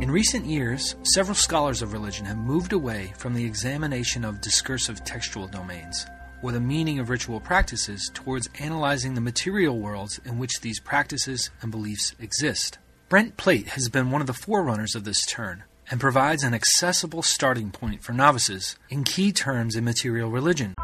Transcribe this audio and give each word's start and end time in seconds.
In 0.00 0.10
recent 0.10 0.44
years, 0.44 0.96
several 1.02 1.34
scholars 1.34 1.80
of 1.80 1.92
religion 1.92 2.26
have 2.26 2.36
moved 2.36 2.72
away 2.72 3.12
from 3.16 3.32
the 3.32 3.44
examination 3.44 4.24
of 4.24 4.40
discursive 4.40 5.02
textual 5.04 5.46
domains, 5.46 6.06
or 6.42 6.52
the 6.52 6.60
meaning 6.60 6.98
of 6.98 7.10
ritual 7.10 7.40
practices, 7.40 8.10
towards 8.12 8.50
analyzing 8.58 9.14
the 9.14 9.20
material 9.20 9.78
worlds 9.78 10.20
in 10.24 10.38
which 10.38 10.60
these 10.60 10.80
practices 10.80 11.50
and 11.62 11.70
beliefs 11.70 12.14
exist. 12.18 12.78
Brent 13.08 13.36
Plate 13.36 13.68
has 13.68 13.88
been 13.88 14.10
one 14.10 14.20
of 14.20 14.26
the 14.26 14.34
forerunners 14.34 14.94
of 14.94 15.04
this 15.04 15.24
turn 15.26 15.64
and 15.90 16.00
provides 16.00 16.42
an 16.42 16.54
accessible 16.54 17.22
starting 17.22 17.70
point 17.70 18.02
for 18.02 18.12
novices 18.12 18.76
in 18.90 19.04
key 19.04 19.32
terms 19.32 19.76
in 19.76 19.84
material 19.84 20.30
religion. 20.30 20.74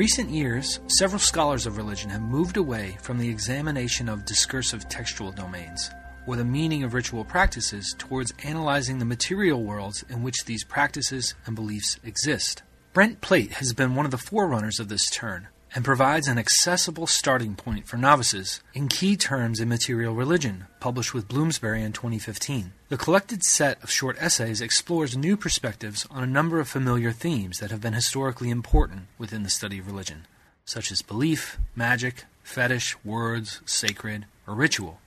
Recent 0.00 0.30
years, 0.30 0.80
several 0.86 1.18
scholars 1.18 1.66
of 1.66 1.76
religion 1.76 2.08
have 2.08 2.22
moved 2.22 2.56
away 2.56 2.96
from 3.02 3.18
the 3.18 3.28
examination 3.28 4.08
of 4.08 4.24
discursive 4.24 4.88
textual 4.88 5.30
domains, 5.30 5.90
or 6.26 6.36
the 6.36 6.42
meaning 6.42 6.82
of 6.82 6.94
ritual 6.94 7.22
practices, 7.22 7.94
towards 7.98 8.32
analyzing 8.42 8.98
the 8.98 9.04
material 9.04 9.62
worlds 9.62 10.02
in 10.08 10.22
which 10.22 10.46
these 10.46 10.64
practices 10.64 11.34
and 11.44 11.54
beliefs 11.54 12.00
exist. 12.02 12.62
Brent 12.94 13.20
Plate 13.20 13.52
has 13.52 13.74
been 13.74 13.94
one 13.94 14.06
of 14.06 14.10
the 14.10 14.16
forerunners 14.16 14.80
of 14.80 14.88
this 14.88 15.04
turn 15.10 15.48
and 15.74 15.84
provides 15.84 16.26
an 16.26 16.38
accessible 16.38 17.06
starting 17.06 17.54
point 17.54 17.86
for 17.86 17.96
novices 17.96 18.60
in 18.74 18.88
key 18.88 19.16
terms 19.16 19.60
in 19.60 19.68
material 19.68 20.14
religion, 20.14 20.66
published 20.80 21.14
with 21.14 21.28
Bloomsbury 21.28 21.82
in 21.82 21.92
2015. 21.92 22.72
The 22.88 22.96
collected 22.96 23.44
set 23.44 23.82
of 23.82 23.90
short 23.90 24.16
essays 24.20 24.60
explores 24.60 25.16
new 25.16 25.36
perspectives 25.36 26.06
on 26.10 26.22
a 26.22 26.26
number 26.26 26.58
of 26.58 26.68
familiar 26.68 27.12
themes 27.12 27.58
that 27.58 27.70
have 27.70 27.80
been 27.80 27.92
historically 27.92 28.50
important 28.50 29.02
within 29.18 29.42
the 29.42 29.50
study 29.50 29.78
of 29.78 29.86
religion, 29.86 30.26
such 30.64 30.90
as 30.90 31.02
belief, 31.02 31.58
magic, 31.76 32.24
fetish, 32.42 32.96
words, 33.04 33.60
sacred, 33.64 34.26
or 34.46 34.54
ritual. 34.54 34.98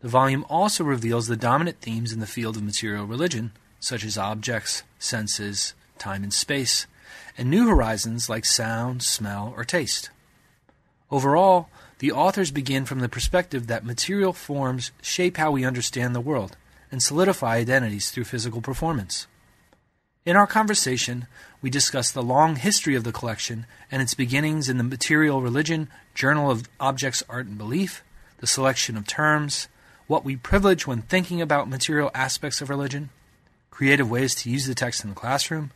The 0.00 0.08
volume 0.08 0.44
also 0.48 0.84
reveals 0.84 1.26
the 1.26 1.36
dominant 1.36 1.80
themes 1.80 2.12
in 2.12 2.20
the 2.20 2.26
field 2.26 2.56
of 2.56 2.62
material 2.62 3.06
religion, 3.06 3.52
such 3.80 4.04
as 4.04 4.18
objects, 4.18 4.82
senses, 4.98 5.74
time 5.98 6.22
and 6.22 6.32
space, 6.32 6.86
and 7.36 7.50
new 7.50 7.68
horizons 7.68 8.28
like 8.28 8.44
sound, 8.44 9.02
smell, 9.02 9.52
or 9.56 9.64
taste. 9.64 10.10
Overall, 11.10 11.68
the 11.98 12.12
authors 12.12 12.50
begin 12.50 12.84
from 12.84 13.00
the 13.00 13.08
perspective 13.08 13.66
that 13.66 13.84
material 13.84 14.32
forms 14.32 14.92
shape 15.00 15.36
how 15.36 15.50
we 15.50 15.64
understand 15.64 16.14
the 16.14 16.20
world 16.20 16.56
and 16.90 17.02
solidify 17.02 17.56
identities 17.56 18.10
through 18.10 18.24
physical 18.24 18.60
performance. 18.60 19.26
In 20.24 20.36
our 20.36 20.46
conversation, 20.46 21.26
we 21.60 21.70
discuss 21.70 22.10
the 22.10 22.22
long 22.22 22.56
history 22.56 22.94
of 22.94 23.04
the 23.04 23.12
collection 23.12 23.66
and 23.90 24.00
its 24.00 24.14
beginnings 24.14 24.68
in 24.68 24.78
the 24.78 24.84
Material 24.84 25.42
Religion 25.42 25.88
Journal 26.14 26.50
of 26.50 26.68
Objects, 26.80 27.22
Art, 27.28 27.46
and 27.46 27.58
Belief, 27.58 28.02
the 28.38 28.46
selection 28.46 28.96
of 28.96 29.06
terms, 29.06 29.68
what 30.06 30.24
we 30.24 30.36
privilege 30.36 30.86
when 30.86 31.02
thinking 31.02 31.40
about 31.40 31.68
material 31.68 32.10
aspects 32.14 32.60
of 32.60 32.70
religion, 32.70 33.10
creative 33.70 34.10
ways 34.10 34.34
to 34.36 34.50
use 34.50 34.66
the 34.66 34.74
text 34.74 35.04
in 35.04 35.10
the 35.10 35.16
classroom, 35.16 35.72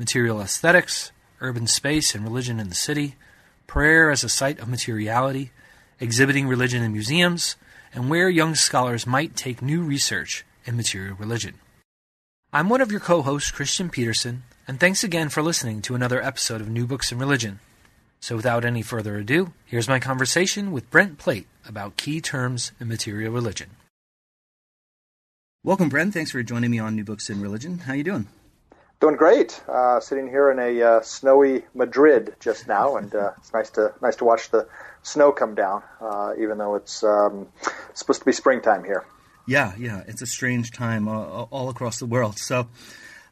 material 0.00 0.40
aesthetics, 0.40 1.12
urban 1.42 1.66
space 1.66 2.14
and 2.14 2.24
religion 2.24 2.58
in 2.58 2.70
the 2.70 2.74
city, 2.74 3.16
prayer 3.66 4.10
as 4.10 4.24
a 4.24 4.30
site 4.30 4.58
of 4.58 4.66
materiality, 4.66 5.50
exhibiting 6.00 6.48
religion 6.48 6.82
in 6.82 6.90
museums, 6.90 7.54
and 7.92 8.08
where 8.08 8.30
young 8.30 8.54
scholars 8.54 9.06
might 9.06 9.36
take 9.36 9.60
new 9.60 9.82
research 9.82 10.42
in 10.64 10.74
material 10.74 11.14
religion. 11.16 11.54
I'm 12.50 12.70
one 12.70 12.80
of 12.80 12.90
your 12.90 13.00
co 13.00 13.20
hosts, 13.20 13.52
Kristian 13.52 13.92
Petersen, 13.92 14.42
and 14.66 14.80
thanks 14.80 15.04
again 15.04 15.28
for 15.28 15.42
listening 15.42 15.82
to 15.82 15.94
another 15.94 16.22
episode 16.22 16.62
of 16.62 16.68
New 16.70 16.86
Books 16.86 17.12
in 17.12 17.18
Religion. 17.18 17.60
So, 18.20 18.36
without 18.36 18.64
any 18.64 18.80
further 18.80 19.18
ado, 19.18 19.52
here's 19.66 19.88
my 19.88 19.98
conversation 19.98 20.72
with 20.72 20.90
Brent 20.90 21.18
Plate 21.18 21.46
about 21.68 21.96
key 21.96 22.22
terms 22.22 22.72
in 22.80 22.88
material 22.88 23.32
religion. 23.32 23.70
Welcome, 25.62 25.90
Brent. 25.90 26.14
Thanks 26.14 26.30
for 26.30 26.42
joining 26.42 26.70
me 26.70 26.78
on 26.78 26.96
New 26.96 27.04
Books 27.04 27.28
in 27.28 27.42
Religion. 27.42 27.80
How 27.80 27.92
you 27.92 28.04
doing? 28.04 28.28
Doing 29.00 29.16
great. 29.16 29.62
Uh, 29.66 29.98
sitting 29.98 30.28
here 30.28 30.50
in 30.50 30.58
a 30.58 30.82
uh, 30.82 31.00
snowy 31.00 31.62
Madrid 31.74 32.34
just 32.38 32.68
now, 32.68 32.96
and 32.96 33.14
uh, 33.14 33.30
it's 33.38 33.50
nice 33.54 33.70
to 33.70 33.94
nice 34.02 34.16
to 34.16 34.24
watch 34.24 34.50
the 34.50 34.68
snow 35.02 35.32
come 35.32 35.54
down, 35.54 35.82
uh, 36.02 36.34
even 36.38 36.58
though 36.58 36.74
it's 36.74 37.02
um, 37.02 37.48
supposed 37.94 38.20
to 38.20 38.26
be 38.26 38.32
springtime 38.32 38.84
here. 38.84 39.06
Yeah, 39.46 39.72
yeah, 39.78 40.02
it's 40.06 40.20
a 40.20 40.26
strange 40.26 40.70
time 40.70 41.08
all, 41.08 41.70
across 41.70 41.98
the 41.98 42.04
world. 42.04 42.38
So, 42.38 42.68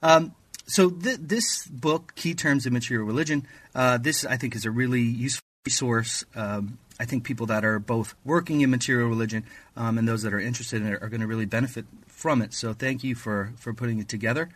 um, 0.02 0.34
so 0.66 0.88
th- 0.88 1.18
this 1.20 1.66
book, 1.66 2.14
Key 2.14 2.32
Terms 2.32 2.64
in 2.64 2.72
Material 2.72 3.06
Religion, 3.06 3.46
uh, 3.74 3.98
this 3.98 4.24
I 4.24 4.38
think 4.38 4.56
is 4.56 4.64
a 4.64 4.70
really 4.70 5.02
useful 5.02 5.44
resource. 5.66 6.24
Um, 6.34 6.78
I 6.98 7.04
think 7.04 7.24
people 7.24 7.44
that 7.44 7.66
are 7.66 7.78
both 7.78 8.14
working 8.24 8.62
in 8.62 8.70
material 8.70 9.06
religion 9.06 9.44
um, 9.76 9.98
and 9.98 10.08
those 10.08 10.22
that 10.22 10.32
are 10.32 10.40
interested 10.40 10.80
in 10.80 10.88
it 10.88 11.02
are 11.02 11.10
going 11.10 11.20
to 11.20 11.26
really 11.26 11.44
benefit 11.44 11.84
from 12.06 12.40
it. 12.40 12.54
So, 12.54 12.72
thank 12.72 13.04
you 13.04 13.14
for 13.14 13.52
for 13.58 13.74
putting 13.74 13.98
it 13.98 14.08
together 14.08 14.48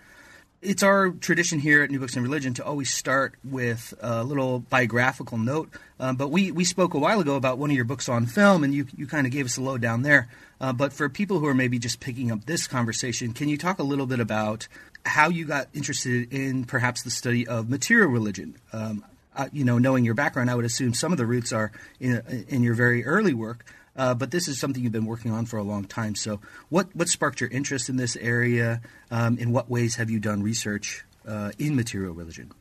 it's 0.62 0.84
our 0.84 1.10
tradition 1.10 1.58
here 1.58 1.82
at 1.82 1.90
New 1.90 1.98
Books 1.98 2.16
in 2.16 2.22
Religion 2.22 2.54
to 2.54 2.64
always 2.64 2.94
start 2.94 3.34
with 3.42 3.92
a 4.00 4.22
little 4.22 4.60
biographical 4.60 5.36
note. 5.36 5.70
Um, 5.98 6.16
but 6.16 6.28
we, 6.28 6.52
we 6.52 6.64
spoke 6.64 6.94
a 6.94 6.98
while 6.98 7.20
ago 7.20 7.34
about 7.34 7.58
one 7.58 7.70
of 7.70 7.76
your 7.76 7.84
books 7.84 8.08
on 8.08 8.26
film, 8.26 8.62
and 8.62 8.72
you, 8.72 8.86
you 8.96 9.08
kind 9.08 9.26
of 9.26 9.32
gave 9.32 9.44
us 9.44 9.56
a 9.56 9.60
lowdown 9.60 10.02
there. 10.02 10.28
Uh, 10.60 10.72
but 10.72 10.92
for 10.92 11.08
people 11.08 11.40
who 11.40 11.46
are 11.46 11.54
maybe 11.54 11.80
just 11.80 11.98
picking 11.98 12.30
up 12.30 12.44
this 12.46 12.68
conversation, 12.68 13.32
can 13.32 13.48
you 13.48 13.58
talk 13.58 13.80
a 13.80 13.82
little 13.82 14.06
bit 14.06 14.20
about 14.20 14.68
how 15.04 15.28
you 15.28 15.44
got 15.44 15.66
interested 15.74 16.32
in 16.32 16.64
perhaps 16.64 17.02
the 17.02 17.10
study 17.10 17.46
of 17.46 17.68
material 17.68 18.08
religion? 18.08 18.56
Um, 18.72 19.04
uh, 19.34 19.48
you 19.52 19.64
know, 19.64 19.78
knowing 19.78 20.04
your 20.04 20.14
background, 20.14 20.48
I 20.48 20.54
would 20.54 20.64
assume 20.64 20.94
some 20.94 21.10
of 21.10 21.18
the 21.18 21.26
roots 21.26 21.52
are 21.52 21.72
in, 21.98 22.22
in 22.48 22.62
your 22.62 22.74
very 22.74 23.04
early 23.04 23.34
work. 23.34 23.64
Uh, 23.96 24.14
but 24.14 24.30
this 24.30 24.48
is 24.48 24.58
something 24.58 24.82
you've 24.82 24.92
been 24.92 25.06
working 25.06 25.30
on 25.30 25.44
for 25.46 25.58
a 25.58 25.62
long 25.62 25.84
time. 25.84 26.14
So, 26.14 26.40
what 26.68 26.94
what 26.96 27.08
sparked 27.08 27.40
your 27.40 27.50
interest 27.50 27.88
in 27.88 27.96
this 27.96 28.16
area? 28.16 28.80
Um, 29.10 29.38
in 29.38 29.52
what 29.52 29.70
ways 29.70 29.96
have 29.96 30.10
you 30.10 30.18
done 30.18 30.42
research 30.42 31.04
uh, 31.26 31.52
in 31.58 31.76
material 31.76 32.14
religion? 32.14 32.52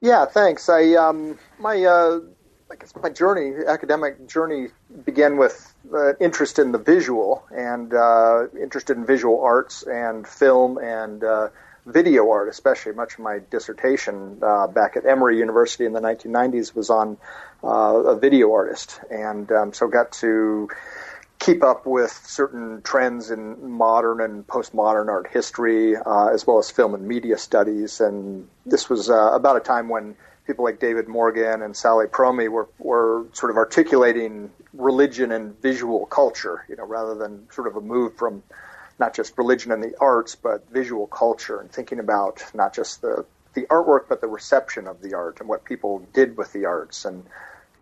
Yeah, 0.00 0.26
thanks. 0.26 0.68
I 0.68 0.94
um, 0.94 1.38
my 1.58 1.82
uh, 1.82 2.20
I 2.70 2.76
guess 2.76 2.92
my 3.02 3.08
journey, 3.08 3.64
academic 3.66 4.28
journey, 4.28 4.68
began 5.04 5.38
with 5.38 5.74
uh, 5.94 6.14
interest 6.20 6.58
in 6.58 6.72
the 6.72 6.78
visual 6.78 7.42
and 7.50 7.94
uh, 7.94 8.48
interested 8.60 8.98
in 8.98 9.06
visual 9.06 9.42
arts 9.42 9.82
and 9.82 10.26
film 10.26 10.76
and 10.76 11.24
uh, 11.24 11.48
video 11.86 12.30
art, 12.30 12.50
especially. 12.50 12.92
Much 12.92 13.14
of 13.14 13.20
my 13.20 13.40
dissertation 13.50 14.38
back 14.74 14.96
at 14.96 15.06
Emory 15.06 15.38
University 15.38 15.86
in 15.86 15.94
the 15.94 16.00
1990s 16.00 16.74
was 16.74 16.90
on 16.90 17.16
a 17.66 18.18
video 18.18 18.52
artist, 18.52 19.00
and 19.10 19.50
um, 19.52 19.72
so 19.72 19.88
got 19.88 20.12
to 20.12 20.68
keep 21.38 21.62
up 21.62 21.84
with 21.84 22.12
certain 22.24 22.80
trends 22.82 23.30
in 23.30 23.70
modern 23.70 24.20
and 24.20 24.46
postmodern 24.46 25.08
art 25.08 25.26
history, 25.30 25.96
uh, 25.96 26.28
as 26.28 26.46
well 26.46 26.58
as 26.58 26.70
film 26.70 26.94
and 26.94 27.06
media 27.06 27.36
studies. 27.36 28.00
And 28.00 28.48
this 28.64 28.88
was 28.88 29.10
uh, 29.10 29.30
about 29.32 29.56
a 29.56 29.60
time 29.60 29.88
when 29.88 30.16
people 30.46 30.64
like 30.64 30.78
David 30.78 31.08
Morgan 31.08 31.62
and 31.62 31.76
Sally 31.76 32.06
Promey 32.06 32.48
were, 32.48 32.68
were 32.78 33.26
sort 33.32 33.50
of 33.50 33.56
articulating 33.56 34.50
religion 34.72 35.32
and 35.32 35.60
visual 35.60 36.06
culture, 36.06 36.64
you 36.68 36.76
know, 36.76 36.86
rather 36.86 37.14
than 37.14 37.46
sort 37.50 37.66
of 37.66 37.76
a 37.76 37.80
move 37.80 38.16
from 38.16 38.42
not 38.98 39.14
just 39.14 39.36
religion 39.36 39.72
and 39.72 39.82
the 39.82 39.94
arts, 40.00 40.34
but 40.34 40.68
visual 40.70 41.06
culture 41.06 41.60
and 41.60 41.70
thinking 41.70 41.98
about 41.98 42.42
not 42.54 42.74
just 42.74 43.02
the, 43.02 43.24
the 43.54 43.62
artwork, 43.62 44.08
but 44.08 44.20
the 44.20 44.28
reception 44.28 44.86
of 44.86 45.00
the 45.02 45.14
art 45.14 45.40
and 45.40 45.48
what 45.48 45.64
people 45.64 46.06
did 46.12 46.36
with 46.36 46.52
the 46.52 46.64
arts. 46.64 47.04
And 47.04 47.24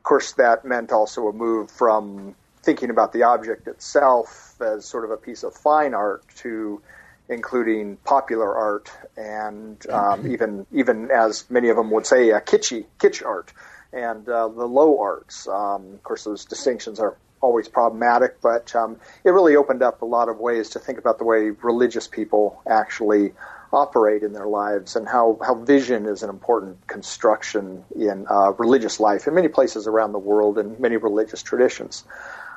of 0.03 0.05
course, 0.05 0.33
that 0.33 0.65
meant 0.65 0.91
also 0.91 1.29
a 1.29 1.33
move 1.33 1.71
from 1.71 2.35
thinking 2.65 2.91
about 2.91 3.13
the 3.13 3.23
object 3.23 3.69
itself 3.69 4.61
as 4.61 4.85
sort 4.85 5.05
of 5.05 5.13
a 5.13 5.17
piece 5.17 5.45
of 5.45 5.55
fine 5.55 5.95
art 5.95 6.25
to 6.39 6.83
including 7.29 7.97
popular 7.99 8.53
art 8.53 8.91
and 9.17 9.87
um, 9.91 10.19
mm-hmm. 10.19 10.33
even 10.33 10.67
even 10.73 11.09
as 11.13 11.49
many 11.51 11.69
of 11.69 11.77
them 11.77 11.93
would 11.93 12.05
say, 12.05 12.33
uh, 12.33 12.41
kitschy 12.41 12.85
kitsch 12.99 13.25
art 13.25 13.53
and 13.93 14.29
uh, 14.29 14.49
the 14.49 14.67
low 14.67 15.01
arts. 15.01 15.47
Um, 15.47 15.95
of 15.95 16.03
course, 16.03 16.25
those 16.25 16.45
distinctions 16.47 16.99
are 16.99 17.17
always 17.41 17.69
problematic, 17.69 18.41
but 18.41 18.75
um, 18.75 18.97
it 19.23 19.31
really 19.31 19.55
opened 19.55 19.85
up 19.85 20.03
a 20.03 20.05
lot 20.05 20.29
of 20.29 20.39
ways 20.39 20.69
to 20.71 20.81
think 20.81 20.99
about 20.99 21.19
the 21.19 21.25
way 21.25 21.51
religious 21.63 22.09
people 22.09 22.61
actually 22.69 23.35
operate 23.73 24.23
in 24.23 24.33
their 24.33 24.47
lives 24.47 24.97
and 24.97 25.09
how, 25.09 25.39
how 25.45 25.55
vision 25.55 26.07
is 26.07 26.23
an 26.23 26.31
important 26.31 26.87
construction 26.87 27.85
in 27.97 28.27
uh, 28.29 28.53
religious 28.59 29.01
life 29.01 29.27
in 29.27 29.35
many 29.35 29.49
places 29.49 29.87
around 29.87 30.13
the 30.13 30.19
world 30.19 30.59
and 30.59 30.79
many 30.79 30.97
religious 30.97 31.43
traditions. 31.43 32.05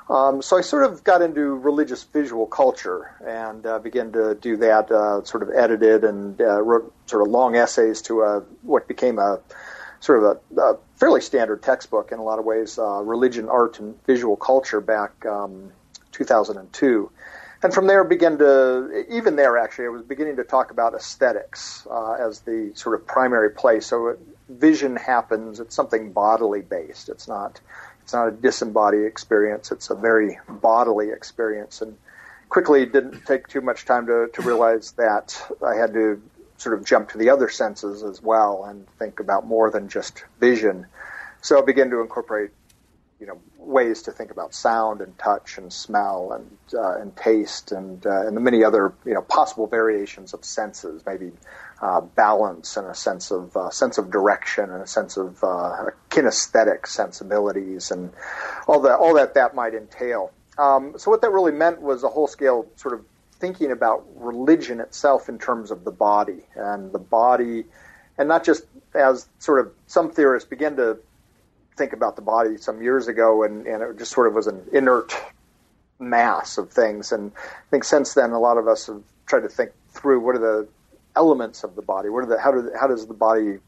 Um, 0.09 0.41
so 0.41 0.57
I 0.57 0.61
sort 0.61 0.83
of 0.83 1.03
got 1.03 1.21
into 1.21 1.55
religious 1.55 2.03
visual 2.03 2.45
culture 2.45 3.15
and 3.25 3.65
uh, 3.65 3.79
began 3.79 4.11
to 4.11 4.35
do 4.35 4.57
that. 4.57 4.91
Uh, 4.91 5.23
sort 5.23 5.41
of 5.41 5.49
edited 5.49 6.03
and 6.03 6.39
uh, 6.39 6.61
wrote 6.61 6.93
sort 7.07 7.23
of 7.23 7.29
long 7.29 7.55
essays 7.55 8.01
to 8.03 8.21
a, 8.21 8.39
what 8.61 8.87
became 8.87 9.17
a 9.17 9.39
sort 10.01 10.23
of 10.23 10.39
a, 10.57 10.61
a 10.61 10.77
fairly 10.97 11.21
standard 11.21 11.63
textbook 11.63 12.11
in 12.11 12.19
a 12.19 12.23
lot 12.23 12.37
of 12.37 12.45
ways, 12.45 12.77
uh, 12.77 13.01
religion, 13.01 13.49
art, 13.49 13.79
and 13.79 13.95
visual 14.05 14.35
culture 14.35 14.79
back 14.79 15.25
um, 15.25 15.71
2002. 16.11 17.09
And 17.65 17.73
from 17.73 17.87
there, 17.87 18.03
began 18.03 18.37
to 18.37 19.05
even 19.09 19.37
there 19.37 19.57
actually, 19.57 19.85
I 19.85 19.89
was 19.89 20.03
beginning 20.03 20.35
to 20.35 20.43
talk 20.43 20.69
about 20.69 20.93
aesthetics 20.93 21.87
uh, 21.89 22.13
as 22.13 22.41
the 22.41 22.71
sort 22.75 22.93
of 22.93 23.07
primary 23.07 23.49
place. 23.49 23.87
So 23.87 24.09
it, 24.09 24.19
vision 24.49 24.95
happens; 24.95 25.59
it's 25.59 25.73
something 25.73 26.11
bodily 26.11 26.61
based. 26.61 27.09
It's 27.09 27.27
not 27.27 27.59
it's 28.03 28.13
not 28.13 28.27
a 28.27 28.31
disembodied 28.31 29.05
experience. 29.05 29.71
It's 29.71 29.89
a 29.89 29.95
very 29.95 30.37
bodily 30.47 31.09
experience. 31.09 31.81
And 31.81 31.97
quickly 32.49 32.85
didn't 32.85 33.25
take 33.25 33.47
too 33.47 33.61
much 33.61 33.85
time 33.85 34.05
to, 34.05 34.27
to 34.31 34.41
realize 34.43 34.91
that 34.91 35.35
I 35.65 35.73
had 35.73 35.91
to 35.93 36.21
sort 36.57 36.77
of 36.77 36.85
jump 36.85 37.09
to 37.13 37.17
the 37.17 37.31
other 37.31 37.49
senses 37.49 38.03
as 38.03 38.21
well 38.21 38.65
and 38.65 38.87
think 38.99 39.19
about 39.19 39.47
more 39.47 39.71
than 39.71 39.89
just 39.89 40.23
vision. 40.39 40.85
So 41.41 41.59
I 41.59 41.65
began 41.65 41.89
to 41.89 42.01
incorporate, 42.01 42.51
you 43.19 43.25
know, 43.25 43.39
ways 43.57 44.01
to 44.03 44.11
think 44.11 44.31
about 44.31 44.53
sound 44.53 45.01
and 45.01 45.17
touch 45.17 45.57
and 45.57 45.71
smell 45.71 46.33
and 46.33 46.57
uh, 46.73 46.99
and 46.99 47.15
taste 47.15 47.71
and 47.71 48.05
uh, 48.05 48.27
and 48.27 48.35
the 48.35 48.41
many 48.41 48.63
other 48.63 48.93
you 49.05 49.13
know 49.13 49.21
possible 49.21 49.67
variations 49.67 50.33
of 50.33 50.43
senses, 50.43 51.03
maybe 51.05 51.31
uh, 51.81 52.01
balance 52.01 52.77
and 52.77 52.87
a 52.87 52.95
sense 52.95 53.31
of 53.31 53.55
uh, 53.55 53.69
sense 53.69 53.97
of 53.97 54.11
direction 54.11 54.69
and 54.69 54.81
a 54.81 54.87
sense 54.87 55.17
of 55.17 55.41
uh, 55.43 55.85
kinesthetic 56.09 56.87
sensibilities 56.87 57.91
and 57.91 58.11
all 58.67 58.81
that 58.81 58.95
all 58.95 59.13
that 59.13 59.33
that 59.33 59.55
might 59.55 59.73
entail. 59.73 60.31
Um, 60.57 60.93
so 60.97 61.11
what 61.11 61.21
that 61.21 61.31
really 61.31 61.51
meant 61.51 61.81
was 61.81 62.03
a 62.03 62.09
whole 62.09 62.27
scale 62.27 62.65
sort 62.75 62.93
of 62.93 63.05
thinking 63.39 63.71
about 63.71 64.05
religion 64.15 64.79
itself 64.79 65.27
in 65.27 65.37
terms 65.37 65.71
of 65.71 65.83
the 65.83 65.91
body 65.91 66.45
and 66.55 66.91
the 66.91 66.99
body, 66.99 67.65
and 68.17 68.27
not 68.27 68.43
just 68.43 68.65
as 68.93 69.27
sort 69.39 69.59
of 69.59 69.73
some 69.87 70.11
theorists 70.11 70.49
begin 70.49 70.75
to 70.77 70.97
think 71.77 71.93
about 71.93 72.15
the 72.15 72.21
body 72.21 72.57
some 72.57 72.81
years 72.81 73.07
ago, 73.07 73.43
and, 73.43 73.65
and 73.67 73.83
it 73.83 73.97
just 73.97 74.11
sort 74.11 74.27
of 74.27 74.33
was 74.33 74.47
an 74.47 74.61
inert 74.71 75.13
mass 75.99 76.57
of 76.57 76.71
things. 76.71 77.11
And 77.11 77.31
I 77.35 77.69
think 77.69 77.83
since 77.83 78.13
then, 78.13 78.31
a 78.31 78.39
lot 78.39 78.57
of 78.57 78.67
us 78.67 78.87
have 78.87 79.01
tried 79.25 79.41
to 79.41 79.49
think 79.49 79.71
through 79.91 80.19
what 80.19 80.35
are 80.35 80.39
the 80.39 80.67
elements 81.15 81.63
of 81.63 81.75
the 81.75 81.81
body? 81.81 82.09
What 82.09 82.23
are 82.23 82.27
the 82.27 82.39
how 82.39 82.51
do 82.51 82.71
how 82.79 82.87
does 82.87 83.07
the 83.07 83.13
body 83.13 83.59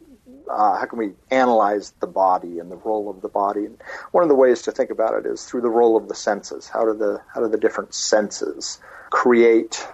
uh, 0.49 0.77
how 0.77 0.85
can 0.85 0.99
we 0.99 1.11
analyze 1.31 1.93
the 1.99 2.07
body 2.07 2.59
and 2.59 2.71
the 2.71 2.75
role 2.75 3.09
of 3.09 3.21
the 3.21 3.29
body? 3.29 3.65
And 3.65 3.77
one 4.11 4.23
of 4.23 4.29
the 4.29 4.35
ways 4.35 4.61
to 4.63 4.71
think 4.71 4.89
about 4.89 5.13
it 5.13 5.25
is 5.25 5.45
through 5.45 5.61
the 5.61 5.69
role 5.69 5.97
of 5.97 6.07
the 6.07 6.15
senses. 6.15 6.67
How 6.67 6.85
do 6.85 6.93
the 6.93 7.21
how 7.33 7.41
do 7.41 7.47
the 7.47 7.57
different 7.57 7.93
senses 7.93 8.79
create 9.09 9.85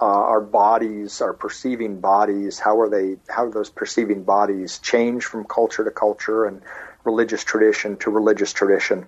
uh, 0.00 0.04
our 0.04 0.40
bodies, 0.40 1.20
our 1.20 1.32
perceiving 1.32 2.00
bodies? 2.00 2.58
How 2.58 2.80
are 2.80 2.88
they? 2.88 3.16
How 3.28 3.46
do 3.46 3.52
those 3.52 3.70
perceiving 3.70 4.24
bodies 4.24 4.78
change 4.78 5.24
from 5.24 5.44
culture 5.44 5.84
to 5.84 5.90
culture 5.90 6.44
and 6.44 6.62
religious 7.04 7.44
tradition 7.44 7.96
to 7.98 8.10
religious 8.10 8.52
tradition? 8.52 9.06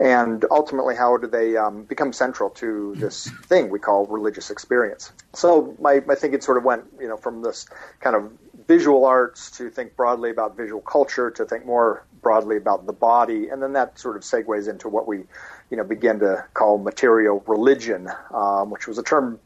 and 0.00 0.44
ultimately 0.50 0.94
how 0.94 1.16
do 1.16 1.26
they 1.26 1.56
um, 1.56 1.82
become 1.84 2.12
central 2.12 2.50
to 2.50 2.94
this 2.96 3.28
thing 3.46 3.68
we 3.68 3.78
call 3.78 4.06
religious 4.06 4.50
experience 4.50 5.12
so 5.34 5.74
my, 5.80 6.00
my 6.06 6.14
thinking 6.14 6.40
sort 6.40 6.56
of 6.56 6.64
went 6.64 6.84
you 7.00 7.08
know 7.08 7.16
from 7.16 7.42
this 7.42 7.66
kind 8.00 8.14
of 8.14 8.30
visual 8.68 9.04
arts 9.04 9.50
to 9.50 9.70
think 9.70 9.96
broadly 9.96 10.30
about 10.30 10.56
visual 10.56 10.80
culture 10.80 11.30
to 11.30 11.44
think 11.44 11.66
more 11.66 12.04
broadly 12.22 12.56
about 12.56 12.86
the 12.86 12.92
body 12.92 13.48
and 13.48 13.62
then 13.62 13.72
that 13.72 13.98
sort 13.98 14.16
of 14.16 14.22
segues 14.22 14.68
into 14.68 14.88
what 14.88 15.08
we 15.08 15.24
you 15.70 15.76
know 15.76 15.84
begin 15.84 16.18
to 16.18 16.44
call 16.54 16.78
material 16.78 17.42
religion 17.46 18.08
um, 18.32 18.70
which 18.70 18.86
was 18.86 18.98
a 18.98 19.02
term 19.02 19.38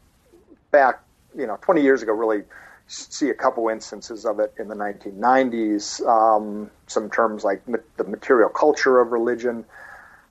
back 0.71 1.01
you 1.37 1.47
know 1.47 1.57
20 1.63 1.83
years 1.83 2.03
ago 2.03 2.13
really 2.13 2.43
see 2.93 3.31
a 3.31 3.35
couple 3.35 3.69
instances 3.69 4.25
of 4.27 4.39
it 4.39 4.53
in 4.59 4.69
the 4.69 4.75
1990s 4.75 6.07
um, 6.07 6.71
some 6.87 7.09
terms 7.11 7.45
like 7.45 7.67
ma- 7.67 7.79
the 7.97 8.05
material 8.05 8.49
culture 8.49 9.01
of 9.01 9.13
religion 9.13 9.65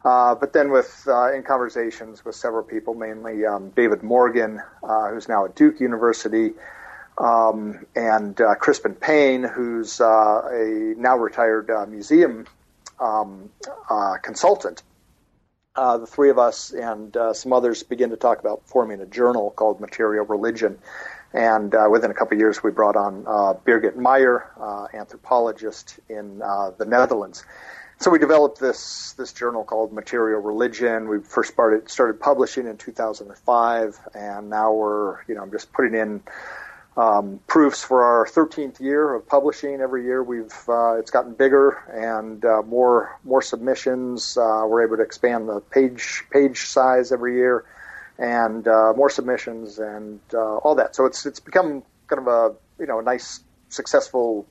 uh, 0.04 0.34
but 0.34 0.54
then, 0.54 0.72
with 0.72 1.04
uh, 1.08 1.32
in 1.32 1.44
conversations 1.44 2.26
with 2.26 2.36
several 2.36 2.64
people, 2.64 2.96
mainly 2.96 3.46
um, 3.46 3.70
David 3.70 4.02
Morgan, 4.02 4.62
uh, 4.84 5.10
who's 5.10 5.30
now 5.30 5.46
at 5.46 5.56
Duke 5.56 5.80
University, 5.80 6.54
um, 7.20 7.86
and 7.96 8.40
uh, 8.42 8.56
Crispin 8.56 8.96
Paine, 8.96 9.44
who's 9.44 10.02
uh, 10.02 10.42
a 10.52 10.96
now 10.98 11.18
retired 11.18 11.70
uh, 11.70 11.86
museum 11.86 12.48
um, 13.00 13.50
consultant. 14.24 14.82
the 15.76 16.08
three 16.08 16.32
of 16.32 16.40
us 16.40 16.72
and 16.72 17.16
some 17.34 17.54
others 17.54 17.84
begin 17.84 18.10
to 18.10 18.18
talk 18.18 18.40
about 18.40 18.64
forming 18.66 19.02
a 19.02 19.06
journal 19.06 19.52
called 19.52 19.80
Material 19.80 20.26
Religion. 20.26 20.80
And 21.34 21.74
within 21.90 22.12
a 22.12 22.14
couple 22.14 22.36
of 22.36 22.40
years, 22.40 22.62
we 22.62 22.72
brought 22.72 22.96
on 22.96 23.24
Birgit 23.66 23.96
Meyer, 23.96 24.90
anthropologist 24.94 26.00
in 26.10 26.40
the 26.40 26.86
Netherlands 26.86 27.46
so 28.02 28.10
we 28.10 28.18
developed 28.18 28.60
this 28.60 29.14
this 29.14 29.32
journal 29.32 29.64
called 29.64 29.94
Material 29.94 30.42
Religion. 30.42 31.08
We 31.08 31.20
first 31.20 31.54
started 31.54 31.88
started 31.88 32.20
publishing 32.20 32.66
in 32.66 32.78
2005, 32.78 34.00
and 34.16 34.50
now 34.50 34.74
we're 34.74 35.24
you 35.28 35.36
know 35.36 35.44
I'm 35.44 35.52
just 35.52 35.72
putting 35.72 35.94
in 35.94 36.24
um, 36.98 37.40
proofs 37.46 37.84
for 37.84 38.04
our 38.04 38.26
13th 38.26 38.80
year 38.80 39.14
of 39.14 39.28
publishing. 39.28 39.82
Every 39.82 40.04
year 40.04 40.24
we've 40.24 40.52
uh, 40.68 40.96
it's 40.96 41.12
gotten 41.12 41.36
bigger 41.36 41.78
and 41.94 42.44
uh, 42.44 42.64
more 42.64 43.20
more 43.24 43.44
submissions. 43.44 44.36
Uh, 44.36 44.66
we're 44.68 44.84
able 44.84 44.98
to 44.98 45.04
expand 45.04 45.48
the 45.48 45.60
page 45.60 46.24
page 46.32 46.66
size 46.66 47.12
every 47.12 47.36
year, 47.36 47.66
and 48.18 48.68
uh, 48.68 48.94
more 48.96 49.10
submissions 49.10 49.80
and 49.80 50.20
uh, 50.34 50.58
all 50.58 50.76
that. 50.76 50.96
So 50.96 51.06
it's 51.06 51.26
it's 51.26 51.40
become 51.40 51.84
kind 52.08 52.20
of 52.20 52.28
a 52.28 52.56
you 52.80 52.88
know 52.88 53.00
a 53.00 53.04
nice 53.04 53.42
successful 53.70 54.46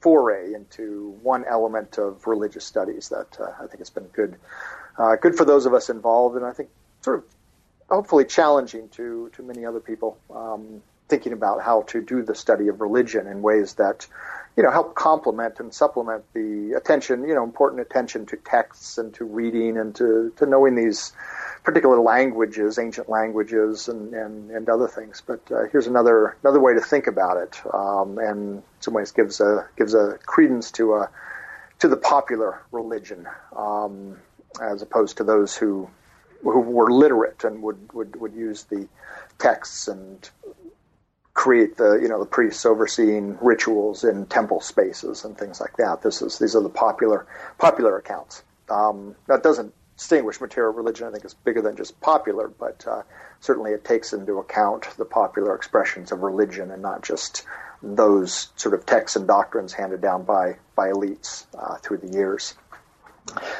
foray 0.00 0.52
into 0.54 1.18
one 1.22 1.44
element 1.44 1.98
of 1.98 2.26
religious 2.26 2.64
studies 2.64 3.08
that 3.08 3.36
uh, 3.40 3.50
I 3.60 3.66
think 3.66 3.78
has 3.78 3.90
been 3.90 4.04
good, 4.04 4.36
uh, 4.96 5.16
good 5.16 5.34
for 5.36 5.44
those 5.44 5.66
of 5.66 5.74
us 5.74 5.90
involved, 5.90 6.36
and 6.36 6.44
I 6.44 6.52
think 6.52 6.68
sort 7.02 7.18
of 7.18 7.24
hopefully 7.88 8.24
challenging 8.24 8.88
to 8.90 9.30
to 9.34 9.42
many 9.42 9.64
other 9.64 9.80
people 9.80 10.18
um, 10.34 10.82
thinking 11.08 11.32
about 11.32 11.62
how 11.62 11.82
to 11.82 12.02
do 12.02 12.22
the 12.22 12.34
study 12.34 12.68
of 12.68 12.80
religion 12.80 13.26
in 13.26 13.42
ways 13.42 13.74
that 13.74 14.06
you 14.56 14.62
know 14.62 14.70
help 14.70 14.94
complement 14.94 15.60
and 15.60 15.72
supplement 15.72 16.24
the 16.34 16.74
attention, 16.76 17.26
you 17.26 17.34
know, 17.34 17.44
important 17.44 17.80
attention 17.80 18.26
to 18.26 18.36
texts 18.36 18.98
and 18.98 19.14
to 19.14 19.24
reading 19.24 19.78
and 19.78 19.94
to 19.96 20.32
to 20.36 20.46
knowing 20.46 20.74
these 20.74 21.12
particular 21.68 22.00
languages, 22.00 22.78
ancient 22.78 23.10
languages, 23.10 23.88
and, 23.88 24.14
and, 24.14 24.50
and 24.50 24.70
other 24.70 24.88
things. 24.88 25.22
But 25.26 25.40
uh, 25.52 25.64
here's 25.70 25.86
another 25.86 26.34
another 26.42 26.60
way 26.60 26.72
to 26.72 26.80
think 26.80 27.06
about 27.06 27.36
it, 27.36 27.60
um, 27.74 28.16
and 28.16 28.38
in 28.56 28.62
some 28.80 28.94
ways 28.94 29.12
gives 29.12 29.38
a 29.38 29.68
gives 29.76 29.92
a 29.92 30.18
credence 30.24 30.70
to 30.72 30.94
a 30.94 31.10
to 31.80 31.88
the 31.88 31.96
popular 31.98 32.62
religion, 32.72 33.28
um, 33.54 34.16
as 34.62 34.80
opposed 34.80 35.18
to 35.18 35.24
those 35.24 35.54
who 35.54 35.90
who 36.40 36.58
were 36.60 36.90
literate 36.90 37.44
and 37.44 37.62
would, 37.62 37.92
would, 37.92 38.16
would 38.16 38.32
use 38.32 38.62
the 38.62 38.88
texts 39.38 39.88
and 39.88 40.30
create 41.34 41.76
the 41.76 41.98
you 42.00 42.08
know 42.08 42.18
the 42.18 42.30
priests 42.30 42.64
overseeing 42.64 43.36
rituals 43.42 44.04
in 44.04 44.24
temple 44.26 44.62
spaces 44.62 45.22
and 45.22 45.36
things 45.36 45.60
like 45.60 45.76
that. 45.76 46.00
This 46.00 46.22
is 46.22 46.38
these 46.38 46.56
are 46.56 46.62
the 46.62 46.70
popular 46.70 47.26
popular 47.58 47.98
accounts. 47.98 48.42
Um, 48.70 49.16
that 49.26 49.42
doesn't 49.42 49.74
distinguish 49.98 50.40
material 50.40 50.72
religion, 50.72 51.08
I 51.08 51.10
think, 51.10 51.24
is 51.24 51.34
bigger 51.34 51.60
than 51.60 51.76
just 51.76 52.00
popular, 52.00 52.48
but 52.48 52.86
uh, 52.86 53.02
certainly 53.40 53.72
it 53.72 53.84
takes 53.84 54.12
into 54.12 54.38
account 54.38 54.86
the 54.96 55.04
popular 55.04 55.54
expressions 55.54 56.12
of 56.12 56.22
religion 56.22 56.70
and 56.70 56.80
not 56.80 57.02
just 57.02 57.44
those 57.82 58.48
sort 58.56 58.74
of 58.74 58.86
texts 58.86 59.16
and 59.16 59.26
doctrines 59.26 59.72
handed 59.72 60.00
down 60.00 60.22
by, 60.22 60.56
by 60.76 60.88
elites 60.88 61.46
uh, 61.58 61.76
through 61.78 61.98
the 61.98 62.08
years. 62.16 62.54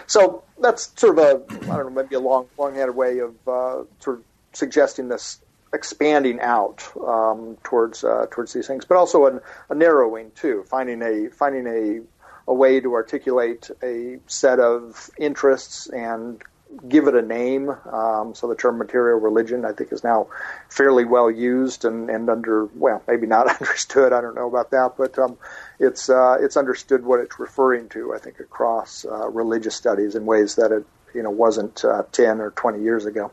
So 0.06 0.44
that's 0.60 0.92
sort 0.98 1.18
of 1.18 1.24
a, 1.24 1.54
I 1.64 1.76
don't 1.76 1.92
know, 1.92 2.02
maybe 2.02 2.14
a 2.14 2.20
long, 2.20 2.48
long-handed 2.56 2.94
way 2.94 3.18
of 3.18 3.34
uh, 3.46 3.84
sort 3.98 4.18
of 4.18 4.24
suggesting 4.52 5.08
this 5.08 5.40
expanding 5.74 6.40
out 6.40 6.90
um, 7.06 7.58
towards 7.62 8.02
uh, 8.02 8.26
towards 8.30 8.54
these 8.54 8.66
things, 8.66 8.86
but 8.86 8.96
also 8.96 9.26
a, 9.26 9.40
a 9.68 9.74
narrowing 9.74 10.30
too, 10.34 10.64
finding 10.66 11.02
a 11.02 11.28
finding 11.28 11.66
a 11.66 12.00
a 12.48 12.54
way 12.54 12.80
to 12.80 12.94
articulate 12.94 13.70
a 13.82 14.18
set 14.26 14.58
of 14.58 15.10
interests 15.18 15.86
and 15.90 16.42
give 16.88 17.06
it 17.06 17.14
a 17.14 17.22
name. 17.22 17.70
Um, 17.92 18.34
so 18.34 18.48
the 18.48 18.54
term 18.54 18.78
material 18.78 19.20
religion, 19.20 19.64
I 19.64 19.72
think, 19.72 19.92
is 19.92 20.02
now 20.02 20.28
fairly 20.70 21.04
well 21.04 21.30
used 21.30 21.84
and, 21.84 22.08
and 22.10 22.28
under 22.28 22.66
well, 22.74 23.02
maybe 23.06 23.26
not 23.26 23.48
understood. 23.60 24.12
I 24.12 24.20
don't 24.22 24.34
know 24.34 24.48
about 24.48 24.70
that, 24.70 24.94
but 24.96 25.18
um, 25.18 25.38
it's 25.78 26.08
uh, 26.08 26.38
it's 26.40 26.56
understood 26.56 27.04
what 27.04 27.20
it's 27.20 27.38
referring 27.38 27.90
to. 27.90 28.14
I 28.14 28.18
think 28.18 28.40
across 28.40 29.04
uh, 29.04 29.28
religious 29.28 29.76
studies 29.76 30.14
in 30.14 30.24
ways 30.24 30.56
that 30.56 30.72
it 30.72 30.86
you 31.14 31.22
know 31.22 31.30
wasn't 31.30 31.84
uh, 31.84 32.04
ten 32.12 32.40
or 32.40 32.50
twenty 32.52 32.82
years 32.82 33.04
ago. 33.04 33.30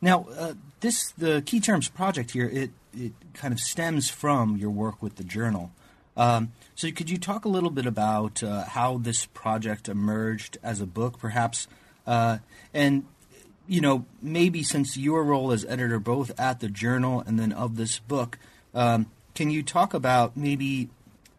Now, 0.00 0.26
uh, 0.38 0.54
this 0.80 1.12
the 1.12 1.42
key 1.42 1.60
terms 1.60 1.88
project 1.88 2.32
here. 2.32 2.48
It 2.52 2.70
it 2.94 3.12
kind 3.34 3.52
of 3.52 3.60
stems 3.60 4.08
from 4.08 4.56
your 4.56 4.70
work 4.70 5.02
with 5.02 5.16
the 5.16 5.24
journal. 5.24 5.72
Um, 6.16 6.52
so, 6.74 6.90
could 6.90 7.10
you 7.10 7.18
talk 7.18 7.44
a 7.44 7.48
little 7.48 7.70
bit 7.70 7.86
about 7.86 8.42
uh, 8.42 8.64
how 8.64 8.98
this 8.98 9.26
project 9.26 9.88
emerged 9.88 10.58
as 10.62 10.80
a 10.80 10.86
book, 10.86 11.18
perhaps, 11.18 11.68
uh, 12.06 12.38
and 12.72 13.04
you 13.66 13.80
know, 13.80 14.04
maybe 14.22 14.62
since 14.62 14.96
your 14.96 15.24
role 15.24 15.52
as 15.52 15.64
editor 15.64 15.98
both 15.98 16.38
at 16.38 16.60
the 16.60 16.68
journal 16.68 17.22
and 17.26 17.38
then 17.38 17.52
of 17.52 17.76
this 17.76 17.98
book, 17.98 18.38
um, 18.74 19.06
can 19.34 19.50
you 19.50 19.62
talk 19.62 19.92
about 19.92 20.36
maybe 20.36 20.88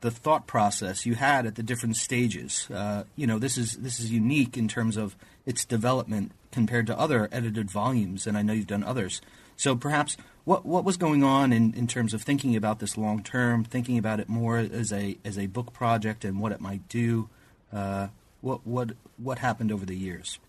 the 0.02 0.12
thought 0.12 0.46
process 0.46 1.06
you 1.06 1.16
had 1.16 1.46
at 1.46 1.56
the 1.56 1.64
different 1.64 1.96
stages? 1.96 2.70
Uh, 2.70 3.04
you 3.16 3.26
know, 3.26 3.40
this 3.40 3.58
is 3.58 3.78
this 3.78 4.00
is 4.00 4.12
unique 4.12 4.58
in 4.58 4.68
terms 4.68 4.98
of 4.98 5.16
its 5.46 5.66
development 5.66 6.32
compared 6.52 6.88
to 6.88 7.00
other 7.00 7.30
edited 7.32 7.72
volumes, 7.72 8.28
and 8.28 8.38
I 8.38 8.42
know 8.42 8.54
you've 8.54 8.68
done 8.68 8.84
others. 8.84 9.22
So 9.56 9.76
perhaps 9.76 10.18
what 10.48 10.66
what 10.66 10.86
was 10.86 10.96
going 10.96 11.26
on 11.26 11.52
in, 11.52 11.74
in 11.74 11.88
terms 11.88 12.14
of 12.14 12.22
thinking 12.22 12.56
about 12.56 12.80
this 12.80 12.98
long 12.98 13.22
term, 13.22 13.66
thinking 13.66 13.98
about 13.98 14.22
it 14.22 14.30
more 14.30 14.58
as 14.58 14.94
a 14.94 15.18
as 15.26 15.38
a 15.38 15.46
book 15.48 15.74
project 15.74 16.24
and 16.24 16.40
what 16.40 16.54
it 16.54 16.62
might 16.62 16.88
do. 16.88 17.28
Uh, 17.74 18.08
what 18.40 18.66
what 18.66 18.92
what 19.18 19.40
happened 19.40 19.74
over 19.74 19.86
the 19.86 19.96
years? 19.96 20.40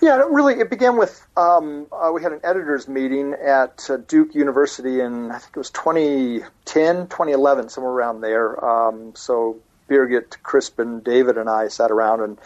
Yeah, 0.00 0.18
it 0.18 0.28
really, 0.30 0.54
it 0.54 0.70
began 0.70 0.96
with 0.96 1.26
um, 1.36 1.88
uh, 1.92 2.10
we 2.10 2.22
had 2.22 2.32
an 2.32 2.40
editors 2.42 2.88
meeting 2.88 3.34
at 3.34 3.90
uh, 3.90 3.98
Duke 3.98 4.34
University 4.34 5.00
in 5.00 5.30
I 5.30 5.38
think 5.40 5.56
it 5.56 5.58
was 5.58 5.70
2010, 5.70 7.08
2011, 7.08 7.68
somewhere 7.68 7.92
around 7.92 8.22
there. 8.22 8.64
Um, 8.64 9.12
so 9.14 9.58
Birgit, 9.90 10.42
Crispin, 10.42 11.00
David, 11.00 11.36
and 11.36 11.50
I 11.50 11.68
sat 11.68 11.90
around 11.90 12.22
and 12.22 12.38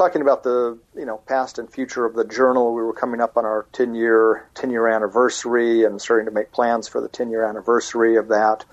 talking 0.00 0.22
about 0.22 0.42
the 0.42 0.78
you 0.96 1.04
know 1.04 1.18
past 1.28 1.58
and 1.58 1.70
future 1.70 2.06
of 2.06 2.14
the 2.14 2.24
journal. 2.24 2.74
We 2.74 2.80
were 2.80 2.94
coming 2.94 3.20
up 3.20 3.36
on 3.36 3.44
our 3.44 3.66
10 3.72 3.94
year 3.94 4.48
10 4.54 4.70
year 4.70 4.88
anniversary 4.88 5.84
and 5.84 6.00
starting 6.00 6.24
to 6.24 6.32
make 6.32 6.52
plans 6.52 6.88
for 6.88 7.02
the 7.02 7.08
10 7.08 7.30
year 7.30 7.44
anniversary 7.44 8.16
of 8.16 8.28
that. 8.28 8.64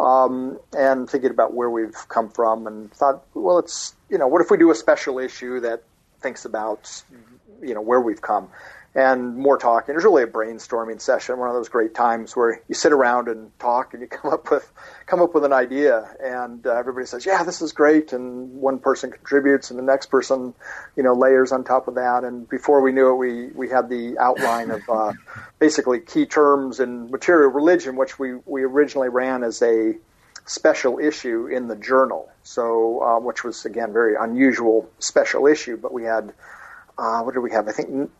Um, 0.00 0.58
and 0.76 1.08
thinking 1.08 1.30
about 1.30 1.54
where 1.54 1.70
we've 1.70 1.96
come 2.08 2.28
from, 2.28 2.66
and 2.66 2.92
thought, 2.92 3.24
well, 3.34 3.58
it's 3.58 3.94
you 4.10 4.18
know, 4.18 4.26
what 4.26 4.42
if 4.42 4.50
we 4.50 4.56
do 4.56 4.72
a 4.72 4.74
special 4.74 5.20
issue 5.20 5.60
that 5.60 5.84
thinks 6.18 6.44
about 6.44 7.04
you 7.62 7.74
know 7.74 7.80
where 7.80 8.00
we've 8.00 8.20
come 8.20 8.48
and 8.94 9.36
more 9.36 9.58
talking. 9.58 9.92
It 9.92 9.96
was 9.96 10.04
really 10.04 10.22
a 10.22 10.28
brainstorming 10.28 11.00
session, 11.00 11.38
one 11.38 11.48
of 11.48 11.54
those 11.54 11.68
great 11.68 11.94
times 11.94 12.36
where 12.36 12.62
you 12.68 12.76
sit 12.76 12.92
around 12.92 13.26
and 13.26 13.50
talk 13.58 13.92
and 13.92 14.00
you 14.00 14.06
come 14.08 14.32
up 14.32 14.50
with 14.50 14.70
come 15.06 15.20
up 15.20 15.34
with 15.34 15.44
an 15.44 15.52
idea, 15.52 16.08
and 16.22 16.66
uh, 16.66 16.74
everybody 16.74 17.06
says, 17.06 17.26
"Yeah, 17.26 17.42
this 17.42 17.60
is 17.60 17.72
great," 17.72 18.12
and 18.12 18.54
one 18.54 18.78
person 18.78 19.10
contributes, 19.10 19.70
and 19.70 19.78
the 19.78 19.82
next 19.82 20.06
person, 20.06 20.54
you 20.96 21.02
know, 21.02 21.12
layers 21.12 21.50
on 21.50 21.64
top 21.64 21.88
of 21.88 21.96
that, 21.96 22.24
and 22.24 22.48
before 22.48 22.80
we 22.80 22.92
knew 22.92 23.10
it, 23.10 23.16
we 23.16 23.46
we 23.48 23.68
had 23.68 23.88
the 23.88 24.16
outline 24.18 24.70
of 24.70 24.82
uh, 24.88 25.12
basically 25.58 25.98
key 25.98 26.26
terms 26.26 26.78
in 26.78 27.10
material 27.10 27.50
religion, 27.50 27.96
which 27.96 28.18
we 28.18 28.34
we 28.46 28.62
originally 28.62 29.08
ran 29.08 29.42
as 29.42 29.60
a 29.62 29.94
special 30.46 30.98
issue 30.98 31.46
in 31.46 31.66
the 31.66 31.76
journal, 31.76 32.30
so 32.44 33.02
uh, 33.02 33.18
which 33.18 33.42
was 33.42 33.64
again 33.64 33.92
very 33.92 34.14
unusual 34.14 34.88
special 35.00 35.48
issue, 35.48 35.76
but 35.76 35.92
we 35.92 36.04
had 36.04 36.32
uh, 36.96 37.22
what 37.22 37.34
did 37.34 37.40
we 37.40 37.50
have? 37.50 37.66
I 37.66 37.72
think 37.72 38.10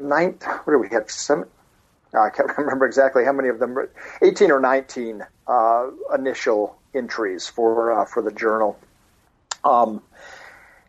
nine. 0.00 0.38
What 0.64 0.72
do 0.72 0.78
we 0.78 0.88
have? 0.90 1.10
Seven. 1.10 1.44
I 2.14 2.30
can't 2.30 2.50
remember 2.58 2.86
exactly 2.86 3.24
how 3.24 3.32
many 3.32 3.48
of 3.48 3.58
them. 3.58 3.76
18 4.22 4.50
or 4.50 4.60
19 4.60 5.24
uh, 5.46 5.86
initial 6.14 6.76
entries 6.94 7.46
for 7.46 8.00
uh, 8.00 8.04
for 8.04 8.22
the 8.22 8.32
journal. 8.32 8.78
Um, 9.64 10.02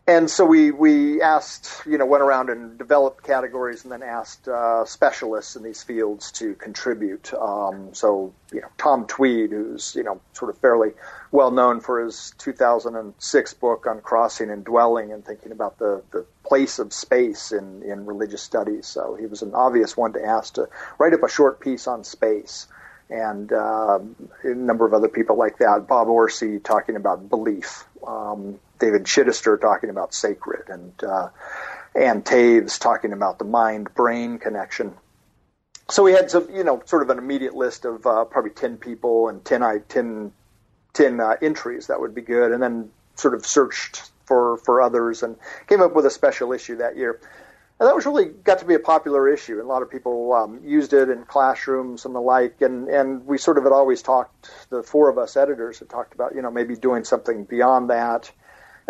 and 0.06 0.28
so 0.28 0.44
we 0.44 0.72
we 0.72 1.22
asked, 1.22 1.82
you 1.86 1.96
know, 1.96 2.06
went 2.06 2.24
around 2.24 2.50
and 2.50 2.76
developed 2.76 3.22
categories, 3.22 3.84
and 3.84 3.92
then 3.92 4.02
asked 4.02 4.48
uh, 4.48 4.84
specialists 4.84 5.54
in 5.54 5.62
these 5.62 5.84
fields 5.84 6.32
to 6.32 6.54
contribute. 6.54 7.32
Um, 7.34 7.94
so 7.94 8.34
you 8.52 8.60
know, 8.62 8.68
Tom 8.78 9.06
Tweed, 9.06 9.50
who's 9.50 9.94
you 9.94 10.02
know 10.02 10.20
sort 10.32 10.50
of 10.50 10.58
fairly 10.58 10.90
well 11.30 11.52
known 11.52 11.80
for 11.80 12.04
his 12.04 12.34
2006 12.38 13.54
book 13.54 13.86
on 13.86 14.00
crossing 14.00 14.50
and 14.50 14.64
dwelling, 14.64 15.12
and 15.12 15.24
thinking 15.24 15.52
about 15.52 15.78
the 15.78 16.02
the 16.10 16.26
place 16.44 16.80
of 16.80 16.92
space 16.92 17.52
in 17.52 17.84
in 17.84 18.04
religious 18.04 18.42
studies. 18.42 18.88
So 18.88 19.14
he 19.14 19.26
was 19.26 19.42
an 19.42 19.54
obvious 19.54 19.96
one 19.96 20.14
to 20.14 20.24
ask 20.24 20.54
to 20.54 20.68
write 20.98 21.14
up 21.14 21.22
a 21.22 21.28
short 21.28 21.60
piece 21.60 21.86
on 21.86 22.02
space 22.02 22.66
and 23.08 23.52
uh, 23.52 24.00
a 24.42 24.54
number 24.54 24.84
of 24.84 24.94
other 24.94 25.08
people 25.08 25.36
like 25.36 25.58
that. 25.58 25.86
Bob 25.86 26.08
Orsi 26.08 26.58
talking 26.58 26.96
about 26.96 27.28
belief. 27.28 27.84
Um, 28.06 28.58
David 28.82 29.04
Chidester 29.04 29.60
talking 29.60 29.90
about 29.90 30.12
sacred, 30.12 30.68
and 30.68 30.92
uh, 31.04 31.28
Ann 31.94 32.22
Taves 32.22 32.80
talking 32.80 33.12
about 33.12 33.38
the 33.38 33.44
mind-brain 33.44 34.38
connection. 34.38 34.92
So 35.88 36.02
we 36.02 36.10
had 36.10 36.32
some, 36.32 36.48
you 36.52 36.64
know, 36.64 36.82
sort 36.84 37.02
of 37.02 37.10
an 37.10 37.18
immediate 37.18 37.54
list 37.54 37.84
of 37.84 38.04
uh, 38.04 38.24
probably 38.24 38.50
ten 38.50 38.78
people 38.78 39.28
and 39.28 39.44
10, 39.44 39.84
10, 39.88 40.32
10 40.94 41.20
uh, 41.20 41.36
entries 41.40 41.86
that 41.86 42.00
would 42.00 42.12
be 42.12 42.22
good, 42.22 42.50
and 42.50 42.60
then 42.60 42.90
sort 43.14 43.34
of 43.34 43.46
searched 43.46 44.10
for 44.24 44.56
for 44.56 44.82
others 44.82 45.22
and 45.22 45.36
came 45.68 45.80
up 45.80 45.94
with 45.94 46.04
a 46.04 46.10
special 46.10 46.52
issue 46.52 46.78
that 46.78 46.96
year. 46.96 47.20
And 47.78 47.88
that 47.88 47.94
was 47.94 48.04
really 48.04 48.24
got 48.24 48.58
to 48.58 48.64
be 48.64 48.74
a 48.74 48.80
popular 48.80 49.28
issue, 49.28 49.60
and 49.60 49.62
a 49.62 49.66
lot 49.66 49.82
of 49.82 49.90
people 49.92 50.32
um, 50.32 50.60
used 50.64 50.92
it 50.92 51.08
in 51.08 51.24
classrooms 51.24 52.04
and 52.04 52.16
the 52.16 52.20
like. 52.20 52.62
And 52.62 52.88
and 52.88 53.24
we 53.26 53.38
sort 53.38 53.58
of 53.58 53.62
had 53.62 53.72
always 53.72 54.02
talked. 54.02 54.50
The 54.70 54.82
four 54.82 55.08
of 55.08 55.18
us 55.18 55.36
editors 55.36 55.78
had 55.78 55.88
talked 55.88 56.14
about, 56.14 56.34
you 56.34 56.42
know, 56.42 56.50
maybe 56.50 56.74
doing 56.74 57.04
something 57.04 57.44
beyond 57.44 57.90
that 57.90 58.32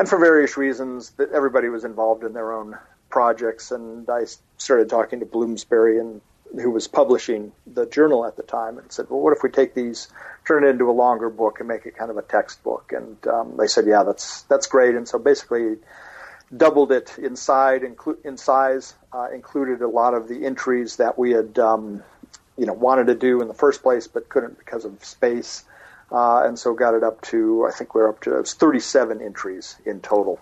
and 0.02 0.08
for 0.08 0.18
various 0.18 0.56
reasons, 0.56 1.10
that 1.10 1.30
everybody 1.30 1.68
was 1.68 1.84
involved 1.84 2.24
in 2.24 2.32
their 2.32 2.52
own 2.52 2.76
projects. 3.08 3.70
And 3.70 4.10
I 4.10 4.24
started 4.56 4.90
talking 4.90 5.20
to 5.20 5.26
Bloomsbury, 5.26 6.00
and 6.00 6.20
who 6.60 6.72
was 6.72 6.88
publishing 6.88 7.52
the 7.68 7.86
journal 7.86 8.26
at 8.26 8.36
the 8.36 8.42
time, 8.42 8.78
and 8.78 8.90
said, 8.90 9.06
"Well, 9.08 9.20
what 9.20 9.32
if 9.32 9.44
we 9.44 9.48
take 9.48 9.74
these, 9.74 10.08
turn 10.44 10.64
it 10.64 10.70
into 10.70 10.90
a 10.90 10.96
longer 11.04 11.30
book, 11.30 11.60
and 11.60 11.68
make 11.68 11.86
it 11.86 11.96
kind 11.96 12.10
of 12.10 12.16
a 12.16 12.22
textbook?" 12.22 12.92
And 12.92 13.16
um, 13.28 13.56
they 13.56 13.68
said, 13.68 13.86
"Yeah, 13.86 14.02
that's 14.02 14.42
that's 14.50 14.66
great." 14.66 14.96
And 14.96 15.06
so 15.06 15.20
basically, 15.20 15.76
doubled 16.56 16.90
it 16.90 17.16
inside 17.16 17.82
inclu- 17.82 18.24
in 18.24 18.36
size, 18.36 18.96
uh, 19.12 19.28
included 19.32 19.82
a 19.82 19.88
lot 19.88 20.14
of 20.14 20.26
the 20.26 20.44
entries 20.44 20.96
that 20.96 21.16
we 21.16 21.30
had. 21.30 21.60
Um, 21.60 22.02
you 22.58 22.66
know, 22.66 22.72
wanted 22.72 23.06
to 23.06 23.14
do 23.14 23.40
in 23.40 23.46
the 23.46 23.54
first 23.54 23.84
place, 23.84 24.08
but 24.08 24.28
couldn't 24.28 24.58
because 24.58 24.84
of 24.84 25.04
space 25.04 25.62
uh, 26.12 26.42
and 26.44 26.58
so 26.58 26.74
got 26.74 26.94
it 26.94 27.02
up 27.02 27.20
to 27.22 27.66
I 27.66 27.72
think 27.72 27.94
we're 27.94 28.08
up 28.08 28.20
to 28.22 28.42
37 28.42 29.22
entries 29.22 29.76
in 29.84 30.00
total. 30.00 30.40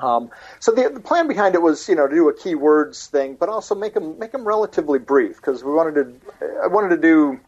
Um, 0.00 0.30
so 0.60 0.72
the, 0.72 0.88
the, 0.88 1.00
plan 1.00 1.26
behind 1.26 1.56
it 1.56 1.62
was, 1.62 1.88
you 1.88 1.96
know, 1.96 2.06
to 2.06 2.14
do 2.14 2.28
a 2.28 2.34
keywords 2.34 3.08
thing, 3.08 3.34
but 3.34 3.48
also 3.48 3.74
make 3.74 3.94
them 3.94 4.16
make 4.18 4.30
them 4.30 4.46
relatively 4.46 5.00
brief 5.00 5.36
because 5.36 5.64
we 5.64 5.72
wanted 5.72 5.94
to. 5.94 6.60
I 6.62 6.68
wanted 6.68 6.90
to 6.90 6.98
do, 6.98 7.40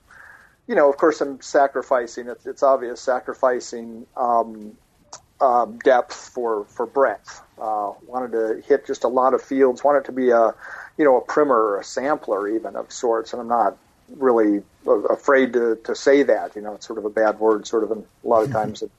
you 0.66 0.74
know, 0.74 0.90
of 0.90 0.96
course, 0.96 1.20
I'm 1.20 1.40
sacrificing. 1.40 2.26
It's, 2.26 2.46
it's 2.46 2.64
obvious 2.64 3.00
sacrificing 3.00 4.04
um, 4.16 4.76
uh, 5.40 5.66
depth 5.84 6.14
for 6.34 6.64
for 6.64 6.86
breadth. 6.86 7.40
Uh, 7.56 7.92
wanted 8.04 8.32
to 8.32 8.62
hit 8.66 8.84
just 8.84 9.04
a 9.04 9.08
lot 9.08 9.32
of 9.32 9.40
fields. 9.40 9.84
Wanted 9.84 10.06
to 10.06 10.12
be 10.12 10.30
a, 10.30 10.52
you 10.98 11.04
know, 11.04 11.18
a 11.18 11.20
primer 11.20 11.54
or 11.54 11.78
a 11.78 11.84
sampler 11.84 12.48
even 12.48 12.74
of 12.74 12.90
sorts. 12.90 13.32
And 13.32 13.40
I'm 13.40 13.48
not 13.48 13.78
really 14.16 14.62
afraid 14.86 15.52
to, 15.54 15.76
to 15.84 15.94
say 15.94 16.22
that. 16.22 16.56
You 16.56 16.62
know, 16.62 16.74
it's 16.74 16.86
sort 16.86 16.98
of 16.98 17.04
a 17.04 17.10
bad 17.10 17.38
word, 17.38 17.66
sort 17.66 17.84
of 17.84 17.90
in, 17.92 18.04
a 18.24 18.28
lot 18.28 18.44
of 18.44 18.52
times 18.58 18.82
in 18.82 18.90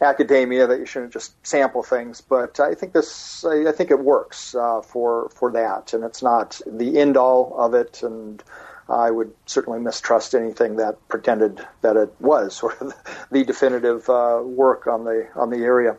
academia 0.00 0.66
that 0.66 0.78
you 0.78 0.86
shouldn't 0.86 1.12
just 1.12 1.34
sample 1.46 1.82
things. 1.82 2.20
But 2.20 2.60
I 2.60 2.74
think 2.74 2.92
this, 2.92 3.44
I, 3.44 3.68
I 3.68 3.72
think 3.72 3.90
it 3.90 3.98
works 3.98 4.54
uh, 4.54 4.80
for 4.82 5.28
for 5.30 5.50
that, 5.52 5.92
and 5.92 6.04
it's 6.04 6.22
not 6.22 6.60
the 6.66 6.98
end 6.98 7.16
all 7.16 7.54
of 7.58 7.74
it. 7.74 8.02
And 8.02 8.42
I 8.88 9.10
would 9.10 9.32
certainly 9.46 9.80
mistrust 9.80 10.34
anything 10.34 10.76
that 10.76 10.96
pretended 11.08 11.66
that 11.82 11.96
it 11.96 12.12
was 12.20 12.56
sort 12.56 12.80
of 12.80 12.94
the 13.30 13.44
definitive 13.44 14.08
uh, 14.08 14.40
work 14.42 14.86
on 14.86 15.04
the 15.04 15.28
on 15.34 15.50
the 15.50 15.58
area. 15.58 15.96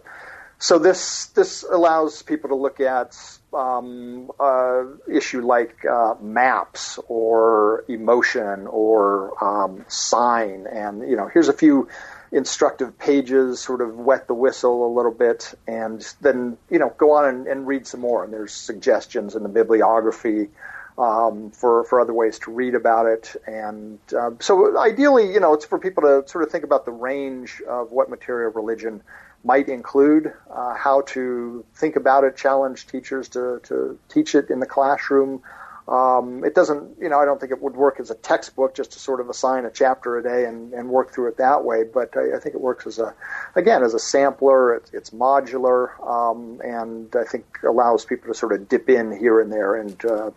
So 0.62 0.78
this 0.78 1.28
this 1.28 1.64
allows 1.64 2.22
people 2.22 2.50
to 2.50 2.56
look 2.56 2.82
at 2.82 3.18
um, 3.54 4.30
uh, 4.38 4.84
issue 5.10 5.42
like 5.42 5.86
uh, 5.86 6.16
maps 6.22 7.00
or 7.08 7.86
emotion 7.88 8.68
or 8.68 9.42
um, 9.42 9.86
sign, 9.88 10.68
and 10.68 11.10
you 11.10 11.16
know, 11.16 11.30
here's 11.34 11.48
a 11.48 11.54
few 11.54 11.88
instructive 12.34 13.00
pages, 13.00 13.62
sort 13.62 13.80
of 13.80 13.96
wet 13.96 14.28
the 14.28 14.34
whistle 14.34 14.86
a 14.86 14.92
little 14.94 15.14
bit, 15.14 15.54
and 15.66 16.14
then 16.20 16.58
you 16.70 16.78
know, 16.78 16.94
go 16.98 17.12
on 17.14 17.26
and, 17.26 17.48
and 17.48 17.66
read 17.66 17.88
some 17.88 18.02
more. 18.02 18.26
And 18.26 18.34
there's 18.34 18.52
suggestions 18.52 19.36
in 19.36 19.44
the 19.44 19.50
bibliography. 19.50 20.50
Um, 20.98 21.52
for 21.52 21.86
for 21.86 22.02
other 22.02 22.12
ways 22.12 22.40
to 22.40 22.52
read 22.52 22.76
about 22.76 23.06
it. 23.06 23.34
And 23.48 24.00
uh, 24.14 24.32
so, 24.42 24.78
ideally, 24.78 25.32
you 25.32 25.40
know, 25.40 25.54
it's 25.54 25.64
for 25.64 25.80
people 25.80 26.04
to 26.04 26.28
sort 26.28 26.44
of 26.44 26.52
think 26.52 26.66
about 26.66 26.84
the 26.84 26.92
range 26.92 27.62
of 27.70 27.94
what 27.94 28.10
material 28.10 28.52
religion 28.52 29.02
might 29.44 29.70
include, 29.70 30.34
uh, 30.52 30.76
how 30.76 31.02
to 31.02 31.66
think 31.76 31.96
about 31.96 32.24
it, 32.24 32.36
challenge 32.36 32.88
teachers 32.88 33.30
to, 33.30 33.60
to 33.64 33.98
teach 34.10 34.36
it 34.36 34.50
in 34.50 34.60
the 34.60 34.66
classroom. 34.66 35.42
Um, 35.88 36.44
it 36.44 36.54
doesn't, 36.54 36.98
you 37.02 37.10
know, 37.10 37.20
I 37.20 37.26
don't 37.26 37.40
think 37.40 37.52
it 37.52 37.62
would 37.62 37.76
work 37.76 38.00
as 38.00 38.12
a 38.12 38.16
textbook 38.16 38.76
just 38.76 38.92
to 38.92 39.00
sort 39.00 39.20
of 39.20 39.30
assign 39.30 39.66
a 39.66 39.72
chapter 39.72 40.18
a 40.18 40.24
day 40.24 40.46
and, 40.46 40.72
and 40.74 40.90
work 40.90 41.12
through 41.12 41.30
it 41.30 41.38
that 41.38 41.64
way. 41.64 41.84
But 41.84 42.16
I, 42.16 42.36
I 42.36 42.40
think 42.40 42.54
it 42.54 42.62
works 42.62 42.86
as 42.86 43.00
a, 43.00 43.16
again, 43.56 43.82
as 43.82 43.96
a 43.96 44.00
sampler. 44.00 44.76
It's, 44.76 44.94
it's 44.94 45.10
modular, 45.10 46.00
um, 46.08 46.62
and 46.64 47.16
I 47.16 47.24
think 47.24 47.46
allows 47.68 48.06
people 48.06 48.28
to 48.28 48.38
sort 48.38 48.54
of 48.54 48.70
dip 48.70 48.88
in 48.88 49.18
here 49.18 49.40
and 49.40 49.52
there 49.52 49.76
and 49.76 50.06
uh, 50.06 50.32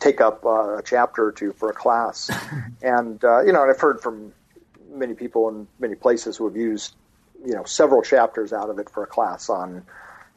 take 0.00 0.20
up 0.20 0.44
uh, 0.44 0.78
a 0.78 0.82
chapter 0.84 1.24
or 1.24 1.32
two 1.32 1.52
for 1.52 1.70
a 1.70 1.74
class. 1.74 2.30
and 2.82 3.24
uh, 3.24 3.40
you 3.42 3.52
know, 3.52 3.62
and 3.62 3.70
I've 3.70 3.80
heard 3.80 4.02
from 4.02 4.34
many 4.90 5.14
people 5.14 5.48
in 5.48 5.66
many 5.78 5.94
places 5.94 6.36
who 6.36 6.46
have 6.46 6.56
used 6.56 6.94
you 7.44 7.54
know 7.54 7.64
several 7.64 8.02
chapters 8.02 8.52
out 8.52 8.70
of 8.70 8.78
it 8.78 8.88
for 8.90 9.02
a 9.02 9.06
class 9.06 9.48
on 9.48 9.84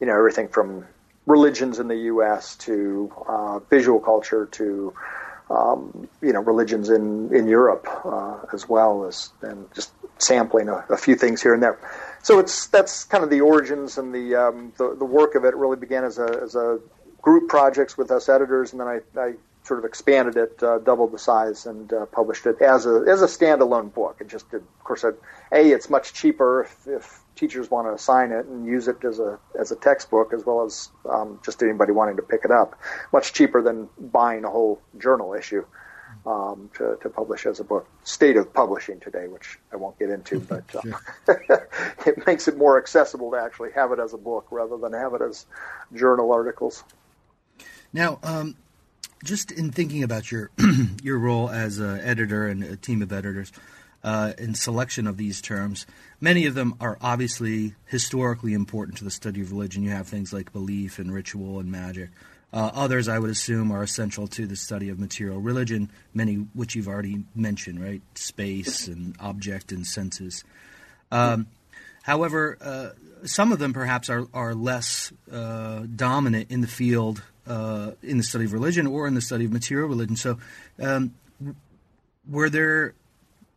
you 0.00 0.06
know 0.06 0.16
everything 0.16 0.48
from 0.48 0.84
religions 1.26 1.78
in 1.78 1.88
the 1.88 1.96
U.S. 1.96 2.56
to 2.56 3.12
uh, 3.26 3.58
visual 3.70 4.00
culture 4.00 4.46
to 4.52 4.94
um, 5.50 6.08
you 6.22 6.32
know 6.32 6.40
religions 6.40 6.88
in 6.88 7.34
in 7.34 7.46
Europe 7.46 7.86
uh, 8.04 8.38
as 8.52 8.68
well 8.68 9.04
as 9.04 9.30
and 9.42 9.72
just 9.74 9.92
sampling 10.18 10.68
a, 10.68 10.84
a, 10.88 10.96
few 10.96 11.14
things 11.14 11.42
here 11.42 11.52
and 11.52 11.62
there. 11.62 11.78
So 12.22 12.38
it's 12.38 12.66
that's 12.68 13.04
kind 13.04 13.22
of 13.22 13.30
the 13.30 13.40
origins 13.40 13.98
and 13.98 14.14
the 14.14 14.34
um, 14.34 14.72
the, 14.78 14.96
the 14.96 15.04
work 15.04 15.34
of 15.34 15.44
it 15.44 15.54
really 15.54 15.76
began 15.76 16.04
as 16.04 16.18
a 16.18 16.40
as 16.42 16.54
a 16.54 16.80
group 17.22 17.48
projects 17.48 17.98
with 17.98 18.10
us 18.10 18.28
editors, 18.28 18.72
and 18.72 18.80
then 18.80 18.88
I, 18.88 19.00
I 19.20 19.34
sort 19.66 19.80
of 19.80 19.84
expanded 19.84 20.36
it, 20.36 20.62
uh, 20.62 20.78
doubled 20.78 21.12
the 21.12 21.18
size, 21.18 21.66
and 21.66 21.92
uh, 21.92 22.06
published 22.06 22.46
it 22.46 22.62
as 22.62 22.86
a 22.86 23.04
as 23.08 23.22
a 23.22 23.26
standalone 23.26 23.92
book. 23.92 24.18
It 24.20 24.28
just, 24.28 24.50
did, 24.50 24.62
of 24.62 24.84
course, 24.84 25.04
a 25.04 25.14
it's 25.52 25.90
much 25.90 26.12
cheaper 26.12 26.62
if, 26.62 26.86
if 26.86 27.20
teachers 27.34 27.70
want 27.70 27.88
to 27.88 27.92
assign 27.92 28.30
it 28.32 28.46
and 28.46 28.66
use 28.66 28.88
it 28.88 29.04
as 29.04 29.18
a 29.18 29.38
as 29.58 29.72
a 29.72 29.76
textbook, 29.76 30.32
as 30.32 30.46
well 30.46 30.64
as 30.64 30.90
um, 31.10 31.40
just 31.44 31.62
anybody 31.62 31.92
wanting 31.92 32.16
to 32.16 32.22
pick 32.22 32.44
it 32.44 32.50
up. 32.50 32.78
Much 33.12 33.32
cheaper 33.32 33.60
than 33.60 33.88
buying 33.98 34.44
a 34.44 34.50
whole 34.50 34.80
journal 34.98 35.34
issue 35.34 35.64
um, 36.26 36.70
to, 36.74 36.96
to 37.02 37.08
publish 37.08 37.46
as 37.46 37.60
a 37.60 37.64
book. 37.64 37.88
State 38.04 38.36
of 38.36 38.52
publishing 38.52 39.00
today, 39.00 39.26
which 39.28 39.58
I 39.72 39.76
won't 39.76 39.98
get 39.98 40.10
into, 40.10 40.40
but 40.40 40.64
uh, 40.74 41.26
it 42.06 42.26
makes 42.26 42.48
it 42.48 42.56
more 42.56 42.78
accessible 42.78 43.32
to 43.32 43.36
actually 43.36 43.72
have 43.72 43.92
it 43.92 43.98
as 43.98 44.12
a 44.12 44.18
book 44.18 44.46
rather 44.50 44.76
than 44.76 44.92
have 44.92 45.14
it 45.14 45.22
as 45.22 45.46
journal 45.94 46.32
articles. 46.32 46.84
Now, 47.92 48.18
um, 48.22 48.56
just 49.26 49.50
in 49.50 49.70
thinking 49.70 50.02
about 50.02 50.30
your 50.30 50.50
your 51.02 51.18
role 51.18 51.50
as 51.50 51.78
an 51.78 52.00
editor 52.00 52.46
and 52.46 52.62
a 52.62 52.76
team 52.76 53.02
of 53.02 53.12
editors 53.12 53.52
uh, 54.02 54.32
in 54.38 54.54
selection 54.54 55.06
of 55.06 55.16
these 55.16 55.40
terms, 55.40 55.84
many 56.20 56.46
of 56.46 56.54
them 56.54 56.74
are 56.80 56.96
obviously 57.02 57.74
historically 57.86 58.54
important 58.54 58.98
to 58.98 59.04
the 59.04 59.10
study 59.10 59.40
of 59.40 59.50
religion. 59.50 59.82
You 59.82 59.90
have 59.90 60.06
things 60.06 60.32
like 60.32 60.52
belief 60.52 60.98
and 60.98 61.12
ritual 61.12 61.58
and 61.58 61.70
magic. 61.70 62.10
Uh, 62.52 62.70
others, 62.72 63.08
I 63.08 63.18
would 63.18 63.30
assume, 63.30 63.72
are 63.72 63.82
essential 63.82 64.28
to 64.28 64.46
the 64.46 64.56
study 64.56 64.88
of 64.88 65.00
material 65.00 65.40
religion, 65.40 65.90
many 66.14 66.36
which 66.54 66.76
you've 66.76 66.88
already 66.88 67.24
mentioned, 67.34 67.82
right? 67.82 68.00
Space 68.14 68.86
and 68.86 69.16
object 69.18 69.72
and 69.72 69.84
senses. 69.84 70.44
Um, 71.10 71.48
however, 72.04 72.56
uh, 72.60 72.90
some 73.26 73.50
of 73.50 73.58
them 73.58 73.72
perhaps 73.72 74.08
are, 74.08 74.26
are 74.32 74.54
less 74.54 75.12
uh, 75.30 75.80
dominant 75.94 76.50
in 76.50 76.60
the 76.60 76.68
field, 76.68 77.22
uh, 77.46 77.92
in 78.02 78.18
the 78.18 78.24
study 78.24 78.44
of 78.44 78.52
religion 78.52 78.86
or 78.86 79.06
in 79.06 79.14
the 79.14 79.20
study 79.20 79.44
of 79.44 79.52
material 79.52 79.88
religion. 79.88 80.16
So, 80.16 80.38
um, 80.80 81.14
were 82.28 82.50
there 82.50 82.94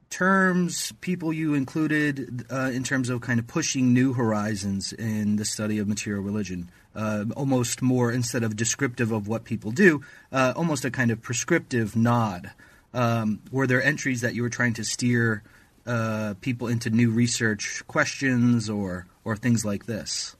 terms, 0.09 0.91
people 1.01 1.31
you 1.31 1.53
included 1.53 2.45
uh, 2.51 2.71
in 2.73 2.83
terms 2.83 3.09
of 3.09 3.21
kind 3.21 3.39
of 3.39 3.47
pushing 3.47 3.93
new 3.93 4.13
horizons 4.13 4.93
in 4.93 5.35
the 5.35 5.45
study 5.45 5.79
of 5.79 5.87
material 5.87 6.23
religion? 6.23 6.69
Uh, 6.95 7.25
almost 7.35 7.81
more 7.81 8.11
instead 8.11 8.43
of 8.43 8.55
descriptive 8.55 9.11
of 9.11 9.27
what 9.27 9.43
people 9.43 9.71
do, 9.71 10.01
uh, 10.31 10.53
almost 10.55 10.83
a 10.83 10.91
kind 10.91 11.11
of 11.11 11.21
prescriptive 11.21 11.95
nod. 11.95 12.51
Um, 12.93 13.41
were 13.51 13.67
there 13.67 13.81
entries 13.81 14.21
that 14.21 14.33
you 14.33 14.41
were 14.41 14.49
trying 14.49 14.73
to 14.73 14.83
steer 14.83 15.43
uh, 15.85 16.33
people 16.41 16.67
into 16.67 16.89
new 16.89 17.11
research 17.11 17.83
questions 17.87 18.69
or 18.69 19.05
or 19.23 19.35
things 19.35 19.63
like 19.63 19.85
this? 19.85 20.35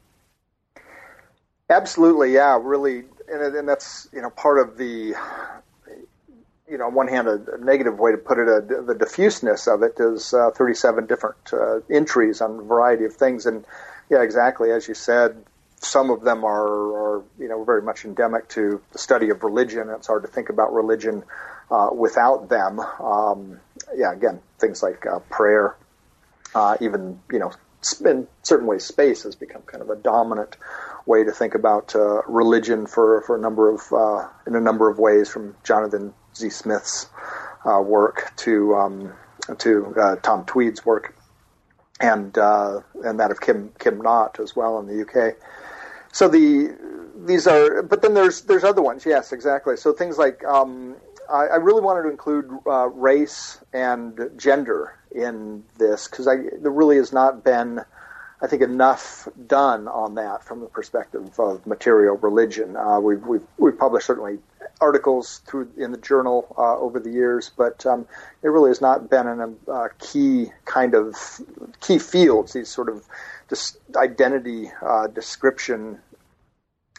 Absolutely, 1.70 2.34
yeah, 2.34 2.58
really, 2.62 3.04
and, 3.32 3.56
and 3.56 3.68
that's 3.68 4.08
you 4.14 4.22
know 4.22 4.30
part 4.30 4.60
of 4.60 4.78
the 4.78 5.16
you 6.70 6.78
know, 6.78 6.88
on 6.88 6.94
one 6.94 7.08
hand, 7.08 7.28
a, 7.28 7.64
negative 7.64 8.00
way 8.00 8.12
to 8.12 8.18
put 8.18 8.38
it, 8.38 8.48
a, 8.48 8.82
the 8.84 8.96
diffuseness 8.96 9.68
of 9.68 9.82
it 9.82 9.96
is 10.00 10.34
uh, 10.34 10.52
37 10.52 11.08
different 11.08 11.38
uh, 11.52 11.80
entries 11.90 12.42
on 12.42 12.60
a 12.60 12.62
variety 12.62 13.06
of 13.06 13.14
things. 13.16 13.46
And 13.46 13.66
yeah, 14.10 14.22
exactly 14.22 14.72
as 14.72 14.88
you 14.88 14.94
said, 14.94 15.44
some 15.78 16.10
of 16.10 16.22
them 16.22 16.44
are, 16.44 16.68
are, 16.68 17.24
you 17.40 17.48
know, 17.48 17.64
very 17.64 17.82
much 17.82 18.06
endemic 18.06 18.50
to 18.50 18.82
the 18.92 19.00
study 19.00 19.30
of 19.30 19.44
religion. 19.44 19.90
It's 19.90 20.08
hard 20.08 20.24
to 20.24 20.28
think 20.28 20.50
about 20.50 20.74
religion 20.74 21.24
uh, 21.72 21.90
without 21.94 22.50
them. 22.50 22.80
Um, 22.80 23.60
yeah, 23.96 24.12
again, 24.12 24.42
things 24.60 24.84
like 24.84 25.06
uh, 25.06 25.20
prayer, 25.30 25.76
uh, 26.54 26.78
even, 26.82 27.20
you 27.32 27.40
know, 27.40 27.52
in 28.06 28.28
certain 28.44 28.68
ways, 28.68 28.84
space 28.84 29.24
has 29.24 29.36
become 29.36 29.62
kind 29.62 29.82
of 29.82 29.90
a 29.90 29.96
dominant 29.96 30.58
way 31.10 31.24
to 31.24 31.32
think 31.32 31.56
about 31.56 31.96
uh, 31.96 32.22
religion 32.28 32.86
for, 32.86 33.24
for 33.24 33.36
a 33.36 33.42
number 33.42 33.68
of 33.68 33.82
uh, 33.92 34.30
in 34.48 34.56
a 34.56 34.62
number 34.62 34.90
of 34.90 35.00
ways, 35.00 35.28
from 35.28 35.56
Jonathan 35.64 36.14
Z. 36.36 36.52
Smith's 36.52 37.08
uh, 37.66 37.82
work 37.82 38.32
to 38.38 38.76
um, 38.76 39.14
to 39.58 39.94
uh, 40.00 40.16
Tom 40.18 40.46
Tweed's 40.46 40.86
work, 40.86 41.16
and 42.00 42.38
uh, 42.38 42.82
and 43.04 43.20
that 43.20 43.32
of 43.32 43.42
Kim 43.42 43.74
Kim 43.80 44.00
Knott 44.00 44.40
as 44.40 44.56
well 44.56 44.80
in 44.80 44.86
the 44.86 45.02
UK. 45.02 45.36
So 46.14 46.30
the 46.30 46.78
these 47.26 47.48
are, 47.48 47.82
but 47.82 48.02
then 48.02 48.14
there's 48.14 48.42
there's 48.42 48.64
other 48.64 48.82
ones. 48.82 49.06
Yes, 49.06 49.34
exactly. 49.34 49.78
So 49.78 49.92
things 49.92 50.18
like 50.18 50.44
um, 50.46 50.96
I, 51.30 51.48
I, 51.48 51.56
really 51.56 51.82
wanted 51.82 52.04
to 52.04 52.10
include 52.10 52.50
uh, 52.66 52.88
race 52.88 53.60
and 53.74 54.30
gender 54.38 54.98
in 55.12 55.64
this 55.78 56.08
because 56.08 56.26
there 56.26 56.72
really 56.72 56.98
has 56.98 57.12
not 57.12 57.44
been 57.44 57.82
I 58.42 58.48
think 58.48 58.62
enough 58.62 59.28
done 59.48 59.88
on 59.88 60.16
that 60.16 60.44
from 60.44 60.62
the 60.62 60.68
perspective 60.68 61.38
of 61.40 61.66
material 61.68 62.16
religion. 62.18 62.78
Uh, 62.78 63.00
we've, 63.00 63.22
we've, 63.26 63.46
we've 63.58 63.78
published 63.78 64.08
certainly 64.08 64.40
articles 64.80 65.40
through 65.40 65.70
in 65.78 65.92
the 65.92 65.98
journal 65.98 66.56
uh, 66.58 66.78
over 66.78 67.00
the 67.00 67.10
years, 67.10 67.52
but 67.58 67.86
um, 67.86 68.08
it 68.42 68.48
really 68.48 68.70
has 68.70 68.80
not 68.80 69.10
been 69.10 69.28
in 69.28 69.40
a 69.42 69.72
uh, 69.72 69.88
key 70.00 70.48
kind 70.66 70.96
of 70.96 71.16
key 71.82 72.00
fields. 72.00 72.54
These 72.54 72.70
sort 72.70 72.88
of 72.90 73.06
just 73.50 73.78
identity 73.96 74.72
uh, 74.82 75.08
description 75.08 76.00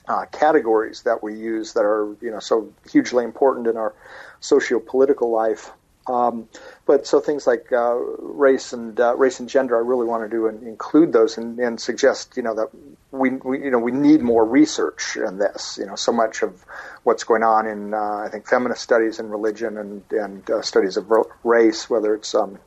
uh, 0.09 0.26
categories 0.26 1.03
that 1.03 1.22
we 1.22 1.35
use 1.35 1.72
that 1.74 1.85
are 1.85 2.14
you 2.20 2.31
know 2.31 2.40
so 2.40 2.72
hugely 2.90 3.24
important 3.24 3.66
in 3.66 3.76
our 3.76 3.94
socio-political 4.40 5.31
life. 5.31 5.70
Um, 6.11 6.49
but 6.87 7.07
so 7.07 7.20
things 7.20 7.46
like 7.46 7.73
uh, 7.73 7.94
race 7.94 8.73
and 8.73 8.99
uh, 8.99 9.14
race 9.16 9.38
and 9.38 9.49
gender, 9.49 9.77
I 9.77 9.81
really 9.81 10.07
want 10.07 10.25
to 10.25 10.29
do 10.29 10.49
and 10.49 10.66
include 10.66 11.12
those 11.12 11.38
and, 11.38 11.59
and 11.61 11.81
suggest 11.81 12.37
you 12.37 12.42
know 12.42 12.55
that 12.55 12.68
we, 13.12 13.31
we, 13.31 13.62
you 13.64 13.70
know 13.70 13.79
we 13.79 13.92
need 13.92 14.20
more 14.20 14.44
research 14.44 15.16
in 15.16 15.38
this. 15.38 15.79
You 15.79 15.87
know, 15.87 15.94
so 15.94 16.12
much 16.12 16.42
of 16.42 16.64
what's 17.05 17.23
going 17.23 17.44
on 17.44 17.66
in 17.66 17.94
uh, 17.94 18.25
I 18.25 18.29
think 18.29 18.49
feminist 18.49 18.83
studies 18.83 19.20
and 19.20 19.31
religion 19.31 19.79
and 19.79 20.03
and 20.11 20.51
uh, 20.51 20.62
studies 20.62 20.96
of 20.96 21.11
race, 21.44 21.88
whether 21.88 22.14
it's 22.14 22.35
um, 22.35 22.59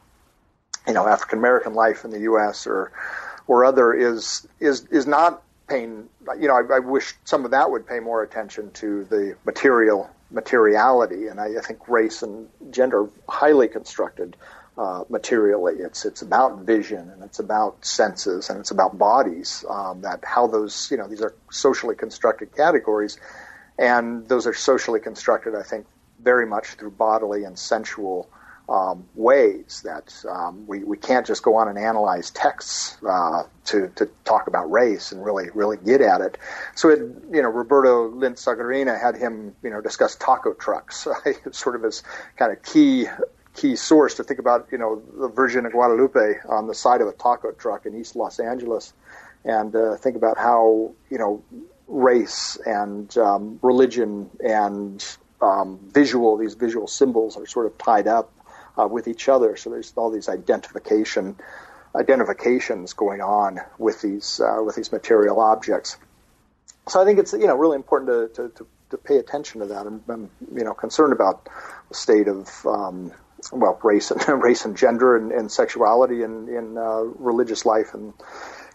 you 0.88 0.94
know 0.94 1.06
African 1.06 1.40
American 1.40 1.74
life 1.74 2.06
in 2.06 2.12
the 2.12 2.22
U.S. 2.22 2.66
or 2.66 2.94
or 3.48 3.66
other, 3.66 3.94
is 3.94 4.48
is 4.62 4.86
is 4.88 5.06
not 5.06 5.44
paying. 5.68 6.08
You 6.40 6.48
know, 6.48 6.56
I, 6.56 6.76
I 6.78 6.80
wish 6.80 7.14
some 7.26 7.44
of 7.44 7.52
that 7.52 7.70
would 7.72 7.86
pay 7.86 8.00
more 8.00 8.24
attention 8.24 8.72
to 8.72 9.04
the 9.06 9.36
material 9.46 10.10
materiality, 10.34 11.28
and 11.28 11.40
I, 11.40 11.58
I 11.58 11.62
think 11.62 11.88
race 11.88 12.24
and 12.24 12.50
gender 12.72 13.04
are 13.04 13.10
highly 13.30 13.68
constructed 13.68 14.36
uh, 14.78 15.04
materially. 15.10 15.76
It's 15.76 16.06
it's 16.06 16.22
about 16.22 16.62
vision 16.62 17.10
and 17.10 17.24
it's 17.24 17.40
about 17.40 17.86
senses 17.86 18.50
and 18.50 18.60
it's 18.60 18.72
about 18.72 18.98
bodies. 18.98 19.64
Um, 19.70 20.02
that 20.02 20.24
how 20.24 20.48
those 20.48 20.90
you 20.90 20.98
know 20.98 21.08
these 21.08 21.22
are 21.22 21.36
socially 21.52 21.96
constructed 21.96 22.56
categories, 22.56 23.18
and 23.78 24.28
those 24.28 24.48
are 24.48 24.54
socially 24.54 25.00
constructed. 25.00 25.56
I 25.56 25.64
think 25.64 25.86
very 26.22 26.46
much 26.46 26.70
through 26.76 26.92
bodily 26.92 27.44
and 27.44 27.58
sensual 27.58 28.30
um, 28.70 29.06
ways 29.16 29.82
that 29.84 30.14
um, 30.30 30.66
we, 30.68 30.84
we 30.84 30.98
can't 30.98 31.26
just 31.26 31.44
go 31.44 31.56
on 31.56 31.68
and 31.68 31.78
analyze 31.78 32.32
texts 32.32 32.98
uh, 33.08 33.44
to, 33.66 33.90
to 33.96 34.10
talk 34.24 34.48
about 34.48 34.72
race 34.72 35.12
and 35.12 35.24
really 35.24 35.50
really 35.54 35.78
get 35.78 36.02
at 36.02 36.22
it. 36.22 36.38
So 36.76 36.90
it, 36.90 37.00
you 37.32 37.42
know 37.42 37.50
Roberto 37.50 38.10
Lint-Sagarena 38.10 39.00
had 39.00 39.16
him 39.16 39.56
you 39.64 39.70
know 39.70 39.82
discuss 39.82 40.16
taco 40.16 40.54
trucks 40.54 41.08
sort 41.52 41.76
of 41.76 41.84
as 41.84 42.04
kind 42.38 42.52
of 42.52 42.64
key 42.64 43.08
key 43.54 43.76
source 43.76 44.16
to 44.16 44.24
think 44.24 44.40
about 44.40 44.68
you 44.72 44.78
know 44.78 45.02
the 45.18 45.28
Virgin 45.28 45.66
of 45.66 45.74
Guadalupe 45.74 46.40
on 46.48 46.68
the 46.68 46.76
side 46.76 47.02
of 47.02 47.08
a 47.08 47.14
taco 47.14 47.52
truck 47.52 47.86
in 47.86 48.00
East 48.00 48.16
Los 48.16 48.40
Angeles 48.40 48.94
and 49.46 49.76
uh, 49.76 49.98
think 49.98 50.16
about 50.16 50.38
how 50.38 50.94
you 51.10 51.18
know 51.18 51.44
race 51.88 52.58
and 52.66 53.16
um, 53.18 53.60
religion 53.62 54.30
and 54.44 55.06
um, 55.42 55.80
visual 55.92 56.38
these 56.38 56.54
visual 56.54 56.88
symbols 56.88 57.36
are 57.36 57.46
sort 57.46 57.66
of 57.66 57.78
tied 57.78 58.08
up 58.08 58.32
uh, 58.78 58.88
with 58.88 59.08
each 59.08 59.30
other. 59.30 59.56
So 59.56 59.70
there's 59.70 59.94
all 59.96 60.12
these 60.12 60.30
identification 60.30 61.36
identifications 61.96 62.94
going 62.94 63.22
on 63.22 63.60
with 63.78 64.02
these 64.02 64.40
uh, 64.40 64.64
with 64.64 64.76
these 64.76 64.92
material 64.92 65.40
objects. 65.40 65.98
So 66.88 67.02
I 67.02 67.06
think 67.06 67.20
it's 67.20 67.34
you 67.34 67.48
know 67.48 67.56
really 67.56 67.76
important 67.76 68.36
to, 68.36 68.42
to, 68.42 68.50
to, 68.50 68.68
to 68.92 68.98
pay 68.98 69.18
attention 69.18 69.62
to 69.62 69.68
that. 69.68 69.86
I'm, 69.86 70.04
I'm, 70.10 70.30
you 70.56 70.64
know 70.64 70.74
concerned 70.74 71.14
about 71.14 71.48
the 71.90 71.96
state 71.96 72.28
of 72.28 72.66
um, 72.66 73.12
well 73.52 73.80
race 73.84 74.12
and 74.12 74.44
race 74.44 74.66
and 74.66 74.76
gender 74.76 75.16
and, 75.16 75.32
and 75.32 75.52
sexuality 75.52 76.24
in, 76.24 76.50
in 76.50 76.78
uh, 76.78 77.02
religious 77.02 77.66
life 77.66 77.94
in 77.94 78.14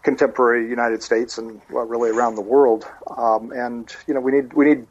contemporary 0.01 0.69
United 0.69 1.03
States 1.03 1.37
and 1.37 1.61
well, 1.69 1.85
really 1.85 2.09
around 2.09 2.35
the 2.35 2.41
world. 2.41 2.87
Um, 3.15 3.51
and 3.51 3.93
you 4.07 4.13
know 4.13 4.21
we 4.21 4.31
need 4.31 4.53
we 4.53 4.65
need 4.65 4.87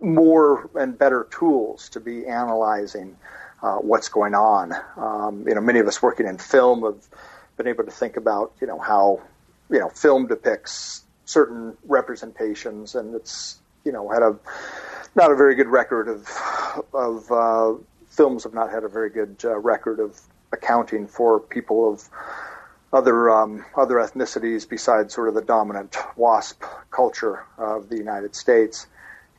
more 0.00 0.68
and 0.74 0.98
better 0.98 1.26
tools 1.30 1.88
to 1.90 2.00
be 2.00 2.26
analyzing 2.26 3.16
uh, 3.62 3.76
what's 3.76 4.08
going 4.08 4.34
on. 4.34 4.72
Um, 4.96 5.44
you 5.46 5.54
know, 5.54 5.60
many 5.60 5.78
of 5.78 5.86
us 5.86 6.02
working 6.02 6.26
in 6.26 6.38
film 6.38 6.82
have 6.82 7.06
been 7.56 7.66
able 7.66 7.84
to 7.84 7.90
think 7.90 8.16
about 8.16 8.52
you 8.60 8.66
know 8.66 8.78
how 8.78 9.20
you 9.70 9.78
know 9.78 9.88
film 9.88 10.26
depicts 10.26 11.02
certain 11.24 11.76
representations, 11.86 12.94
and 12.94 13.14
it's 13.14 13.58
you 13.84 13.92
know 13.92 14.08
had 14.08 14.22
a 14.22 14.36
not 15.14 15.30
a 15.30 15.36
very 15.36 15.54
good 15.54 15.68
record 15.68 16.08
of 16.08 16.28
of 16.92 17.32
uh, 17.32 17.74
films 18.10 18.44
have 18.44 18.54
not 18.54 18.70
had 18.70 18.84
a 18.84 18.88
very 18.88 19.10
good 19.10 19.36
uh, 19.44 19.56
record 19.58 20.00
of 20.00 20.20
accounting 20.52 21.06
for 21.06 21.40
people 21.40 21.92
of 21.92 22.08
other 22.92 23.30
um, 23.30 23.64
other 23.76 23.96
ethnicities 23.96 24.68
besides 24.68 25.14
sort 25.14 25.28
of 25.28 25.34
the 25.34 25.42
dominant 25.42 25.96
WASP 26.16 26.62
culture 26.90 27.44
of 27.58 27.88
the 27.88 27.96
United 27.96 28.34
States. 28.34 28.86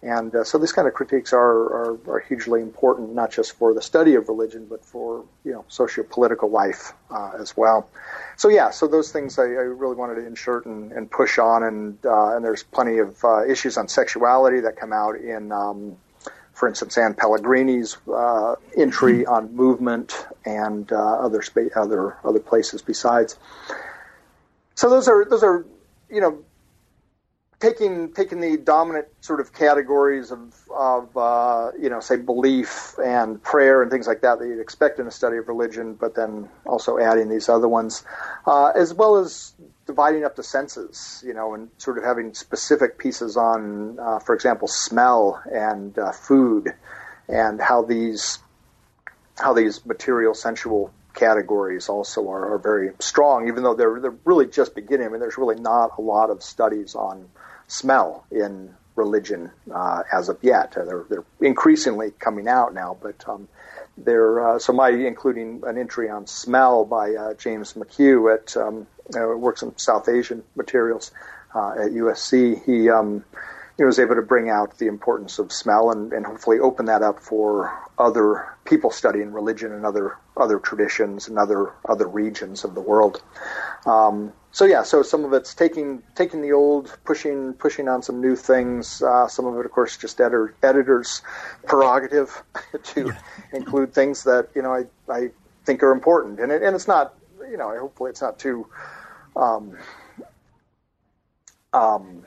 And 0.08 0.34
uh, 0.34 0.46
so 0.46 0.58
these 0.58 0.72
kind 0.72 0.88
of 0.88 0.94
critiques 0.94 1.34
are, 1.34 1.42
are, 1.42 2.00
are, 2.08 2.20
hugely 2.20 2.62
important, 2.62 3.14
not 3.14 3.30
just 3.30 3.58
for 3.58 3.74
the 3.74 3.82
study 3.82 4.16
of 4.16 4.30
religion, 4.30 4.66
but 4.70 4.86
for 4.86 5.26
you 5.44 5.52
know 5.52 5.66
socio-political 5.68 6.50
life 6.50 6.94
uh, 7.12 7.32
as 7.38 7.58
well. 7.58 7.90
So 8.38 8.48
yeah, 8.48 8.70
so 8.70 8.88
those 8.88 9.12
things 9.12 9.38
I, 9.38 9.44
I 9.44 9.68
really 9.82 9.98
wanted 9.98 10.16
to 10.16 10.26
insert 10.26 10.66
and, 10.66 10.94
and 10.94 11.12
push 11.12 11.38
on, 11.38 11.64
and 11.64 11.98
uh, 12.06 12.38
and 12.38 12.46
there's 12.46 12.64
plenty 12.64 13.00
of 13.00 13.22
uh, 13.22 13.46
issues 13.46 13.76
on 13.76 13.90
sexuality 13.90 14.62
that 14.62 14.78
come 14.78 14.94
out 14.94 15.18
in, 15.18 15.52
um, 15.52 15.98
for 16.54 16.70
instance, 16.70 16.98
Ann 16.98 17.14
Pellegrini's 17.14 17.98
uh, 18.08 18.56
entry 18.78 19.24
mm-hmm. 19.24 19.34
on 19.34 19.54
movement 19.54 20.26
and 20.46 20.90
uh, 20.90 21.20
other 21.20 21.42
spa- 21.42 21.74
other 21.76 22.16
other 22.24 22.40
places 22.40 22.82
besides. 22.82 23.36
So 24.76 24.90
those 24.90 25.10
are 25.10 25.26
those 25.26 25.44
are 25.44 25.66
you 26.10 26.22
know 26.22 26.46
taking 27.60 28.14
taking 28.14 28.40
the 28.40 28.58
dominant 28.58 29.08
sort 29.22 29.40
of 29.40 29.52
categories 29.54 30.32
of 30.32 30.40
of 30.76 31.16
uh, 31.18 31.72
you 31.80 31.90
know 31.90 32.00
say 32.00 32.16
belief 32.16 32.96
and 33.04 33.42
prayer 33.42 33.82
and 33.82 33.90
things 33.90 34.08
like 34.08 34.22
that 34.22 34.40
that 34.40 34.48
you'd 34.48 34.60
expect 34.60 35.00
in 35.00 35.08
a 35.08 35.12
study 35.12 35.38
of 35.38 35.48
religion, 35.48 35.94
but 35.96 36.16
then 36.16 36.50
also 36.66 37.00
adding 37.00 37.30
these 37.30 37.50
other 37.50 37.68
ones, 37.68 38.04
uh, 38.46 38.72
as 38.76 38.94
well 38.94 39.18
as 39.18 39.54
dividing 39.86 40.24
up 40.24 40.36
the 40.36 40.44
senses, 40.44 41.24
you 41.26 41.34
know, 41.34 41.54
and 41.54 41.70
sort 41.78 41.98
of 41.98 42.04
having 42.04 42.34
specific 42.34 42.98
pieces 42.98 43.38
on, 43.38 43.98
uh, 44.00 44.20
for 44.20 44.36
example, 44.36 44.68
smell 44.68 45.42
and 45.52 45.98
uh, 45.98 46.12
food, 46.12 46.74
and 47.28 47.60
how 47.60 47.82
these 47.82 48.40
how 49.38 49.54
these 49.54 49.84
material 49.86 50.34
sensual 50.34 50.92
categories 51.14 51.90
also 51.90 52.30
are, 52.30 52.54
are 52.54 52.60
very 52.60 52.92
strong, 53.00 53.48
even 53.48 53.64
though 53.64 53.74
they're 53.74 54.00
they're 54.00 54.16
really 54.26 54.46
just 54.46 54.76
beginning. 54.76 55.08
I 55.08 55.10
mean, 55.10 55.20
there's 55.20 55.40
really 55.40 55.60
not 55.60 55.98
a 55.98 56.02
lot 56.02 56.30
of 56.30 56.44
studies 56.44 56.94
on 56.94 57.28
smell 57.68 58.26
in 58.32 58.74
religion 58.96 59.52
uh, 59.74 60.04
as 60.12 60.30
of 60.30 60.38
yet. 60.42 60.76
Uh, 60.76 60.86
they're, 60.86 61.06
they're 61.10 61.26
increasingly 61.42 62.12
coming 62.20 62.48
out 62.48 62.74
now, 62.74 62.98
but 63.02 63.24
um, 63.28 63.48
they're 63.98 64.56
uh, 64.56 64.60
so 64.60 64.74
my 64.74 64.90
including 64.90 65.62
an 65.66 65.78
entry 65.78 66.10
on 66.10 66.28
smell 66.28 66.86
by 66.86 67.14
uh, 67.14 67.34
James 67.36 67.74
McHugh 67.74 68.34
at 68.34 68.58
um, 68.58 68.88
uh, 69.16 69.38
works 69.38 69.62
in 69.62 69.76
South 69.78 70.10
Asian 70.10 70.44
materials 70.56 71.12
uh, 71.56 71.72
at 71.72 71.92
USC. 71.92 72.64
He 72.66 72.90
um, 72.90 73.24
he 73.78 73.84
was 73.84 74.00
able 74.00 74.16
to 74.16 74.22
bring 74.22 74.50
out 74.50 74.78
the 74.80 74.88
importance 74.88 75.38
of 75.38 75.52
smell 75.52 75.92
and, 75.92 76.12
and 76.12 76.26
hopefully 76.26 76.60
open 76.60 76.88
that 76.88 77.04
up 77.04 77.20
for 77.20 77.72
other 78.00 78.48
people 78.66 78.90
studying 78.92 79.32
religion 79.32 79.72
and 79.72 79.86
other 79.86 80.18
other 80.36 80.60
traditions 80.60 81.28
and 81.28 81.38
other 81.38 81.74
other 81.88 82.08
regions 82.08 82.64
of 82.64 82.74
the 82.74 82.82
world. 82.82 83.22
Um, 83.86 84.34
so 84.52 84.66
yeah, 84.66 84.82
so 84.82 85.04
some 85.04 85.24
of 85.24 85.34
it's 85.34 85.54
taking 85.54 86.02
taking 86.16 86.42
the 86.42 86.52
old, 86.52 86.98
pushing 87.06 87.54
pushing 87.54 87.88
on 87.88 88.02
some 88.02 88.20
new 88.20 88.36
things. 88.36 89.04
Uh, 89.04 89.28
some 89.28 89.46
of 89.46 89.56
it, 89.60 89.66
of 89.66 89.72
course, 89.72 89.96
just 89.96 90.20
editor, 90.20 90.56
editors' 90.64 91.22
prerogative 91.68 92.44
to 92.84 93.14
include 93.54 93.94
things 93.94 94.24
that 94.24 94.50
you 94.56 94.64
know 94.64 94.74
I, 94.74 94.86
I 95.12 95.30
think 95.66 95.84
are 95.84 95.92
important, 95.92 96.40
and 96.40 96.52
it, 96.52 96.64
and 96.64 96.76
it's 96.76 96.88
not 96.88 97.14
you 97.50 97.58
know 97.58 97.78
hopefully 97.80 98.10
it's 98.10 98.22
not 98.22 98.40
too. 98.40 98.68
Um, 99.36 99.78
um, 101.74 102.26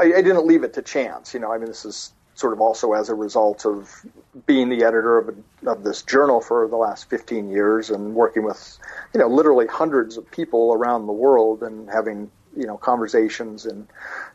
I, 0.00 0.04
I 0.04 0.22
didn't 0.22 0.46
leave 0.46 0.64
it 0.64 0.74
to 0.74 0.82
chance. 0.82 1.34
You 1.34 1.40
know, 1.40 1.52
I 1.52 1.58
mean, 1.58 1.66
this 1.66 1.84
is 1.84 2.12
sort 2.34 2.54
of 2.54 2.60
also 2.60 2.94
as 2.94 3.10
a 3.10 3.14
result 3.14 3.66
of 3.66 4.04
being 4.46 4.70
the 4.70 4.82
editor 4.82 5.18
of, 5.18 5.28
a, 5.28 5.70
of 5.70 5.84
this 5.84 6.02
journal 6.02 6.40
for 6.40 6.66
the 6.68 6.76
last 6.76 7.10
15 7.10 7.50
years 7.50 7.90
and 7.90 8.14
working 8.14 8.42
with, 8.42 8.78
you 9.12 9.20
know, 9.20 9.28
literally 9.28 9.66
hundreds 9.66 10.16
of 10.16 10.28
people 10.30 10.72
around 10.72 11.06
the 11.06 11.12
world 11.12 11.62
and 11.62 11.90
having, 11.90 12.30
you 12.56 12.66
know, 12.66 12.78
conversations 12.78 13.66
and 13.66 13.86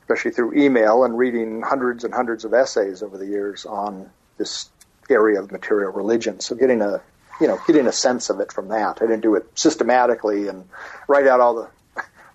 especially 0.02 0.32
through 0.32 0.54
email 0.54 1.04
and 1.04 1.18
reading 1.18 1.64
hundreds 1.64 2.04
and 2.04 2.14
hundreds 2.14 2.46
of 2.46 2.54
essays 2.54 3.02
over 3.02 3.18
the 3.18 3.26
years 3.26 3.66
on 3.66 4.10
this 4.38 4.70
area 5.10 5.42
of 5.42 5.52
material 5.52 5.92
religion. 5.92 6.40
So 6.40 6.56
getting 6.56 6.82
a, 6.82 7.02
you 7.42 7.48
know, 7.48 7.60
getting 7.66 7.88
a 7.88 7.92
sense 7.92 8.30
of 8.30 8.40
it 8.40 8.54
from 8.54 8.68
that. 8.68 9.02
I 9.02 9.08
didn't 9.08 9.22
do 9.22 9.36
it 9.36 9.46
systematically 9.56 10.48
and 10.48 10.70
write 11.08 11.26
out 11.26 11.40
all 11.40 11.56
the 11.56 11.70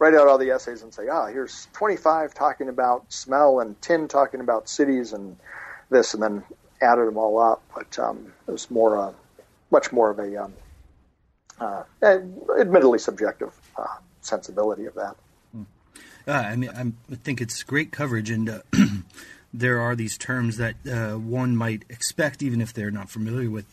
write 0.00 0.14
out 0.14 0.26
all 0.26 0.38
the 0.38 0.50
essays 0.50 0.82
and 0.82 0.92
say, 0.92 1.08
ah, 1.08 1.26
here's 1.26 1.68
25 1.74 2.34
talking 2.34 2.68
about 2.68 3.12
smell 3.12 3.60
and 3.60 3.80
10 3.82 4.08
talking 4.08 4.40
about 4.40 4.68
cities 4.68 5.12
and 5.12 5.36
this, 5.90 6.14
and 6.14 6.22
then 6.22 6.42
added 6.80 7.06
them 7.06 7.18
all 7.18 7.38
up. 7.38 7.62
But 7.74 7.96
um, 7.98 8.32
it 8.48 8.50
was 8.50 8.68
more, 8.70 8.96
uh, 8.96 9.12
much 9.70 9.92
more 9.92 10.10
of 10.10 10.18
a, 10.18 10.44
um, 10.44 10.54
uh, 11.60 11.82
admittedly 12.02 12.98
subjective 12.98 13.52
uh, 13.76 13.86
sensibility 14.22 14.86
of 14.86 14.94
that. 14.94 15.16
Uh, 16.26 16.32
I 16.32 16.56
mean, 16.56 16.70
I'm, 16.74 16.96
i 17.10 17.14
think 17.16 17.40
it's 17.40 17.62
great 17.62 17.92
coverage, 17.92 18.30
and 18.30 18.48
uh, 18.48 18.60
there 19.54 19.80
are 19.80 19.94
these 19.94 20.16
terms 20.16 20.56
that 20.56 20.76
uh, 20.90 21.18
one 21.18 21.56
might 21.56 21.84
expect, 21.90 22.42
even 22.42 22.60
if 22.60 22.72
they're 22.72 22.90
not 22.90 23.10
familiar 23.10 23.50
with 23.50 23.66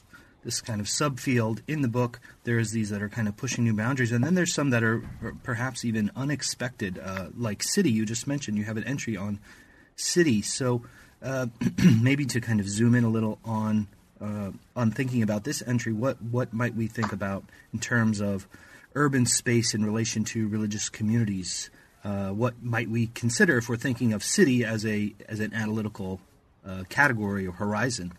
this 0.48 0.62
kind 0.62 0.80
of 0.80 0.88
subfield 0.88 1.60
in 1.68 1.82
the 1.82 1.90
book. 1.90 2.22
There's 2.46 2.72
these 2.72 2.90
that 2.92 3.02
are 3.02 3.10
kind 3.10 3.28
of 3.28 3.36
pushing 3.36 3.66
new 3.66 3.74
boundaries, 3.74 4.14
and 4.14 4.24
then 4.24 4.34
there's 4.34 4.54
some 4.54 4.70
that 4.70 4.82
are 4.82 5.04
perhaps 5.44 5.84
even 5.84 6.10
unexpected, 6.16 6.98
uh, 7.04 7.28
like 7.38 7.62
city. 7.62 7.92
You 7.92 8.06
just 8.06 8.28
mentioned 8.28 8.58
you 8.58 8.64
have 8.64 8.78
an 8.78 8.86
entry 8.86 9.18
on 9.18 9.40
city, 9.98 10.42
so 10.42 10.84
uh, 11.22 11.48
maybe 12.02 12.24
to 12.28 12.40
kind 12.40 12.62
of 12.62 12.70
zoom 12.70 12.96
in 12.96 13.04
a 13.04 13.10
little 13.10 13.40
on 13.44 13.90
uh, 14.22 14.52
on 14.74 14.90
thinking 14.90 15.22
about 15.22 15.44
this 15.44 15.62
entry. 15.68 15.92
What 15.92 16.22
what 16.22 16.54
might 16.54 16.76
we 16.76 16.88
think 16.88 17.12
about 17.12 17.44
in 17.74 17.80
terms 17.80 18.22
of 18.22 18.48
urban 18.96 19.26
space 19.26 19.74
in 19.74 19.84
relation 19.84 20.24
to 20.32 20.48
religious 20.48 20.88
communities? 20.88 21.70
Uh, 22.06 22.30
what 22.30 22.64
might 22.64 22.90
we 22.90 23.08
consider 23.08 23.58
if 23.58 23.68
we're 23.68 23.76
thinking 23.76 24.14
of 24.14 24.24
city 24.24 24.64
as 24.64 24.86
a 24.86 25.14
as 25.28 25.42
an 25.42 25.54
analytical 25.54 26.22
uh, 26.66 26.84
category 26.88 27.46
or 27.46 27.52
horizon? 27.52 28.14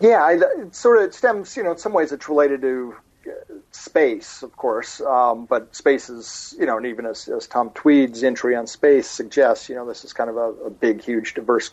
Yeah, 0.00 0.30
it 0.30 0.74
sort 0.74 1.02
of 1.02 1.14
stems, 1.14 1.56
you 1.56 1.64
know, 1.64 1.72
in 1.72 1.78
some 1.78 1.92
ways 1.92 2.12
it's 2.12 2.28
related 2.28 2.60
to 2.62 2.94
uh, 3.26 3.30
space, 3.72 4.42
of 4.42 4.56
course, 4.56 5.00
um, 5.00 5.46
but 5.46 5.74
space 5.74 6.08
is, 6.08 6.54
you 6.58 6.66
know, 6.66 6.76
and 6.76 6.86
even 6.86 7.04
as, 7.04 7.28
as 7.28 7.46
Tom 7.48 7.70
Tweed's 7.70 8.22
entry 8.22 8.54
on 8.54 8.66
space 8.66 9.10
suggests, 9.10 9.68
you 9.68 9.74
know, 9.74 9.86
this 9.86 10.04
is 10.04 10.12
kind 10.12 10.30
of 10.30 10.36
a, 10.36 10.52
a 10.66 10.70
big, 10.70 11.02
huge, 11.02 11.34
diverse, 11.34 11.72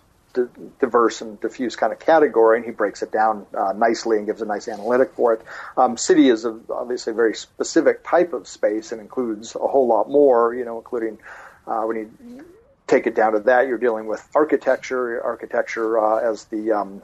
diverse 0.79 1.21
and 1.21 1.39
diffuse 1.39 1.75
kind 1.75 1.93
of 1.93 1.99
category, 1.99 2.57
and 2.57 2.65
he 2.65 2.71
breaks 2.71 3.03
it 3.03 3.11
down 3.11 3.45
uh, 3.55 3.73
nicely 3.73 4.17
and 4.17 4.25
gives 4.25 4.41
a 4.41 4.45
nice 4.45 4.67
analytic 4.67 5.13
for 5.13 5.33
it. 5.33 5.41
Um, 5.77 5.95
city 5.95 6.29
is 6.29 6.45
a, 6.45 6.59
obviously 6.71 7.11
a 7.11 7.15
very 7.15 7.35
specific 7.35 8.03
type 8.03 8.33
of 8.33 8.47
space 8.47 8.91
and 8.91 8.99
includes 8.99 9.55
a 9.55 9.67
whole 9.67 9.87
lot 9.87 10.09
more, 10.09 10.53
you 10.53 10.65
know, 10.65 10.77
including 10.77 11.19
uh, 11.67 11.83
when 11.83 11.97
you 11.97 12.45
take 12.87 13.07
it 13.07 13.15
down 13.15 13.33
to 13.33 13.39
that, 13.39 13.67
you're 13.67 13.77
dealing 13.77 14.07
with 14.07 14.27
architecture, 14.35 15.23
architecture 15.23 15.99
uh, 15.99 16.17
as 16.17 16.45
the 16.45 16.71
um, 16.71 17.01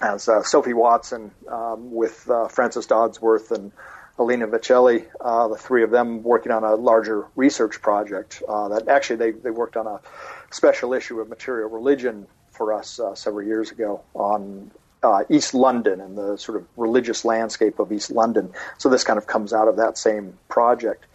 as 0.00 0.28
uh, 0.28 0.42
Sophie 0.42 0.72
Watson 0.72 1.30
um, 1.48 1.92
with 1.92 2.28
uh, 2.30 2.48
Frances 2.48 2.86
Dodsworth 2.86 3.50
and 3.50 3.72
Alina 4.18 4.46
Vicelli, 4.46 5.06
uh, 5.20 5.48
the 5.48 5.56
three 5.56 5.82
of 5.82 5.90
them 5.90 6.22
working 6.22 6.52
on 6.52 6.64
a 6.64 6.74
larger 6.74 7.26
research 7.36 7.80
project 7.80 8.42
uh, 8.48 8.68
that 8.68 8.88
actually 8.88 9.16
they, 9.16 9.30
they 9.30 9.50
worked 9.50 9.76
on 9.76 9.86
a 9.86 10.00
special 10.50 10.92
issue 10.92 11.20
of 11.20 11.28
material 11.28 11.70
religion 11.70 12.26
for 12.50 12.72
us 12.72 13.00
uh, 13.00 13.14
several 13.14 13.46
years 13.46 13.70
ago 13.70 14.02
on 14.14 14.70
uh, 15.02 15.24
East 15.30 15.54
London 15.54 16.00
and 16.00 16.18
the 16.18 16.36
sort 16.36 16.58
of 16.58 16.66
religious 16.76 17.24
landscape 17.24 17.78
of 17.78 17.90
East 17.92 18.10
London. 18.10 18.52
So 18.76 18.88
this 18.90 19.04
kind 19.04 19.18
of 19.18 19.26
comes 19.26 19.52
out 19.52 19.68
of 19.68 19.76
that 19.76 19.96
same 19.96 20.38
project. 20.48 21.06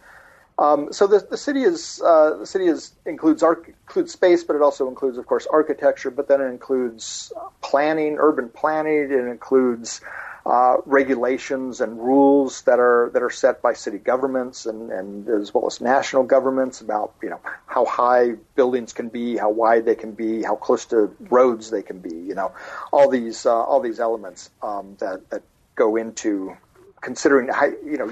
Um, 0.58 0.92
so 0.92 1.06
the, 1.06 1.26
the 1.28 1.36
city 1.36 1.62
is 1.62 2.00
uh, 2.04 2.38
the 2.38 2.46
city 2.46 2.66
is 2.66 2.92
includes 3.04 3.42
arch, 3.42 3.66
includes 3.68 4.12
space, 4.12 4.42
but 4.42 4.56
it 4.56 4.62
also 4.62 4.88
includes, 4.88 5.18
of 5.18 5.26
course, 5.26 5.46
architecture. 5.50 6.10
But 6.10 6.28
then 6.28 6.40
it 6.40 6.46
includes 6.46 7.32
planning, 7.60 8.16
urban 8.18 8.48
planning. 8.48 9.10
It 9.10 9.12
includes 9.12 10.00
uh, 10.46 10.76
regulations 10.86 11.80
and 11.80 11.98
rules 11.98 12.62
that 12.62 12.78
are 12.78 13.10
that 13.12 13.22
are 13.22 13.30
set 13.30 13.60
by 13.60 13.74
city 13.74 13.98
governments 13.98 14.64
and, 14.64 14.90
and 14.92 15.28
as 15.28 15.52
well 15.52 15.66
as 15.66 15.80
national 15.80 16.22
governments 16.22 16.80
about 16.80 17.14
you 17.22 17.28
know 17.28 17.40
how 17.66 17.84
high 17.84 18.32
buildings 18.54 18.94
can 18.94 19.08
be, 19.08 19.36
how 19.36 19.50
wide 19.50 19.84
they 19.84 19.94
can 19.94 20.12
be, 20.12 20.42
how 20.42 20.54
close 20.54 20.86
to 20.86 21.14
roads 21.28 21.70
they 21.70 21.82
can 21.82 21.98
be. 21.98 22.14
You 22.14 22.34
know, 22.34 22.52
all 22.92 23.10
these 23.10 23.44
uh, 23.44 23.52
all 23.54 23.80
these 23.80 24.00
elements 24.00 24.50
um, 24.62 24.96
that 25.00 25.28
that 25.30 25.42
go 25.74 25.96
into 25.96 26.56
considering 27.02 27.48
how, 27.48 27.66
you 27.66 27.98
know 27.98 28.06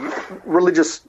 religious 0.45 1.01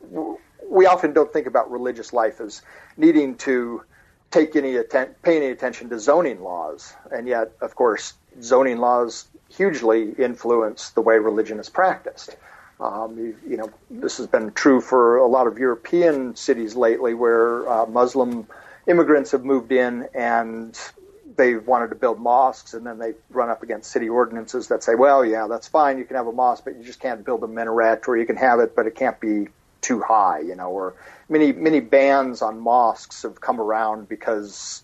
we 0.69 0.85
often 0.85 1.13
don't 1.13 1.31
think 1.31 1.47
about 1.47 1.71
religious 1.71 2.13
life 2.13 2.41
as 2.41 2.61
needing 2.97 3.35
to 3.35 3.83
take 4.31 4.55
any 4.55 4.75
atten- 4.75 5.15
pay 5.23 5.37
any 5.37 5.47
attention 5.47 5.89
to 5.89 5.99
zoning 5.99 6.41
laws, 6.41 6.93
and 7.11 7.27
yet, 7.27 7.51
of 7.61 7.75
course, 7.75 8.13
zoning 8.41 8.77
laws 8.79 9.27
hugely 9.49 10.11
influence 10.17 10.89
the 10.91 11.01
way 11.01 11.17
religion 11.17 11.59
is 11.59 11.69
practiced. 11.69 12.35
Um, 12.79 13.17
you, 13.17 13.37
you, 13.47 13.57
know, 13.57 13.69
this 13.89 14.17
has 14.17 14.27
been 14.27 14.51
true 14.51 14.81
for 14.81 15.17
a 15.17 15.27
lot 15.27 15.47
of 15.47 15.57
European 15.57 16.35
cities 16.35 16.75
lately, 16.75 17.13
where 17.13 17.67
uh, 17.69 17.85
Muslim 17.85 18.47
immigrants 18.87 19.31
have 19.31 19.45
moved 19.45 19.71
in 19.71 20.07
and 20.13 20.77
they 21.37 21.55
wanted 21.55 21.89
to 21.89 21.95
build 21.95 22.19
mosques, 22.19 22.73
and 22.73 22.85
then 22.85 22.97
they 22.97 23.13
run 23.29 23.49
up 23.49 23.63
against 23.63 23.91
city 23.91 24.07
ordinances 24.07 24.67
that 24.67 24.83
say, 24.83 24.95
well, 24.95 25.25
yeah, 25.25 25.47
that's 25.47 25.67
fine, 25.67 25.97
you 25.97 26.05
can 26.05 26.15
have 26.15 26.27
a 26.27 26.31
mosque, 26.31 26.63
but 26.63 26.77
you 26.77 26.83
just 26.83 26.99
can't 26.99 27.25
build 27.25 27.43
a 27.43 27.47
minaret, 27.47 28.07
or 28.07 28.17
you 28.17 28.25
can 28.25 28.37
have 28.37 28.59
it, 28.59 28.75
but 28.75 28.87
it 28.87 28.95
can't 28.95 29.19
be 29.19 29.47
too 29.85 30.01
high, 30.01 30.39
you 30.39 30.55
know, 30.55 30.71
or 30.71 30.95
many 31.29 31.51
many 31.51 31.79
bans 31.79 32.41
on 32.41 32.59
mosques 32.59 33.21
have 33.21 33.39
come 33.39 33.61
around 33.61 34.09
because 34.09 34.83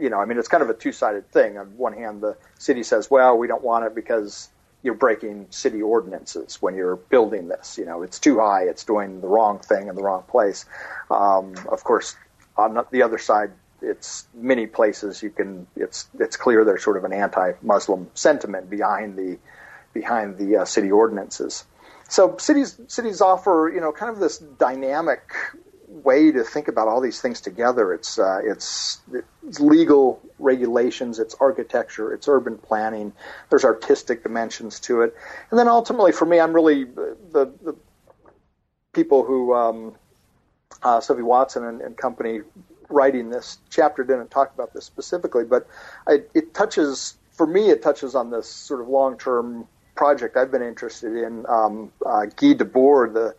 you 0.00 0.08
know, 0.08 0.20
I 0.20 0.24
mean, 0.26 0.38
it's 0.38 0.48
kind 0.48 0.62
of 0.62 0.70
a 0.70 0.74
two-sided 0.74 1.30
thing. 1.32 1.58
On 1.58 1.66
one 1.76 1.92
hand, 1.92 2.22
the 2.22 2.36
city 2.58 2.82
says, 2.82 3.10
"Well, 3.10 3.36
we 3.36 3.46
don't 3.46 3.62
want 3.62 3.84
it 3.84 3.94
because 3.94 4.48
you're 4.82 4.94
breaking 4.94 5.48
city 5.50 5.82
ordinances 5.82 6.62
when 6.62 6.76
you're 6.76 6.96
building 6.96 7.48
this. 7.48 7.76
You 7.76 7.84
know, 7.84 8.02
it's 8.02 8.18
too 8.20 8.38
high. 8.38 8.62
It's 8.62 8.84
doing 8.84 9.20
the 9.20 9.26
wrong 9.26 9.58
thing 9.58 9.88
in 9.88 9.94
the 9.96 10.02
wrong 10.02 10.22
place." 10.28 10.64
Um, 11.10 11.54
of 11.68 11.84
course, 11.84 12.16
on 12.56 12.84
the 12.90 13.02
other 13.02 13.18
side, 13.18 13.50
it's 13.82 14.26
many 14.34 14.66
places 14.66 15.22
you 15.22 15.30
can. 15.30 15.66
It's 15.76 16.08
it's 16.18 16.36
clear 16.36 16.64
there's 16.64 16.84
sort 16.84 16.96
of 16.96 17.04
an 17.04 17.12
anti-Muslim 17.12 18.10
sentiment 18.14 18.70
behind 18.70 19.18
the 19.18 19.38
behind 19.92 20.38
the 20.38 20.58
uh, 20.58 20.64
city 20.64 20.90
ordinances. 20.90 21.64
So 22.08 22.36
cities 22.38 22.80
cities 22.88 23.20
offer 23.20 23.70
you 23.72 23.80
know 23.80 23.92
kind 23.92 24.12
of 24.12 24.18
this 24.18 24.38
dynamic 24.38 25.32
way 25.88 26.30
to 26.30 26.44
think 26.44 26.68
about 26.68 26.88
all 26.88 27.00
these 27.00 27.20
things 27.20 27.40
together. 27.40 27.92
It's 27.92 28.18
uh, 28.18 28.40
it's, 28.44 29.00
it's 29.46 29.60
legal 29.60 30.20
regulations, 30.38 31.18
it's 31.18 31.34
architecture, 31.40 32.12
it's 32.12 32.28
urban 32.28 32.58
planning. 32.58 33.12
There's 33.50 33.64
artistic 33.64 34.22
dimensions 34.22 34.80
to 34.80 35.02
it, 35.02 35.14
and 35.50 35.58
then 35.58 35.68
ultimately, 35.68 36.12
for 36.12 36.26
me, 36.26 36.40
I'm 36.40 36.52
really 36.52 36.84
the 36.84 37.52
the 37.62 37.74
people 38.92 39.24
who 39.24 39.54
um, 39.54 39.94
uh, 40.82 41.00
Sophie 41.00 41.22
Watson 41.22 41.64
and, 41.64 41.80
and, 41.80 41.96
company 41.96 42.40
writing 42.88 43.30
this 43.30 43.58
chapter 43.70 44.02
didn't 44.02 44.30
talk 44.30 44.52
about 44.54 44.72
this 44.72 44.84
specifically, 44.84 45.44
but 45.44 45.68
I, 46.06 46.22
it 46.34 46.54
touches 46.54 47.16
for 47.32 47.46
me. 47.46 47.70
It 47.70 47.82
touches 47.82 48.14
on 48.14 48.30
this 48.30 48.48
sort 48.48 48.80
of 48.80 48.88
long 48.88 49.18
term 49.18 49.68
project 49.98 50.36
I've 50.36 50.52
been 50.52 50.62
interested 50.62 51.12
in. 51.16 51.44
Um, 51.48 51.90
uh, 52.06 52.26
Guy 52.26 52.54
Debord, 52.54 53.14
the 53.14 53.34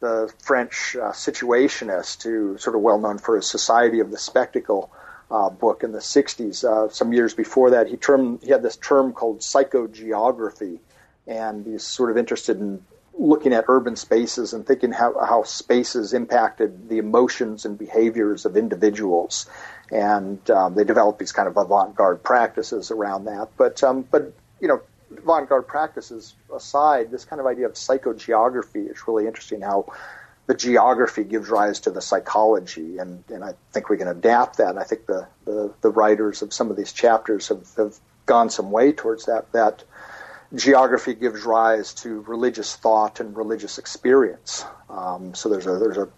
the 0.00 0.32
French 0.42 0.94
uh, 0.96 1.12
situationist, 1.12 2.22
who 2.24 2.58
sort 2.58 2.76
of 2.76 2.82
well 2.82 2.98
known 2.98 3.16
for 3.18 3.36
his 3.36 3.46
Society 3.48 4.00
of 4.00 4.10
the 4.10 4.18
Spectacle 4.18 4.92
uh, 5.30 5.48
book 5.48 5.82
in 5.82 5.92
the 5.92 6.00
'60s. 6.00 6.64
Uh, 6.64 6.90
some 6.90 7.14
years 7.14 7.32
before 7.32 7.70
that, 7.70 7.86
he 7.88 7.96
term 7.96 8.38
he 8.42 8.50
had 8.50 8.62
this 8.62 8.76
term 8.76 9.14
called 9.14 9.40
psychogeography, 9.40 10.80
and 11.26 11.64
he's 11.64 11.82
sort 11.82 12.10
of 12.10 12.18
interested 12.18 12.60
in 12.60 12.84
looking 13.18 13.54
at 13.54 13.64
urban 13.68 13.96
spaces 13.96 14.52
and 14.52 14.66
thinking 14.66 14.92
how, 14.92 15.18
how 15.24 15.42
spaces 15.42 16.14
impacted 16.14 16.88
the 16.88 16.98
emotions 16.98 17.64
and 17.66 17.78
behaviors 17.78 18.46
of 18.46 18.56
individuals. 18.56 19.46
And 19.90 20.38
um, 20.50 20.74
they 20.74 20.84
developed 20.84 21.18
these 21.18 21.32
kind 21.32 21.46
of 21.46 21.56
avant-garde 21.58 22.22
practices 22.22 22.90
around 22.90 23.24
that. 23.24 23.48
But 23.56 23.82
um, 23.82 24.02
but 24.10 24.34
you 24.60 24.68
know, 24.68 24.82
avant-garde 25.18 25.66
practices 25.66 26.34
aside, 26.54 27.10
this 27.10 27.24
kind 27.24 27.40
of 27.40 27.46
idea 27.46 27.66
of 27.66 27.72
psychogeography 27.72 28.90
is 28.90 29.06
really 29.06 29.26
interesting. 29.26 29.60
How 29.60 29.92
the 30.46 30.54
geography 30.54 31.24
gives 31.24 31.48
rise 31.48 31.80
to 31.80 31.90
the 31.90 32.00
psychology, 32.00 32.98
and, 32.98 33.24
and 33.28 33.44
I 33.44 33.54
think 33.72 33.88
we 33.88 33.96
can 33.96 34.08
adapt 34.08 34.58
that. 34.58 34.70
And 34.70 34.78
I 34.78 34.84
think 34.84 35.06
the, 35.06 35.28
the, 35.44 35.72
the 35.80 35.90
writers 35.90 36.42
of 36.42 36.52
some 36.52 36.70
of 36.70 36.76
these 36.76 36.92
chapters 36.92 37.48
have, 37.48 37.66
have 37.76 37.96
gone 38.26 38.50
some 38.50 38.70
way 38.70 38.92
towards 38.92 39.26
that. 39.26 39.52
That 39.52 39.84
geography 40.54 41.14
gives 41.14 41.44
rise 41.44 41.94
to 41.94 42.20
religious 42.22 42.74
thought 42.76 43.20
and 43.20 43.36
religious 43.36 43.78
experience. 43.78 44.64
Um, 44.90 45.34
so 45.34 45.48
there's 45.48 45.66
a 45.66 45.78
there's 45.78 45.96
a 45.96 46.08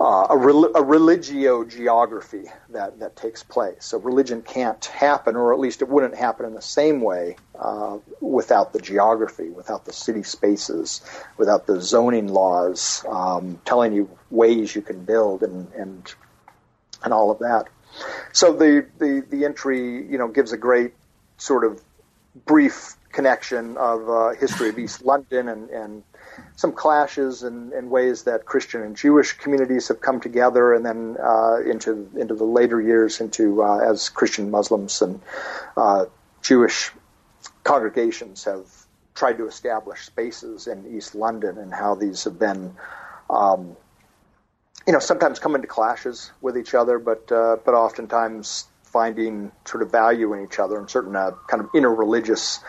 uh, 0.00 0.26
a, 0.30 0.36
rel- 0.36 0.72
a 0.74 0.82
religio 0.82 1.64
geography 1.64 2.44
that, 2.70 2.98
that 3.00 3.16
takes 3.16 3.42
place. 3.42 3.84
So 3.86 3.98
religion 3.98 4.42
can't 4.42 4.84
happen, 4.84 5.36
or 5.36 5.52
at 5.52 5.60
least 5.60 5.82
it 5.82 5.88
wouldn't 5.88 6.14
happen 6.14 6.46
in 6.46 6.54
the 6.54 6.62
same 6.62 7.00
way 7.00 7.36
uh, 7.58 7.98
without 8.20 8.72
the 8.72 8.80
geography, 8.80 9.48
without 9.48 9.84
the 9.84 9.92
city 9.92 10.22
spaces, 10.22 11.00
without 11.38 11.66
the 11.66 11.80
zoning 11.80 12.28
laws 12.28 13.04
um, 13.08 13.58
telling 13.64 13.92
you 13.92 14.10
ways 14.30 14.74
you 14.74 14.82
can 14.82 15.04
build 15.04 15.42
and, 15.42 15.72
and 15.72 16.14
and 17.02 17.14
all 17.14 17.30
of 17.30 17.38
that. 17.38 17.68
So 18.32 18.52
the, 18.52 18.86
the, 18.98 19.24
the 19.28 19.44
entry, 19.44 20.06
you 20.06 20.18
know, 20.18 20.28
gives 20.28 20.52
a 20.52 20.56
great 20.56 20.92
sort 21.38 21.64
of 21.64 21.80
brief 22.44 22.96
connection 23.12 23.76
of 23.76 24.10
uh, 24.10 24.30
history 24.30 24.68
of 24.68 24.78
East 24.78 25.02
London 25.02 25.48
and, 25.48 25.70
and 25.70 26.02
some 26.56 26.72
clashes 26.72 27.42
and, 27.42 27.72
and, 27.72 27.90
ways 27.90 28.24
that 28.24 28.44
Christian 28.44 28.82
and 28.82 28.96
Jewish 28.96 29.34
communities 29.34 29.88
have 29.88 30.00
come 30.00 30.20
together, 30.20 30.74
and 30.74 30.84
then 30.84 31.16
uh, 31.22 31.60
into 31.60 32.10
into 32.16 32.34
the 32.34 32.44
later 32.44 32.80
years, 32.80 33.20
into 33.20 33.62
uh, 33.62 33.78
as 33.78 34.08
Christian 34.08 34.50
Muslims 34.50 35.02
and 35.02 35.20
uh, 35.76 36.06
Jewish 36.42 36.90
congregations 37.64 38.44
have 38.44 38.66
tried 39.14 39.38
to 39.38 39.46
establish 39.46 40.06
spaces 40.06 40.66
in 40.66 40.96
East 40.96 41.14
London, 41.14 41.58
and 41.58 41.72
how 41.72 41.94
these 41.94 42.24
have 42.24 42.38
been. 42.38 42.74
Um, 43.28 43.76
you 44.86 44.92
know, 44.92 45.00
sometimes 45.00 45.40
come 45.40 45.56
into 45.56 45.66
clashes 45.66 46.30
with 46.40 46.56
each 46.56 46.74
other, 46.74 46.98
but 46.98 47.30
uh, 47.32 47.56
but 47.64 47.74
oftentimes 47.74 48.66
finding 48.96 49.52
sort 49.66 49.82
of 49.82 49.90
value 49.92 50.32
in 50.32 50.42
each 50.42 50.58
other 50.58 50.78
and 50.78 50.88
certain 50.88 51.14
uh, 51.14 51.32
kind 51.48 51.62
of 51.62 51.70
interreligious 51.72 52.60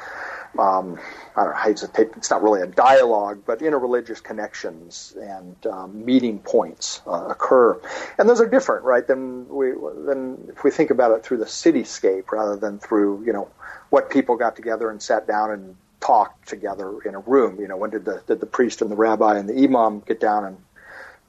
um, 0.58 1.00
I 1.36 1.44
don't 1.44 1.52
know 1.52 1.58
how 1.58 1.70
it's 1.70 2.30
not 2.30 2.42
really 2.42 2.62
a 2.62 2.68
dialogue, 2.68 3.44
but 3.46 3.60
interreligious 3.60 4.22
connections 4.22 5.16
and 5.20 5.56
um, 5.68 6.06
meeting 6.06 6.40
points 6.40 7.02
uh, 7.08 7.28
occur, 7.30 7.80
and 8.18 8.28
those 8.28 8.42
are 8.42 8.48
different, 8.48 8.84
right? 8.84 9.06
Than 9.06 9.48
we 9.50 9.72
than 10.06 10.48
if 10.50 10.64
we 10.64 10.72
think 10.72 10.90
about 10.90 11.12
it 11.12 11.24
through 11.24 11.38
the 11.38 11.46
cityscape 11.46 12.32
rather 12.32 12.56
than 12.56 12.80
through 12.80 13.24
you 13.26 13.34
know 13.34 13.50
what 13.90 14.10
people 14.10 14.36
got 14.36 14.56
together 14.56 14.90
and 14.90 15.02
sat 15.02 15.28
down 15.28 15.52
and 15.52 15.76
talked 16.00 16.48
together 16.48 17.02
in 17.04 17.16
a 17.16 17.20
room. 17.20 17.60
You 17.60 17.68
know, 17.68 17.78
when 17.78 17.90
did 17.90 18.06
the 18.06 18.22
did 18.28 18.40
the 18.40 18.46
priest 18.46 18.82
and 18.82 18.92
the 18.92 18.96
rabbi 18.96 19.38
and 19.38 19.50
the 19.50 19.64
imam 19.64 20.02
get 20.02 20.20
down 20.20 20.46
and 20.46 20.58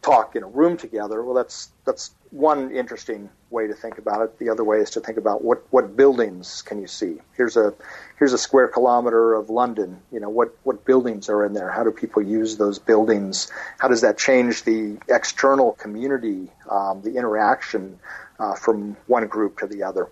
talk 0.03 0.37
in 0.37 0.43
a 0.43 0.47
room 0.47 0.77
together. 0.77 1.23
Well, 1.23 1.35
that's 1.35 1.71
that's 1.85 2.13
one 2.31 2.71
interesting 2.71 3.31
way 3.51 3.67
to 3.67 3.75
think 3.75 3.99
about 3.99 4.23
it. 4.23 4.39
The 4.39 4.51
other 4.51 4.65
way 4.65 4.79
is 4.79 4.91
to 4.91 5.01
think 5.01 5.19
about 5.19 5.43
what 5.43 5.67
what 5.71 5.97
buildings 5.97 6.63
can 6.63 6.81
you 6.81 6.87
see. 6.87 7.19
Here's 7.37 7.57
a 7.57 7.75
here's 8.19 8.33
a 8.33 8.39
square 8.39 8.69
kilometer 8.69 9.35
of 9.35 9.51
London. 9.51 10.01
You 10.13 10.21
know 10.21 10.29
what 10.29 10.57
what 10.63 10.85
buildings 10.85 11.29
are 11.29 11.45
in 11.45 11.53
there. 11.53 11.71
How 11.71 11.85
do 11.85 11.91
people 11.91 12.23
use 12.23 12.57
those 12.57 12.79
buildings? 12.79 13.51
How 13.79 13.89
does 13.89 14.03
that 14.03 14.19
change 14.19 14.65
the 14.65 14.99
external 15.09 15.73
community, 15.73 16.51
um, 16.71 17.03
the 17.03 17.17
interaction 17.17 17.99
uh, 18.39 18.55
from 18.55 18.97
one 19.07 19.27
group 19.27 19.59
to 19.59 19.67
the 19.67 19.83
other? 19.83 20.09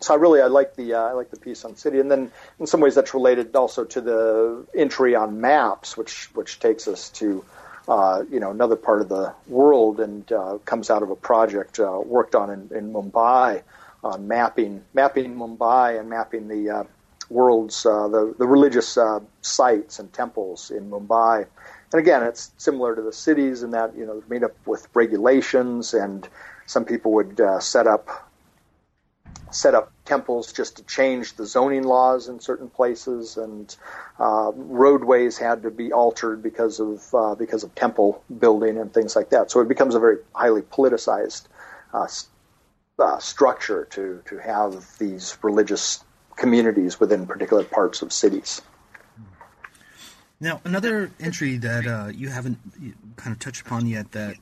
So 0.00 0.14
I 0.14 0.16
really 0.16 0.40
I 0.40 0.46
like 0.46 0.76
the 0.76 0.94
uh, 0.94 1.02
I 1.02 1.12
like 1.12 1.30
the 1.30 1.38
piece 1.38 1.64
on 1.64 1.76
city, 1.76 2.00
and 2.00 2.10
then 2.10 2.30
in 2.60 2.66
some 2.66 2.80
ways 2.80 2.94
that's 2.94 3.14
related 3.14 3.54
also 3.56 3.84
to 3.84 4.00
the 4.00 4.66
entry 4.74 5.14
on 5.14 5.40
maps, 5.40 5.96
which 5.96 6.30
which 6.34 6.60
takes 6.60 6.86
us 6.86 7.08
to 7.10 7.44
uh, 7.88 8.24
you 8.30 8.40
know, 8.40 8.50
another 8.50 8.76
part 8.76 9.00
of 9.00 9.08
the 9.08 9.32
world 9.46 10.00
and 10.00 10.30
uh, 10.32 10.58
comes 10.64 10.90
out 10.90 11.02
of 11.02 11.10
a 11.10 11.16
project 11.16 11.78
uh, 11.78 12.00
worked 12.04 12.34
on 12.34 12.50
in, 12.50 12.76
in 12.76 12.92
Mumbai 12.92 13.62
on 14.02 14.28
mapping 14.28 14.84
mapping 14.94 15.36
Mumbai 15.36 15.98
and 15.98 16.08
mapping 16.08 16.48
the 16.48 16.70
uh, 16.70 16.84
world's 17.30 17.84
uh, 17.86 18.08
the 18.08 18.34
the 18.38 18.46
religious 18.46 18.96
uh, 18.96 19.20
sites 19.40 19.98
and 19.98 20.12
temples 20.12 20.70
in 20.70 20.90
Mumbai. 20.90 21.46
And 21.92 22.00
again, 22.00 22.22
it's 22.22 22.50
similar 22.58 22.96
to 22.96 23.02
the 23.02 23.12
cities 23.12 23.62
in 23.62 23.70
that 23.70 23.96
you 23.96 24.06
know 24.06 24.22
made 24.28 24.44
up 24.44 24.54
with 24.66 24.88
regulations, 24.94 25.94
and 25.94 26.28
some 26.66 26.84
people 26.84 27.12
would 27.12 27.40
uh, 27.40 27.60
set 27.60 27.86
up 27.86 28.30
set 29.50 29.74
up 29.74 29.92
temples 30.04 30.52
just 30.52 30.76
to 30.76 30.82
change 30.84 31.34
the 31.34 31.46
zoning 31.46 31.82
laws 31.82 32.28
in 32.28 32.40
certain 32.40 32.68
places, 32.68 33.36
and 33.36 33.74
uh, 34.18 34.52
roadways 34.54 35.38
had 35.38 35.62
to 35.62 35.70
be 35.70 35.92
altered 35.92 36.42
because 36.42 36.80
of 36.80 37.14
uh, 37.14 37.34
because 37.34 37.62
of 37.64 37.74
temple 37.74 38.22
building 38.38 38.78
and 38.78 38.92
things 38.92 39.16
like 39.16 39.30
that. 39.30 39.50
So 39.50 39.60
it 39.60 39.68
becomes 39.68 39.94
a 39.94 40.00
very 40.00 40.18
highly 40.34 40.62
politicized 40.62 41.44
uh, 41.92 42.08
uh 42.98 43.18
structure 43.18 43.86
to 43.90 44.22
to 44.26 44.38
have 44.38 44.86
these 44.98 45.36
religious 45.42 46.04
communities 46.36 47.00
within 47.00 47.26
particular 47.26 47.64
parts 47.64 48.02
of 48.02 48.12
cities. 48.12 48.62
Now, 50.38 50.60
another 50.64 51.10
entry 51.18 51.56
that 51.58 51.86
uh, 51.86 52.08
you 52.08 52.28
haven't 52.28 52.58
kind 53.16 53.32
of 53.32 53.40
touched 53.40 53.62
upon 53.62 53.86
yet 53.86 54.12
that 54.12 54.36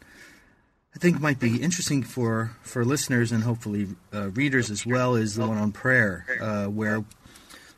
I 0.94 0.98
think 0.98 1.20
might 1.20 1.40
be 1.40 1.60
interesting 1.60 2.02
for, 2.04 2.56
for 2.62 2.84
listeners 2.84 3.32
and 3.32 3.42
hopefully 3.42 3.88
uh, 4.12 4.30
readers 4.30 4.70
as 4.70 4.86
well 4.86 5.16
is 5.16 5.34
the 5.34 5.46
one 5.46 5.58
on 5.58 5.72
prayer, 5.72 6.24
uh, 6.40 6.66
where 6.66 7.04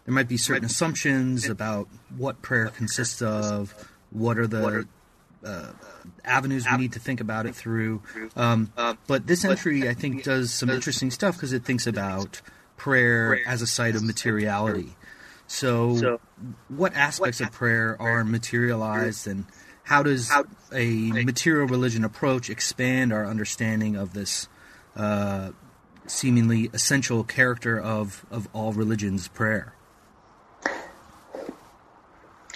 there 0.04 0.14
might 0.14 0.28
be 0.28 0.36
certain 0.36 0.66
assumptions 0.66 1.48
about 1.48 1.88
what 2.16 2.42
prayer 2.42 2.68
consists 2.68 3.22
of, 3.22 3.74
what 4.10 4.38
are 4.38 4.46
the 4.46 4.86
uh, 5.44 5.72
avenues 6.24 6.66
we 6.70 6.76
need 6.76 6.92
to 6.92 6.98
think 6.98 7.20
about 7.20 7.46
it 7.46 7.54
through. 7.54 8.02
Um, 8.36 8.72
but 9.06 9.26
this 9.26 9.44
entry, 9.44 9.88
I 9.88 9.94
think, 9.94 10.22
does 10.24 10.52
some 10.52 10.68
interesting 10.68 11.10
stuff 11.10 11.36
because 11.36 11.52
it 11.52 11.64
thinks 11.64 11.86
about 11.86 12.42
prayer 12.76 13.40
as 13.46 13.62
a 13.62 13.66
site 13.66 13.96
of 13.96 14.02
materiality. 14.02 14.94
So, 15.48 16.20
what 16.68 16.94
aspects 16.94 17.40
of 17.40 17.52
prayer 17.52 17.96
are 18.00 18.24
materialized, 18.24 19.26
and 19.26 19.46
how 19.86 20.02
does 20.02 20.32
a 20.72 21.12
material 21.12 21.68
religion 21.68 22.04
approach 22.04 22.50
expand 22.50 23.12
our 23.12 23.24
understanding 23.24 23.94
of 23.94 24.14
this 24.14 24.48
uh, 24.96 25.52
seemingly 26.08 26.68
essential 26.72 27.22
character 27.22 27.80
of, 27.80 28.26
of 28.28 28.48
all 28.52 28.72
religions, 28.72 29.28
prayer? 29.28 29.74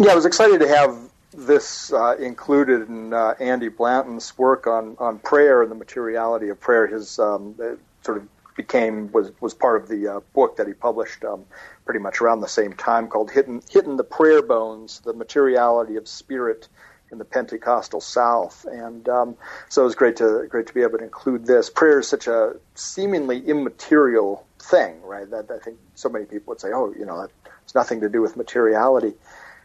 Yeah, 0.01 0.11
I 0.11 0.15
was 0.17 0.27
excited 0.27 0.59
to 0.59 0.69
have 0.69 0.99
this 1.33 1.93
uh, 1.93 2.17
included 2.19 2.89
in 2.89 3.13
uh, 3.13 3.35
Andy 3.39 3.69
Blanton's 3.69 4.37
work 4.37 4.67
on, 4.67 4.97
on 4.99 5.21
prayer 5.21 5.63
and 5.63 5.71
the 5.71 5.77
materiality 5.77 6.49
of 6.49 6.59
prayer. 6.59 6.89
His 6.89 7.21
um, 7.21 7.55
sort 8.03 8.17
of 8.17 8.29
became 8.57 9.13
was 9.13 9.31
was 9.41 9.55
part 9.55 9.81
of 9.81 9.89
the 9.89 10.09
uh, 10.09 10.21
book 10.35 10.57
that 10.57 10.67
he 10.67 10.75
published 10.75 11.25
um, 11.25 11.45
pretty 11.85 12.01
much 12.01 12.21
around 12.21 12.41
the 12.41 12.49
same 12.49 12.73
time 12.73 13.07
called 13.07 13.31
"Hittin' 13.31 13.63
Hittin' 13.71 13.97
the 13.97 14.05
Prayer 14.05 14.43
Bones: 14.43 15.01
The 15.01 15.13
Materiality 15.13 15.95
of 15.95 16.09
Spirit 16.09 16.69
in 17.11 17.19
the 17.19 17.25
Pentecostal 17.25 18.01
South." 18.01 18.67
And 18.71 19.09
um, 19.09 19.37
so 19.69 19.83
it 19.83 19.85
was 19.85 19.95
great 19.95 20.17
to 20.17 20.47
great 20.49 20.67
to 20.67 20.75
be 20.75 20.83
able 20.83 20.99
to 20.99 21.05
include 21.05 21.47
this. 21.47 21.71
Prayer 21.71 22.01
is 22.01 22.09
such 22.09 22.27
a 22.27 22.57
seemingly 22.75 23.41
immaterial 23.41 24.47
thing, 24.59 25.03
right? 25.03 25.31
That 25.31 25.51
I 25.51 25.59
think 25.59 25.79
so 25.95 26.09
many 26.09 26.25
people 26.25 26.53
would 26.53 26.61
say, 26.61 26.71
"Oh, 26.73 26.93
you 26.97 27.07
know, 27.07 27.29
it's 27.63 27.75
nothing 27.75 28.01
to 28.01 28.09
do 28.09 28.21
with 28.21 28.37
materiality." 28.37 29.15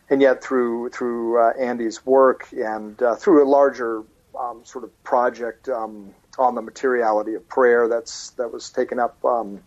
and 0.10 0.22
yet 0.22 0.44
through 0.44 0.90
through 0.90 1.42
uh, 1.42 1.54
Andy's 1.60 2.06
work 2.06 2.48
and 2.52 3.02
uh, 3.02 3.16
through 3.16 3.44
a 3.44 3.48
larger 3.50 4.04
um, 4.40 4.62
sort 4.64 4.84
of 4.84 5.04
project 5.04 5.70
um, 5.70 6.14
on 6.38 6.56
the 6.56 6.62
materiality 6.62 7.34
of 7.36 7.48
prayer 7.48 7.88
that's 7.88 8.32
that 8.32 8.52
was 8.52 8.70
taken 8.70 9.00
up 9.00 9.24
um, 9.26 9.62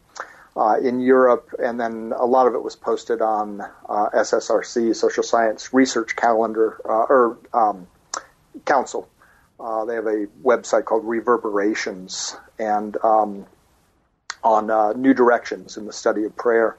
uh, 0.59 0.77
in 0.83 1.01
Europe, 1.01 1.55
and 1.63 1.79
then 1.79 2.13
a 2.17 2.27
lot 2.27 2.47
of 2.47 2.55
it 2.55 2.63
was 2.63 2.75
posted 2.75 3.23
on 3.23 3.61
uh, 3.61 4.09
SSRC 4.15 4.95
Social 4.97 5.23
Science 5.23 5.73
Research 5.73 6.17
Calendar 6.17 6.81
uh, 6.85 7.07
or 7.09 7.39
um, 7.55 7.87
Council. 8.65 9.09
Uh, 9.61 9.85
they 9.85 9.95
have 9.95 10.07
a 10.07 10.27
website 10.43 10.85
called 10.85 11.05
Reverberations 11.05 12.37
and 12.59 12.97
um, 13.05 13.47
on 14.43 15.01
new 15.01 15.15
directions 15.15 15.77
in 15.77 15.87
the 15.87 15.93
study 15.93 16.25
of 16.25 16.37
prayer. 16.37 16.77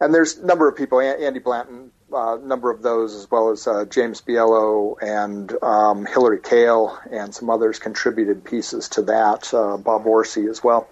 And 0.00 0.12
there's 0.12 0.38
a 0.38 0.46
number 0.46 0.68
of 0.68 0.76
people. 0.76 1.00
Andy 1.00 1.38
Blanton 1.38 1.92
a 2.12 2.38
number 2.38 2.70
of 2.70 2.82
those, 2.82 3.14
as 3.14 3.30
well 3.30 3.50
as 3.50 3.66
uh, 3.66 3.84
James 3.86 4.20
Bielo 4.20 4.96
and 5.00 5.52
um, 5.62 6.06
Hillary 6.06 6.40
Kaell 6.40 7.00
and 7.10 7.34
some 7.34 7.50
others 7.50 7.78
contributed 7.78 8.44
pieces 8.44 8.88
to 8.90 9.02
that. 9.02 9.52
Uh, 9.52 9.76
Bob 9.76 10.06
Orsi 10.06 10.46
as 10.46 10.62
well. 10.62 10.88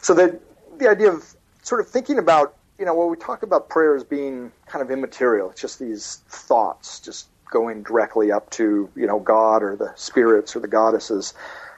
So 0.00 0.14
the 0.14 0.40
the 0.78 0.88
idea 0.88 1.10
of 1.10 1.34
sort 1.62 1.80
of 1.80 1.88
thinking 1.88 2.18
about 2.18 2.56
you 2.78 2.84
know 2.84 2.94
when 2.94 3.10
we 3.10 3.16
talk 3.16 3.42
about 3.42 3.68
prayer 3.68 3.94
as 3.94 4.04
being 4.04 4.52
kind 4.66 4.82
of 4.82 4.90
immaterial, 4.90 5.50
it's 5.50 5.60
just 5.60 5.78
these 5.78 6.22
thoughts 6.28 7.00
just 7.00 7.28
going 7.50 7.82
directly 7.82 8.32
up 8.32 8.50
to 8.50 8.88
you 8.96 9.06
know 9.06 9.20
God 9.20 9.62
or 9.62 9.76
the 9.76 9.92
spirits 9.96 10.56
or 10.56 10.60
the 10.60 10.68
goddesses, 10.68 11.34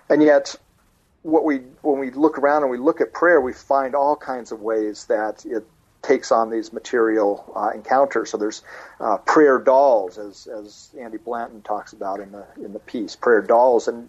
and 0.09 0.23
yet 0.23 0.55
what 1.23 1.45
we 1.45 1.59
when 1.83 1.99
we 1.99 2.11
look 2.11 2.39
around 2.39 2.63
and 2.63 2.71
we 2.71 2.79
look 2.79 3.01
at 3.01 3.13
prayer, 3.13 3.41
we 3.41 3.53
find 3.53 3.95
all 3.95 4.17
kinds 4.17 4.53
of 4.53 4.61
ways 4.61 5.05
that 5.07 5.45
it 5.45 5.67
takes 6.03 6.31
on 6.31 6.51
these 6.51 6.73
material 6.73 7.53
uh, 7.57 7.71
encounters. 7.75 8.31
So 8.31 8.37
there's 8.37 8.63
uh, 9.01 9.19
prayer 9.19 9.59
dolls, 9.59 10.19
as 10.19 10.47
as 10.47 10.91
Andy 10.99 11.19
Blanton 11.19 11.63
talks 11.63 11.93
about 11.93 12.21
in 12.21 12.33
the 12.33 12.47
in 12.57 12.73
the 12.73 12.79
piece, 12.79 13.17
prayer 13.17 13.43
dolls, 13.43 13.89
and 13.89 14.09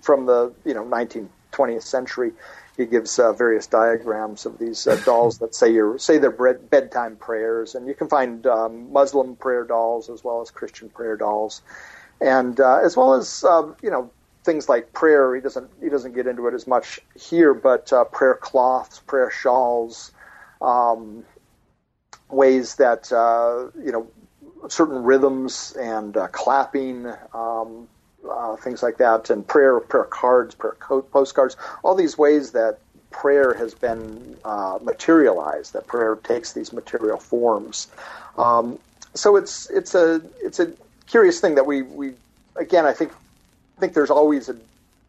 from 0.00 0.26
the 0.26 0.52
you 0.64 0.74
know 0.74 0.84
19th 0.84 1.28
20th 1.52 1.82
century, 1.82 2.32
he 2.76 2.86
gives 2.86 3.18
uh, 3.18 3.32
various 3.32 3.66
diagrams 3.66 4.46
of 4.46 4.58
these 4.58 4.86
uh, 4.86 4.96
dolls 5.04 5.38
that 5.38 5.54
say 5.54 5.72
your 5.72 5.98
say 5.98 6.18
their 6.18 6.30
bedtime 6.30 7.16
prayers, 7.16 7.74
and 7.74 7.86
you 7.86 7.94
can 7.94 8.08
find 8.08 8.46
um, 8.46 8.92
Muslim 8.92 9.36
prayer 9.36 9.64
dolls 9.64 10.10
as 10.10 10.24
well 10.24 10.40
as 10.40 10.50
Christian 10.50 10.88
prayer 10.88 11.16
dolls, 11.16 11.62
and 12.20 12.58
uh, 12.60 12.80
as 12.84 12.96
well 12.96 13.14
as 13.14 13.44
um, 13.44 13.76
you 13.82 13.90
know 13.90 14.10
things 14.44 14.68
like 14.68 14.92
prayer. 14.92 15.34
He 15.34 15.40
doesn't 15.40 15.70
he 15.82 15.88
doesn't 15.88 16.14
get 16.14 16.26
into 16.26 16.46
it 16.48 16.54
as 16.54 16.66
much 16.66 17.00
here, 17.18 17.54
but 17.54 17.92
uh, 17.92 18.04
prayer 18.04 18.34
cloths, 18.34 19.00
prayer 19.00 19.30
shawls. 19.30 20.12
Um, 20.60 21.24
ways 22.30 22.76
that 22.76 23.12
uh, 23.12 23.70
you 23.84 23.92
know 23.92 24.08
certain 24.68 25.02
rhythms 25.02 25.76
and 25.78 26.16
uh, 26.16 26.28
clapping, 26.28 27.06
um, 27.34 27.88
uh, 28.30 28.56
things 28.56 28.82
like 28.82 28.98
that, 28.98 29.30
and 29.30 29.46
prayer, 29.46 29.80
prayer 29.80 30.04
cards, 30.04 30.54
prayer 30.54 30.76
postcards, 31.12 31.56
all 31.82 31.94
these 31.94 32.18
ways 32.18 32.52
that 32.52 32.80
prayer 33.10 33.54
has 33.54 33.74
been 33.74 34.36
uh, 34.44 34.78
materialized, 34.82 35.72
that 35.72 35.86
prayer 35.86 36.16
takes 36.16 36.52
these 36.52 36.72
material 36.72 37.18
forms. 37.18 37.88
Um, 38.36 38.78
so 39.14 39.36
it's 39.36 39.70
it's 39.70 39.94
a 39.94 40.20
it's 40.42 40.60
a 40.60 40.72
curious 41.06 41.40
thing 41.40 41.54
that 41.54 41.66
we 41.66 41.82
we 41.82 42.14
again 42.56 42.86
I 42.86 42.92
think 42.92 43.12
think 43.80 43.94
there's 43.94 44.10
always 44.10 44.48
a 44.48 44.56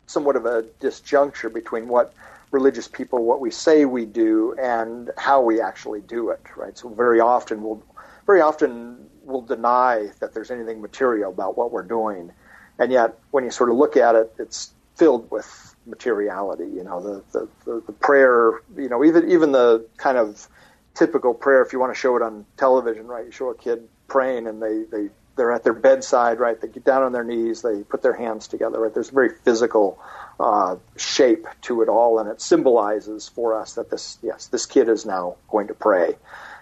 somewhat 0.08 0.36
of 0.36 0.46
a 0.46 0.64
disjuncture 0.82 1.54
between 1.54 1.88
what 1.88 2.14
religious 2.52 2.88
people 2.88 3.26
what 3.26 3.42
we 3.42 3.52
say 3.52 3.86
we 3.86 4.06
do 4.06 4.56
and 4.62 5.12
how 5.18 5.42
we 5.42 5.62
actually 5.62 6.02
do 6.02 6.30
it, 6.30 6.42
right? 6.56 6.78
So 6.78 6.90
very 6.90 7.20
often 7.20 7.64
we'll 7.64 7.84
very 8.26 8.42
often 8.42 9.10
we'll 9.24 9.42
deny 9.42 10.12
that 10.20 10.34
there's 10.34 10.52
anything 10.52 10.82
material 10.82 11.32
about 11.32 11.58
what 11.58 11.72
we're 11.72 11.84
doing, 11.84 12.32
and 12.80 12.92
yet 12.92 13.18
when 13.32 13.44
you 13.44 13.52
sort 13.52 13.70
of 13.70 13.76
look 13.78 13.98
at 13.98 14.16
it, 14.16 14.34
it's 14.40 14.72
filled 14.96 15.30
with 15.32 15.76
materiality. 15.86 16.66
You 16.66 16.84
know, 16.84 17.02
the 17.02 17.24
the, 17.32 17.48
the, 17.66 17.84
the 17.88 17.94
prayer, 17.94 18.62
you 18.78 18.90
know, 18.90 19.04
even 19.04 19.32
even 19.32 19.52
the 19.52 19.86
kind 19.98 20.18
of 20.18 20.48
typical 20.94 21.34
prayer. 21.34 21.62
If 21.62 21.74
you 21.74 21.80
want 21.80 21.94
to 21.94 22.00
show 22.00 22.16
it 22.16 22.22
on 22.22 22.46
television, 22.58 23.08
right? 23.08 23.26
You 23.26 23.32
show 23.32 23.50
a 23.50 23.56
kid 23.56 23.88
praying 24.08 24.48
and 24.48 24.62
they 24.62 24.84
they 24.84 25.10
they're 25.36 25.52
at 25.52 25.64
their 25.64 25.74
bedside, 25.74 26.40
right? 26.40 26.60
They 26.60 26.68
get 26.68 26.86
down 26.86 27.04
on 27.04 27.12
their 27.12 27.24
knees, 27.24 27.62
they 27.62 27.84
put 27.84 28.02
their 28.02 28.14
hands 28.14 28.48
together, 28.48 28.80
right? 28.80 28.94
There's 28.94 29.10
a 29.10 29.14
very 29.14 29.30
physical 29.44 30.00
uh, 30.40 30.78
shape 30.96 31.46
to 31.64 31.82
it 31.82 31.90
all, 31.90 32.20
and 32.20 32.30
it 32.30 32.42
symbolizes 32.42 33.28
for 33.28 33.54
us 33.54 33.74
that 33.74 33.90
this, 33.90 34.18
yes, 34.22 34.48
this 34.48 34.66
kid 34.66 34.90
is 34.90 35.06
now 35.06 35.36
going 35.50 35.68
to 35.68 35.74
pray. 35.74 36.16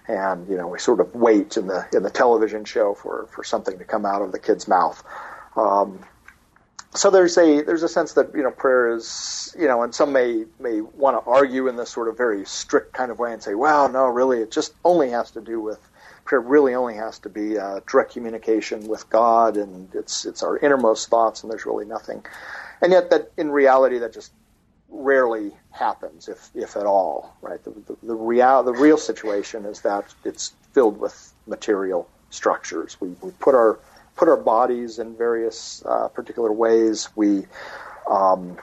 And 0.07 0.49
you 0.49 0.57
know, 0.57 0.67
we 0.67 0.79
sort 0.79 0.99
of 0.99 1.15
wait 1.15 1.55
in 1.55 1.67
the 1.67 1.87
in 1.93 2.03
the 2.03 2.09
television 2.09 2.65
show 2.65 2.93
for 2.93 3.27
for 3.31 3.43
something 3.43 3.77
to 3.77 3.85
come 3.85 4.05
out 4.05 4.21
of 4.21 4.31
the 4.31 4.39
kid's 4.39 4.67
mouth. 4.67 5.01
Um, 5.55 5.99
so 6.95 7.09
there's 7.09 7.37
a 7.37 7.61
there's 7.63 7.83
a 7.83 7.89
sense 7.89 8.13
that 8.13 8.31
you 8.35 8.43
know 8.43 8.51
prayer 8.51 8.95
is 8.95 9.55
you 9.59 9.67
know, 9.67 9.83
and 9.83 9.93
some 9.93 10.13
may 10.13 10.45
may 10.59 10.81
want 10.81 11.23
to 11.23 11.29
argue 11.29 11.67
in 11.67 11.75
this 11.75 11.89
sort 11.89 12.07
of 12.07 12.17
very 12.17 12.45
strict 12.45 12.93
kind 12.93 13.11
of 13.11 13.19
way 13.19 13.33
and 13.33 13.41
say, 13.41 13.55
well, 13.55 13.89
no, 13.89 14.05
really, 14.07 14.39
it 14.39 14.51
just 14.51 14.73
only 14.85 15.09
has 15.11 15.31
to 15.31 15.41
do 15.41 15.59
with 15.59 15.79
prayer 16.25 16.41
really 16.41 16.75
only 16.75 16.95
has 16.95 17.19
to 17.19 17.29
be 17.29 17.57
uh, 17.57 17.81
direct 17.89 18.13
communication 18.13 18.87
with 18.87 19.09
God, 19.09 19.57
and 19.57 19.93
it's 19.95 20.25
it's 20.25 20.43
our 20.43 20.57
innermost 20.59 21.09
thoughts, 21.09 21.43
and 21.43 21.51
there's 21.51 21.65
really 21.65 21.85
nothing 21.85 22.23
and 22.83 22.91
yet 22.91 23.09
that 23.09 23.31
in 23.37 23.49
reality 23.49 23.97
that 23.99 24.13
just 24.13 24.33
rarely 24.89 25.51
happens, 25.71 26.27
if 26.27 26.51
if 26.53 26.75
at 26.75 26.85
all. 26.85 27.35
Right, 27.41 27.63
the 27.63 27.71
the, 27.71 27.97
the 28.03 28.15
real 28.15 28.61
the 28.61 28.73
real 28.73 28.97
situation 28.97 29.65
is 29.65 29.81
that 29.81 30.13
it's 30.25 30.53
filled 30.73 30.99
with 30.99 31.33
material 31.47 32.07
structures. 32.29 32.97
We 32.99 33.09
we 33.21 33.31
put 33.39 33.55
our 33.55 33.79
put 34.15 34.27
our 34.27 34.37
bodies 34.37 34.99
in 34.99 35.15
various 35.15 35.83
uh, 35.85 36.07
particular 36.09 36.51
ways. 36.51 37.09
We 37.15 37.45
um, 38.09 38.57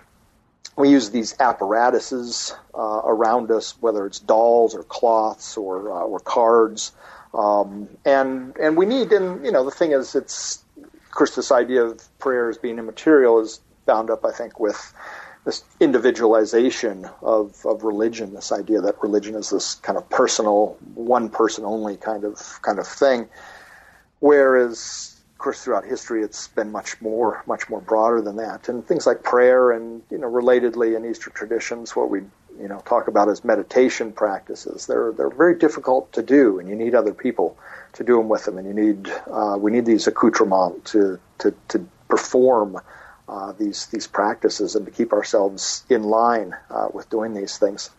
we 0.77 0.91
use 0.91 1.11
these 1.11 1.35
apparatuses 1.41 2.55
uh, 2.75 3.03
around 3.05 3.51
us, 3.51 3.77
whether 3.81 4.07
it's 4.07 4.19
dolls 4.19 4.75
or 4.75 4.83
cloths 4.85 5.57
or 5.57 5.91
uh, 5.91 6.05
or 6.05 6.21
cards, 6.21 6.93
um, 7.35 7.89
and 8.05 8.57
and 8.57 8.77
we 8.77 8.87
need. 8.87 9.13
And 9.13 9.45
you 9.45 9.53
know, 9.53 9.65
the 9.65 9.71
thing 9.71 9.93
is, 9.93 10.15
it's 10.15 10.63
of 10.83 11.11
course 11.11 11.35
this 11.35 11.51
idea 11.51 11.85
of 11.85 12.19
prayer 12.19 12.49
as 12.49 12.59
being 12.59 12.79
immaterial 12.79 13.41
is 13.41 13.61
bound 13.87 14.11
up, 14.11 14.25
I 14.25 14.33
think, 14.33 14.61
with 14.61 14.95
this 15.45 15.65
individualization 15.81 17.09
of, 17.23 17.65
of 17.65 17.83
religion, 17.83 18.35
this 18.35 18.53
idea 18.53 18.81
that 18.83 19.03
religion 19.03 19.35
is 19.35 19.51
this 19.51 19.77
kind 19.77 19.97
of 19.97 20.09
personal, 20.11 20.77
one 20.95 21.31
person 21.31 21.65
only 21.65 21.97
kind 21.97 22.25
of 22.25 22.61
kind 22.63 22.79
of 22.79 22.87
thing. 22.87 23.29
Whereas, 24.21 25.20
course, 25.41 25.65
throughout 25.65 25.85
history, 25.85 26.23
it's 26.23 26.49
been 26.49 26.71
much 26.71 27.01
more, 27.01 27.43
much 27.47 27.69
more 27.69 27.81
broader 27.81 28.21
than 28.21 28.37
that. 28.37 28.69
And 28.69 28.87
things 28.87 29.07
like 29.07 29.23
prayer, 29.23 29.73
and 29.73 30.03
you 30.11 30.19
know, 30.19 30.31
relatedly 30.31 30.97
in 30.97 31.05
Eastern 31.05 31.33
traditions, 31.33 31.97
what 31.97 32.11
we 32.11 32.21
you 32.61 32.69
know 32.69 32.81
talk 32.85 33.09
about 33.09 33.29
as 33.29 33.45
meditation 33.45 34.13
practices, 34.13 34.87
they're 34.87 35.13
they're 35.13 35.31
very 35.31 35.59
difficult 35.59 36.13
to 36.13 36.23
do, 36.23 36.59
and 36.59 36.69
you 36.69 36.77
need 36.77 36.95
other 36.95 37.15
people 37.15 37.57
to 37.95 38.05
do 38.05 38.17
them 38.17 38.29
with 38.29 38.45
them, 38.45 38.59
and 38.59 38.67
you 38.69 38.75
need 38.75 39.13
uh, 39.31 39.57
we 39.59 39.71
need 39.71 39.87
these 39.87 40.07
accoutrements 40.07 40.93
to 40.93 41.19
to 41.39 41.55
to 41.69 41.87
perform 42.09 42.81
uh, 43.29 43.53
these 43.53 43.87
these 43.87 44.07
practices 44.07 44.77
and 44.77 44.87
to 44.87 44.93
keep 44.93 45.13
ourselves 45.13 45.85
in 45.89 46.03
line 46.03 46.55
uh, 46.71 46.89
with 46.93 47.09
doing 47.11 47.35
these 47.35 47.59
things. 47.59 47.91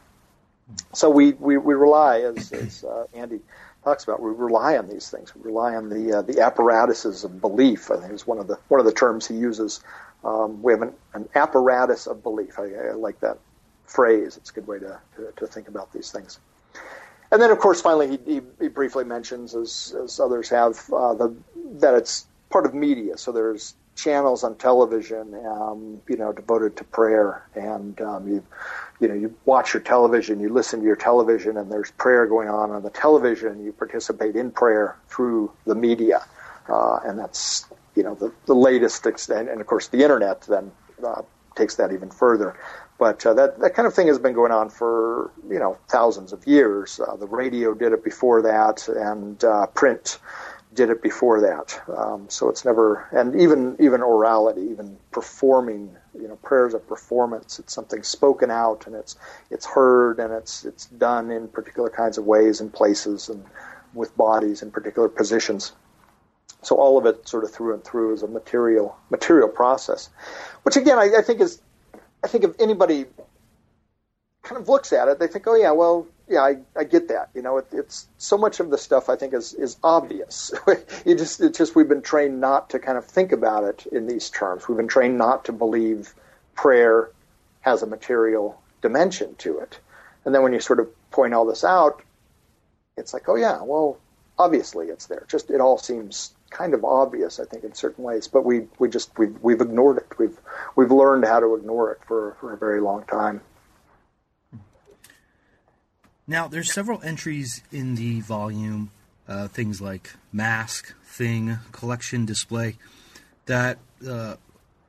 So 0.93 1.09
we, 1.09 1.34
we, 1.34 1.57
we 1.57 1.74
rely, 1.74 2.22
as, 2.22 2.51
as 2.53 2.84
uh, 2.84 3.05
Andy 3.13 3.41
talks 3.84 4.03
about. 4.03 4.21
We 4.21 4.32
rely 4.32 4.77
on 4.77 4.88
these 4.88 5.09
things. 5.09 5.36
We 5.36 5.41
rely 5.41 5.75
on 5.75 5.89
the 5.89 6.19
uh, 6.19 6.21
the 6.21 6.41
apparatuses 6.41 7.23
of 7.23 7.41
belief. 7.41 7.91
I 7.91 7.97
think 7.97 8.13
is 8.13 8.27
one 8.27 8.39
of 8.39 8.47
the 8.47 8.57
one 8.67 8.79
of 8.79 8.86
the 8.86 8.93
terms 8.93 9.27
he 9.27 9.36
uses. 9.36 9.82
Um, 10.23 10.61
we 10.61 10.71
have 10.71 10.84
an, 10.84 10.93
an, 11.13 11.27
apparatus 11.34 12.05
of 12.05 12.21
belief. 12.21 12.59
I, 12.59 12.89
I, 12.89 12.91
like 12.91 13.19
that 13.21 13.39
phrase. 13.86 14.38
It's 14.38 14.51
a 14.51 14.53
good 14.53 14.67
way 14.67 14.77
to, 14.77 14.99
to, 15.15 15.32
to 15.36 15.47
think 15.47 15.67
about 15.67 15.91
these 15.91 16.11
things. 16.11 16.39
And 17.32 17.41
then, 17.41 17.49
of 17.49 17.57
course, 17.59 17.82
finally, 17.82 18.19
he, 18.25 18.34
he, 18.36 18.41
he 18.59 18.67
briefly 18.67 19.03
mentions, 19.03 19.55
as, 19.55 19.95
as 20.03 20.19
others 20.19 20.49
have, 20.49 20.79
uh, 20.93 21.15
the, 21.15 21.36
that 21.79 21.95
it's 21.95 22.27
part 22.51 22.65
of 22.65 22.75
media. 22.75 23.17
So 23.17 23.32
there's 23.32 23.73
channels 23.95 24.43
on 24.43 24.55
television, 24.55 25.33
um, 25.45 26.01
you 26.07 26.17
know, 26.17 26.31
devoted 26.31 26.77
to 26.77 26.83
prayer, 26.83 27.47
and 27.55 27.99
um, 28.01 28.27
you, 28.27 28.43
you 28.99 29.07
know, 29.07 29.13
you 29.13 29.35
watch 29.45 29.73
your 29.73 29.83
television, 29.83 30.39
you 30.39 30.49
listen 30.49 30.79
to 30.79 30.85
your 30.85 30.95
television, 30.95 31.57
and 31.57 31.71
there's 31.71 31.91
prayer 31.91 32.25
going 32.25 32.47
on 32.49 32.71
on 32.71 32.83
the 32.83 32.89
television. 32.89 33.63
You 33.63 33.71
participate 33.73 34.35
in 34.35 34.51
prayer 34.51 34.97
through 35.07 35.51
the 35.65 35.75
media, 35.75 36.25
uh, 36.69 36.99
and 37.05 37.19
that's 37.19 37.65
you 37.95 38.03
know 38.03 38.15
the, 38.15 38.31
the 38.45 38.55
latest 38.55 39.05
extent, 39.05 39.49
and 39.49 39.61
of 39.61 39.67
course 39.67 39.87
the 39.87 40.01
internet 40.01 40.41
then 40.41 40.71
uh, 41.05 41.21
takes 41.55 41.75
that 41.75 41.91
even 41.91 42.09
further. 42.09 42.57
But 42.97 43.25
uh, 43.25 43.33
that 43.33 43.59
that 43.59 43.73
kind 43.73 43.87
of 43.87 43.93
thing 43.93 44.07
has 44.07 44.19
been 44.19 44.33
going 44.33 44.51
on 44.51 44.69
for 44.69 45.31
you 45.49 45.59
know 45.59 45.77
thousands 45.87 46.33
of 46.33 46.45
years. 46.47 46.99
Uh, 46.99 47.15
the 47.15 47.27
radio 47.27 47.73
did 47.73 47.93
it 47.93 48.03
before 48.03 48.41
that, 48.43 48.87
and 48.87 49.43
uh, 49.43 49.65
print 49.67 50.19
did 50.74 50.89
it 50.89 51.01
before 51.01 51.41
that. 51.41 51.82
Um, 51.95 52.30
so 52.30 52.49
it's 52.49 52.63
never, 52.63 53.07
and 53.11 53.36
even 53.39 53.76
even 53.80 54.01
orality, 54.01 54.72
even 54.72 54.97
performing, 55.11 55.95
you 56.13 56.28
know, 56.28 56.38
prayers 56.38 56.74
of 56.74 56.88
performance. 56.88 57.59
It's 57.59 57.74
something 57.74 58.03
spoken 58.03 58.49
out, 58.49 58.88
and 58.88 58.95
it's 58.95 59.15
it's 59.49 59.65
heard, 59.65 60.19
and 60.19 60.34
it's 60.34 60.65
it's 60.65 60.86
done 60.86 61.32
in 61.32 61.47
particular 61.49 61.89
kinds 61.89 62.17
of 62.17 62.26
ways 62.26 62.61
and 62.61 62.72
places, 62.72 63.30
and 63.30 63.43
with 63.93 64.15
bodies 64.15 64.61
in 64.61 64.72
particular 64.72 65.09
positions. 65.09 65.74
So 66.63 66.76
all 66.76 66.97
of 66.97 67.05
it, 67.05 67.28
sort 67.28 67.43
of 67.43 67.51
through 67.51 67.74
and 67.74 67.84
through, 67.84 68.13
is 68.13 68.24
a 68.24 68.28
material 68.28 68.97
material 69.09 69.49
process, 69.49 70.09
which 70.63 70.78
again 70.78 70.97
I, 70.97 71.17
I 71.17 71.22
think 71.22 71.41
is, 71.41 71.61
I 72.24 72.28
think 72.28 72.43
if 72.43 72.51
anybody 72.59 73.05
kind 74.43 74.61
of 74.61 74.69
looks 74.69 74.93
at 74.93 75.07
it, 75.07 75.19
they 75.19 75.28
think, 75.28 75.47
oh 75.47 75.55
yeah, 75.55 75.72
well 75.72 76.07
yeah, 76.32 76.41
I, 76.41 76.57
I 76.75 76.86
get 76.86 77.09
that. 77.09 77.29
You 77.36 77.41
know, 77.41 77.57
it, 77.57 77.67
it's 77.71 78.07
so 78.17 78.38
much 78.38 78.59
of 78.59 78.69
the 78.69 78.77
stuff 78.77 79.09
I 79.09 79.15
think 79.17 79.34
is 79.34 79.53
is 79.53 79.77
obvious. 79.84 80.53
you 81.05 81.15
just 81.15 81.41
it's 81.41 81.57
just 81.57 81.75
we've 81.75 81.89
been 81.89 82.01
trained 82.01 82.39
not 82.39 82.69
to 82.71 82.79
kind 82.79 82.97
of 82.97 83.05
think 83.05 83.32
about 83.32 83.65
it 83.65 83.86
in 83.91 84.07
these 84.07 84.29
terms. 84.29 84.67
We've 84.67 84.77
been 84.77 84.88
trained 84.88 85.17
not 85.17 85.45
to 85.45 85.51
believe 85.51 86.13
prayer 86.55 87.11
has 87.61 87.84
a 87.84 87.88
material 87.88 88.61
dimension 88.82 89.36
to 89.39 89.59
it. 89.59 89.79
And 90.25 90.34
then 90.34 90.41
when 90.41 90.53
you 90.53 90.59
sort 90.59 90.79
of 90.79 90.89
point 91.11 91.34
all 91.34 91.45
this 91.45 91.63
out, 91.63 92.01
it's 92.97 93.13
like, 93.13 93.27
oh 93.27 93.36
yeah, 93.36 93.61
well, 93.61 93.97
obviously 94.39 94.88
it's 94.88 95.07
there. 95.07 95.25
Just 95.27 95.51
it 95.51 95.59
all 95.59 95.77
seems 95.77 96.34
kind 96.49 96.73
of 96.73 96.86
obvious, 96.86 97.39
I 97.39 97.45
think, 97.45 97.63
in 97.63 97.73
certain 97.73 98.03
ways. 98.03 98.27
But 98.27 98.45
we 98.45 98.67
we 98.79 98.89
just 98.89 99.17
we've 99.17 99.38
we've 99.41 99.61
ignored 99.61 99.97
it. 99.97 100.17
We've 100.17 100.38
we've 100.75 100.91
learned 100.91 101.25
how 101.25 101.41
to 101.41 101.55
ignore 101.55 101.91
it 101.91 101.99
for 102.07 102.38
for 102.39 102.53
a 102.53 102.57
very 102.57 102.79
long 102.79 103.03
time. 103.03 103.41
Now, 106.32 106.47
there's 106.47 106.71
several 106.71 107.01
entries 107.03 107.61
in 107.73 107.95
the 107.95 108.21
volume, 108.21 108.91
uh, 109.27 109.49
things 109.49 109.82
like 109.82 110.13
mask, 110.32 110.95
thing, 111.03 111.57
collection, 111.73 112.25
display, 112.25 112.77
that 113.47 113.79
uh, 114.07 114.36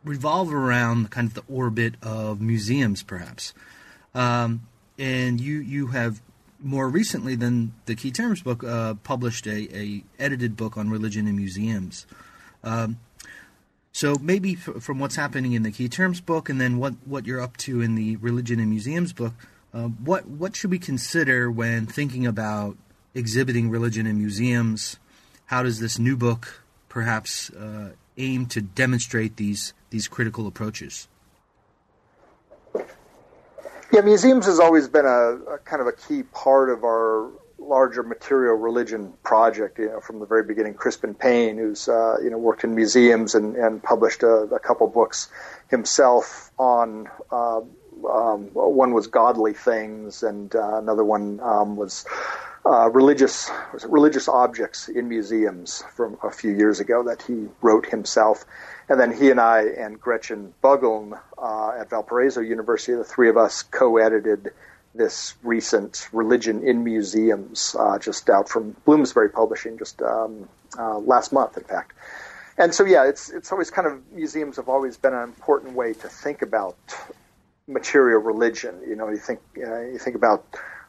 revolve 0.04 0.54
around 0.54 1.10
kind 1.10 1.26
of 1.26 1.34
the 1.34 1.42
orbit 1.52 1.94
of 2.00 2.40
museums, 2.40 3.02
perhaps. 3.02 3.54
Um, 4.14 4.68
and 5.00 5.40
you 5.40 5.58
you 5.58 5.88
have 5.88 6.22
more 6.60 6.88
recently 6.88 7.34
than 7.34 7.74
the 7.86 7.96
Key 7.96 8.12
Terms 8.12 8.40
book 8.40 8.62
uh, 8.62 8.94
published 9.02 9.48
a, 9.48 9.76
a 9.76 10.04
edited 10.20 10.56
book 10.56 10.76
on 10.76 10.90
religion 10.90 11.26
and 11.26 11.36
museums. 11.36 12.06
Um, 12.62 13.00
so 13.90 14.14
maybe 14.20 14.52
f- 14.52 14.80
from 14.80 15.00
what's 15.00 15.16
happening 15.16 15.54
in 15.54 15.64
the 15.64 15.72
Key 15.72 15.88
Terms 15.88 16.20
book, 16.20 16.48
and 16.48 16.60
then 16.60 16.78
what 16.78 16.94
what 17.04 17.26
you're 17.26 17.40
up 17.40 17.56
to 17.56 17.80
in 17.80 17.96
the 17.96 18.14
religion 18.18 18.60
and 18.60 18.70
museums 18.70 19.12
book, 19.12 19.34
um, 19.74 19.96
what 20.04 20.26
what 20.26 20.54
should 20.54 20.70
we 20.70 20.78
consider 20.78 21.50
when 21.50 21.86
thinking 21.86 22.26
about 22.26 22.76
exhibiting 23.14 23.70
religion 23.70 24.06
in 24.06 24.18
museums? 24.18 24.98
How 25.46 25.62
does 25.62 25.80
this 25.80 25.98
new 25.98 26.16
book 26.16 26.62
perhaps 26.88 27.50
uh, 27.50 27.92
aim 28.18 28.46
to 28.46 28.60
demonstrate 28.60 29.36
these 29.36 29.72
these 29.90 30.08
critical 30.08 30.46
approaches? 30.46 31.08
Yeah, 33.92 34.00
museums 34.00 34.46
has 34.46 34.58
always 34.58 34.88
been 34.88 35.04
a, 35.04 35.54
a 35.54 35.58
kind 35.64 35.82
of 35.82 35.86
a 35.86 35.92
key 35.92 36.22
part 36.22 36.70
of 36.70 36.82
our 36.82 37.30
larger 37.58 38.02
material 38.02 38.54
religion 38.56 39.12
project. 39.22 39.78
You 39.78 39.88
know, 39.88 40.00
from 40.00 40.18
the 40.18 40.26
very 40.26 40.44
beginning, 40.44 40.74
Crispin 40.74 41.14
Paine, 41.14 41.56
who's 41.56 41.88
uh, 41.88 42.16
you 42.22 42.30
know 42.30 42.38
worked 42.38 42.64
in 42.64 42.74
museums 42.74 43.34
and, 43.34 43.56
and 43.56 43.82
published 43.82 44.22
a, 44.22 44.34
a 44.54 44.58
couple 44.58 44.86
books 44.86 45.28
himself 45.68 46.50
on 46.58 47.08
uh, 47.30 47.60
um, 48.10 48.48
one 48.52 48.92
was 48.92 49.06
godly 49.06 49.52
things, 49.52 50.22
and 50.22 50.54
uh, 50.54 50.78
another 50.78 51.04
one 51.04 51.40
um, 51.40 51.76
was 51.76 52.04
uh, 52.64 52.88
religious 52.90 53.50
was 53.72 53.84
religious 53.86 54.28
objects 54.28 54.88
in 54.88 55.08
museums 55.08 55.82
from 55.94 56.16
a 56.22 56.30
few 56.30 56.52
years 56.52 56.80
ago 56.80 57.02
that 57.02 57.22
he 57.22 57.48
wrote 57.60 57.86
himself. 57.86 58.44
And 58.88 59.00
then 59.00 59.12
he 59.12 59.30
and 59.30 59.40
I 59.40 59.62
and 59.62 60.00
Gretchen 60.00 60.52
Buggeln 60.62 61.18
uh, 61.38 61.80
at 61.80 61.90
Valparaiso 61.90 62.40
University, 62.40 62.94
the 62.94 63.04
three 63.04 63.28
of 63.28 63.36
us 63.36 63.62
co-edited 63.62 64.52
this 64.94 65.34
recent 65.42 66.08
Religion 66.12 66.62
in 66.62 66.84
Museums, 66.84 67.74
uh, 67.78 67.98
just 67.98 68.28
out 68.28 68.48
from 68.48 68.76
Bloomsbury 68.84 69.30
Publishing, 69.30 69.78
just 69.78 70.02
um, 70.02 70.48
uh, 70.78 70.98
last 70.98 71.32
month, 71.32 71.56
in 71.56 71.64
fact. 71.64 71.92
And 72.58 72.74
so, 72.74 72.84
yeah, 72.84 73.08
it's 73.08 73.30
it's 73.30 73.50
always 73.50 73.70
kind 73.70 73.86
of 73.86 74.12
museums 74.12 74.56
have 74.56 74.68
always 74.68 74.96
been 74.98 75.14
an 75.14 75.22
important 75.22 75.74
way 75.74 75.94
to 75.94 76.08
think 76.08 76.42
about 76.42 76.76
material 77.72 78.20
religion. 78.20 78.80
You 78.86 78.96
know, 78.96 79.08
you 79.08 79.16
think 79.16 79.40
you 79.56 79.98
think 79.98 80.16
about 80.16 80.44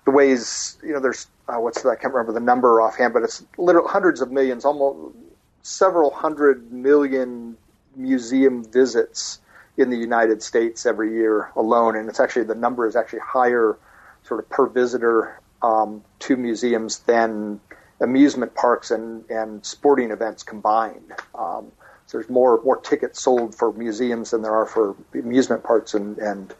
the 0.06 0.12
ways 0.12 0.78
you 0.84 0.94
know. 0.94 1.00
There's 1.00 1.28
uh, 1.48 1.56
what's 1.56 1.82
that? 1.82 1.90
I 1.90 1.96
can't 1.96 2.14
remember 2.14 2.34
the 2.34 2.46
number 2.46 2.82
offhand, 2.82 3.14
but 3.14 3.24
it's 3.24 3.44
literally 3.58 3.90
hundreds 3.90 4.22
of 4.22 4.32
millions, 4.32 4.66
almost 4.66 5.16
several 5.62 6.12
hundred 6.12 6.72
million 6.72 7.58
museum 7.96 8.64
visits 8.64 9.40
in 9.78 9.90
the 9.90 9.98
United 9.98 10.44
States 10.44 10.86
every 10.86 11.14
year 11.14 11.52
alone, 11.56 11.96
and 11.96 12.10
it's 12.10 12.20
actually 12.20 12.44
the 12.44 12.56
number 12.56 12.88
is 12.88 12.96
actually 12.96 13.20
higher, 13.20 13.78
sort 14.24 14.40
of 14.40 14.50
per 14.50 14.68
visitor 14.68 15.40
um, 15.62 16.04
to 16.20 16.36
museums 16.36 17.00
than 17.00 17.60
amusement 18.02 18.54
parks 18.56 18.92
and 18.92 19.30
and 19.30 19.66
sporting 19.66 20.12
events 20.12 20.44
combined. 20.44 21.14
Um, 21.34 21.72
there's 22.14 22.30
more 22.30 22.62
more 22.64 22.80
tickets 22.80 23.22
sold 23.22 23.54
for 23.54 23.74
museums 23.74 24.32
than 24.32 24.42
there 24.42 24.54
are 24.54 24.66
for 24.66 24.96
amusement 25.14 25.64
parks 25.64 25.94
and, 25.94 26.18
and 26.20 26.54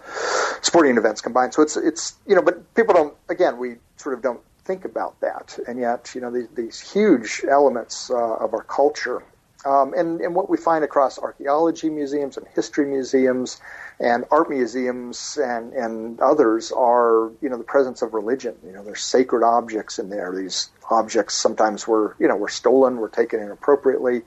sporting 0.62 0.98
events 0.98 1.22
combined. 1.22 1.54
So 1.54 1.62
it's 1.62 1.78
it's 1.78 2.16
you 2.28 2.36
know, 2.36 2.42
but 2.42 2.74
people 2.76 2.94
don't. 2.94 3.14
Again, 3.30 3.58
we 3.58 3.76
sort 3.96 4.16
of 4.16 4.22
don't 4.22 4.42
think 4.66 4.84
about 4.84 5.22
that, 5.22 5.58
and 5.68 5.80
yet 5.80 6.12
you 6.14 6.20
know 6.20 6.32
these, 6.32 6.50
these 6.56 6.82
huge 6.82 7.46
elements 7.50 8.12
uh, 8.12 8.36
of 8.36 8.54
our 8.54 8.64
culture. 8.64 9.24
Um, 9.66 9.94
and, 9.94 10.20
and 10.20 10.36
what 10.36 10.50
we 10.50 10.58
find 10.58 10.84
across 10.84 11.18
archaeology 11.18 11.90
museums 11.90 12.36
and 12.36 12.46
history 12.54 12.86
museums 12.86 13.62
and 13.98 14.26
art 14.30 14.50
museums 14.50 15.38
and, 15.42 15.72
and 15.72 16.20
others 16.20 16.74
are, 16.74 17.32
you 17.42 17.48
know, 17.48 17.58
the 17.58 17.64
presence 17.64 18.02
of 18.02 18.14
religion. 18.14 18.56
You 18.66 18.74
know, 18.74 18.84
there's 18.84 19.02
sacred 19.02 19.42
objects 19.42 20.00
in 20.00 20.10
there. 20.10 20.36
These 20.36 20.70
objects 20.92 21.36
sometimes 21.36 21.88
were, 21.88 22.14
you 22.20 22.28
know, 22.28 22.36
were 22.36 22.50
stolen, 22.50 22.98
were 22.98 23.08
taken 23.08 23.40
inappropriately 23.40 24.24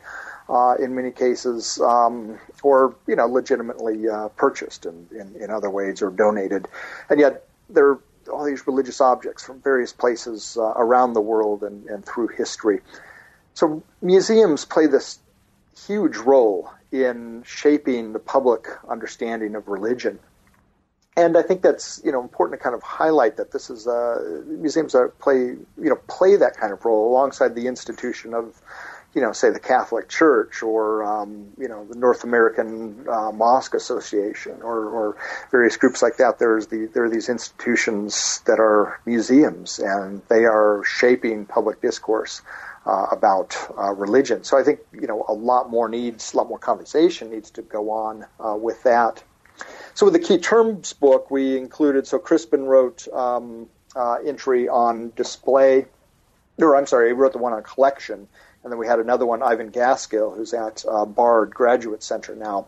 uh, 0.48 0.74
in 0.78 0.94
many 0.94 1.10
cases, 1.10 1.80
um, 1.80 2.38
or 2.62 2.94
you 3.06 3.16
know, 3.16 3.26
legitimately 3.26 4.08
uh, 4.08 4.28
purchased 4.28 4.86
in, 4.86 5.06
in, 5.12 5.34
in, 5.42 5.50
other 5.50 5.70
ways 5.70 6.02
or 6.02 6.10
donated, 6.10 6.68
and 7.10 7.18
yet 7.18 7.46
there 7.68 7.88
are 7.88 8.00
all 8.30 8.44
these 8.44 8.66
religious 8.66 9.00
objects 9.00 9.44
from 9.44 9.60
various 9.60 9.92
places 9.92 10.56
uh, 10.58 10.72
around 10.76 11.12
the 11.12 11.20
world 11.20 11.62
and, 11.62 11.86
and 11.86 12.04
through 12.04 12.28
history. 12.28 12.80
So 13.54 13.82
museums 14.02 14.64
play 14.64 14.86
this 14.86 15.18
huge 15.86 16.16
role 16.16 16.70
in 16.92 17.42
shaping 17.44 18.12
the 18.12 18.18
public 18.18 18.66
understanding 18.88 19.54
of 19.54 19.68
religion. 19.68 20.18
And 21.16 21.36
I 21.38 21.42
think 21.42 21.62
that's 21.62 22.00
you 22.04 22.12
know 22.12 22.20
important 22.20 22.60
to 22.60 22.62
kind 22.62 22.74
of 22.74 22.82
highlight 22.82 23.38
that 23.38 23.50
this 23.50 23.70
is 23.70 23.86
uh, 23.86 24.42
museums 24.46 24.92
that 24.92 25.18
play 25.18 25.38
you 25.38 25.66
know 25.76 25.96
play 26.08 26.36
that 26.36 26.56
kind 26.56 26.72
of 26.72 26.84
role 26.84 27.10
alongside 27.10 27.54
the 27.54 27.66
institution 27.66 28.34
of 28.34 28.60
you 29.16 29.22
know, 29.22 29.32
say 29.32 29.48
the 29.48 29.58
Catholic 29.58 30.10
Church 30.10 30.62
or 30.62 31.02
um, 31.02 31.48
you 31.56 31.68
know 31.68 31.86
the 31.86 31.98
North 31.98 32.22
American 32.22 33.06
uh, 33.08 33.32
Mosque 33.32 33.72
Association 33.72 34.60
or, 34.60 34.84
or, 34.84 35.16
various 35.50 35.78
groups 35.78 36.02
like 36.02 36.18
that. 36.18 36.38
There's 36.38 36.66
the 36.66 36.90
there 36.92 37.04
are 37.04 37.10
these 37.10 37.30
institutions 37.30 38.42
that 38.44 38.60
are 38.60 39.00
museums 39.06 39.78
and 39.78 40.20
they 40.28 40.44
are 40.44 40.82
shaping 40.84 41.46
public 41.46 41.80
discourse 41.80 42.42
uh, 42.84 43.06
about 43.10 43.56
uh, 43.78 43.92
religion. 43.94 44.44
So 44.44 44.58
I 44.58 44.62
think 44.62 44.80
you 44.92 45.06
know 45.06 45.24
a 45.26 45.32
lot 45.32 45.70
more 45.70 45.88
needs, 45.88 46.34
a 46.34 46.36
lot 46.36 46.46
more 46.46 46.58
conversation 46.58 47.30
needs 47.30 47.50
to 47.52 47.62
go 47.62 47.90
on 47.90 48.26
uh, 48.38 48.54
with 48.54 48.82
that. 48.82 49.24
So 49.94 50.04
with 50.04 50.12
the 50.12 50.20
key 50.20 50.36
terms 50.36 50.92
book, 50.92 51.30
we 51.30 51.56
included 51.56 52.06
so 52.06 52.18
Crispin 52.18 52.66
wrote 52.66 53.08
um, 53.14 53.70
uh, 53.96 54.18
entry 54.26 54.68
on 54.68 55.10
display 55.16 55.86
or 56.58 56.76
I'm 56.76 56.86
sorry, 56.86 57.08
he 57.08 57.12
wrote 57.12 57.32
the 57.32 57.38
one 57.38 57.52
on 57.52 57.62
collection, 57.62 58.28
and 58.66 58.72
then 58.72 58.80
we 58.80 58.88
had 58.88 58.98
another 58.98 59.24
one, 59.24 59.44
Ivan 59.44 59.70
Gaskell, 59.70 60.34
who's 60.34 60.52
at 60.52 60.84
uh, 60.90 61.04
Bard 61.04 61.54
Graduate 61.54 62.02
Center 62.02 62.34
now, 62.34 62.66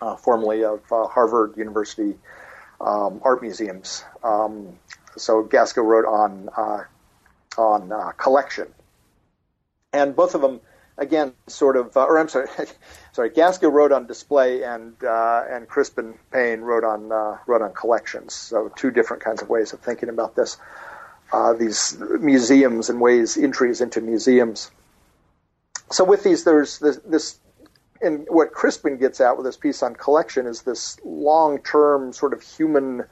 uh, 0.00 0.14
formerly 0.14 0.62
of 0.62 0.80
uh, 0.92 1.08
Harvard 1.08 1.56
University 1.56 2.14
um, 2.80 3.20
Art 3.24 3.42
Museums. 3.42 4.04
Um, 4.22 4.78
so 5.16 5.42
Gaskell 5.42 5.82
wrote 5.82 6.04
on 6.04 6.48
uh, 6.56 6.84
on 7.58 7.90
uh, 7.90 8.12
collection, 8.12 8.68
and 9.92 10.14
both 10.14 10.36
of 10.36 10.42
them 10.42 10.60
again 10.96 11.32
sort 11.48 11.76
of, 11.76 11.96
uh, 11.96 12.04
or 12.04 12.16
I'm 12.16 12.28
sorry, 12.28 12.46
sorry, 13.12 13.30
Gaskell 13.30 13.72
wrote 13.72 13.90
on 13.90 14.06
display, 14.06 14.62
and 14.62 14.94
and 15.02 15.66
Crispin 15.66 16.14
Paine 16.32 16.60
wrote 16.60 16.84
on 16.84 17.08
wrote 17.48 17.62
on 17.62 17.74
collections. 17.74 18.32
So 18.32 18.70
two 18.76 18.92
different 18.92 19.24
kinds 19.24 19.42
of 19.42 19.48
ways 19.48 19.72
of 19.72 19.80
thinking 19.80 20.08
about 20.08 20.36
this. 20.36 20.56
these 21.58 21.98
museums 21.98 22.90
and 22.90 23.00
ways 23.00 23.36
entries 23.36 23.80
into 23.80 24.00
museums 24.00 24.70
so 25.90 26.04
with 26.04 26.24
these, 26.24 26.44
there's 26.44 26.78
this, 26.78 26.98
this, 27.04 27.38
and 28.00 28.26
what 28.28 28.52
Crispin 28.52 28.96
gets 28.96 29.20
at 29.20 29.36
with 29.36 29.44
this 29.44 29.56
piece 29.56 29.82
on 29.82 29.94
collection 29.94 30.46
is 30.46 30.62
this 30.62 30.98
long-term 31.04 32.12
sort 32.12 32.32
of 32.32 32.42
human 32.42 33.04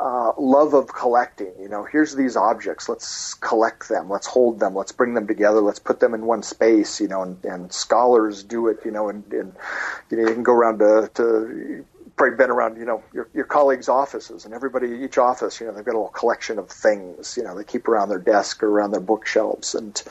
uh, 0.00 0.32
love 0.38 0.72
of 0.72 0.88
collecting. 0.88 1.52
You 1.60 1.68
know, 1.68 1.84
here's 1.84 2.14
these 2.14 2.36
objects. 2.36 2.88
Let's 2.88 3.34
collect 3.34 3.88
them. 3.88 4.08
Let's 4.08 4.26
hold 4.26 4.58
them. 4.58 4.74
Let's 4.74 4.92
bring 4.92 5.14
them 5.14 5.26
together. 5.26 5.60
Let's 5.60 5.78
put 5.78 6.00
them 6.00 6.14
in 6.14 6.24
one 6.24 6.42
space. 6.42 7.00
You 7.00 7.08
know, 7.08 7.22
and, 7.22 7.44
and 7.44 7.72
scholars 7.72 8.42
do 8.42 8.68
it. 8.68 8.78
You 8.84 8.92
know, 8.92 9.10
and, 9.10 9.30
and 9.32 9.52
you 10.10 10.16
know 10.16 10.28
you 10.28 10.34
can 10.34 10.42
go 10.42 10.54
around 10.54 10.78
to, 10.78 11.10
to 11.14 11.84
probably 12.20 12.36
been 12.36 12.50
around, 12.50 12.76
you 12.76 12.84
know, 12.84 13.02
your, 13.14 13.30
your 13.32 13.46
colleagues' 13.46 13.88
offices, 13.88 14.44
and 14.44 14.52
everybody, 14.52 14.88
each 15.02 15.16
office, 15.16 15.58
you 15.58 15.66
know, 15.66 15.72
they've 15.72 15.86
got 15.86 15.92
a 15.92 15.96
little 15.96 16.08
collection 16.08 16.58
of 16.58 16.68
things, 16.68 17.34
you 17.34 17.42
know, 17.42 17.56
they 17.56 17.64
keep 17.64 17.88
around 17.88 18.10
their 18.10 18.18
desk 18.18 18.62
or 18.62 18.68
around 18.68 18.90
their 18.90 19.00
bookshelves, 19.00 19.74
and 19.74 20.02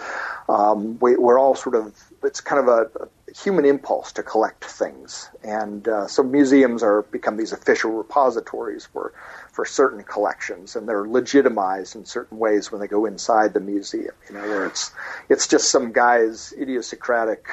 um, 0.47 0.97
we, 0.99 1.15
we're 1.17 1.37
all 1.37 1.53
sort 1.53 1.75
of, 1.75 1.95
it's 2.23 2.41
kind 2.41 2.59
of 2.59 2.67
a, 2.67 2.89
a 3.03 3.07
human 3.39 3.63
impulse 3.63 4.11
to 4.11 4.23
collect 4.23 4.65
things, 4.65 5.29
and 5.43 5.87
uh, 5.87 6.07
so 6.07 6.23
museums 6.23 6.81
are 6.81 7.03
become 7.03 7.37
these 7.37 7.51
official 7.51 7.91
repositories 7.91 8.87
for 8.87 9.13
for 9.51 9.63
certain 9.63 10.03
collections, 10.03 10.75
and 10.75 10.89
they're 10.89 11.07
legitimized 11.07 11.95
in 11.95 12.05
certain 12.05 12.39
ways 12.39 12.71
when 12.71 12.81
they 12.81 12.87
go 12.87 13.05
inside 13.05 13.53
the 13.53 13.59
museum, 13.59 14.15
you 14.27 14.33
know, 14.33 14.41
where 14.41 14.65
it's 14.65 14.91
it's 15.29 15.47
just 15.47 15.69
some 15.69 15.91
guy's 15.91 16.53
idiosyncratic 16.59 17.45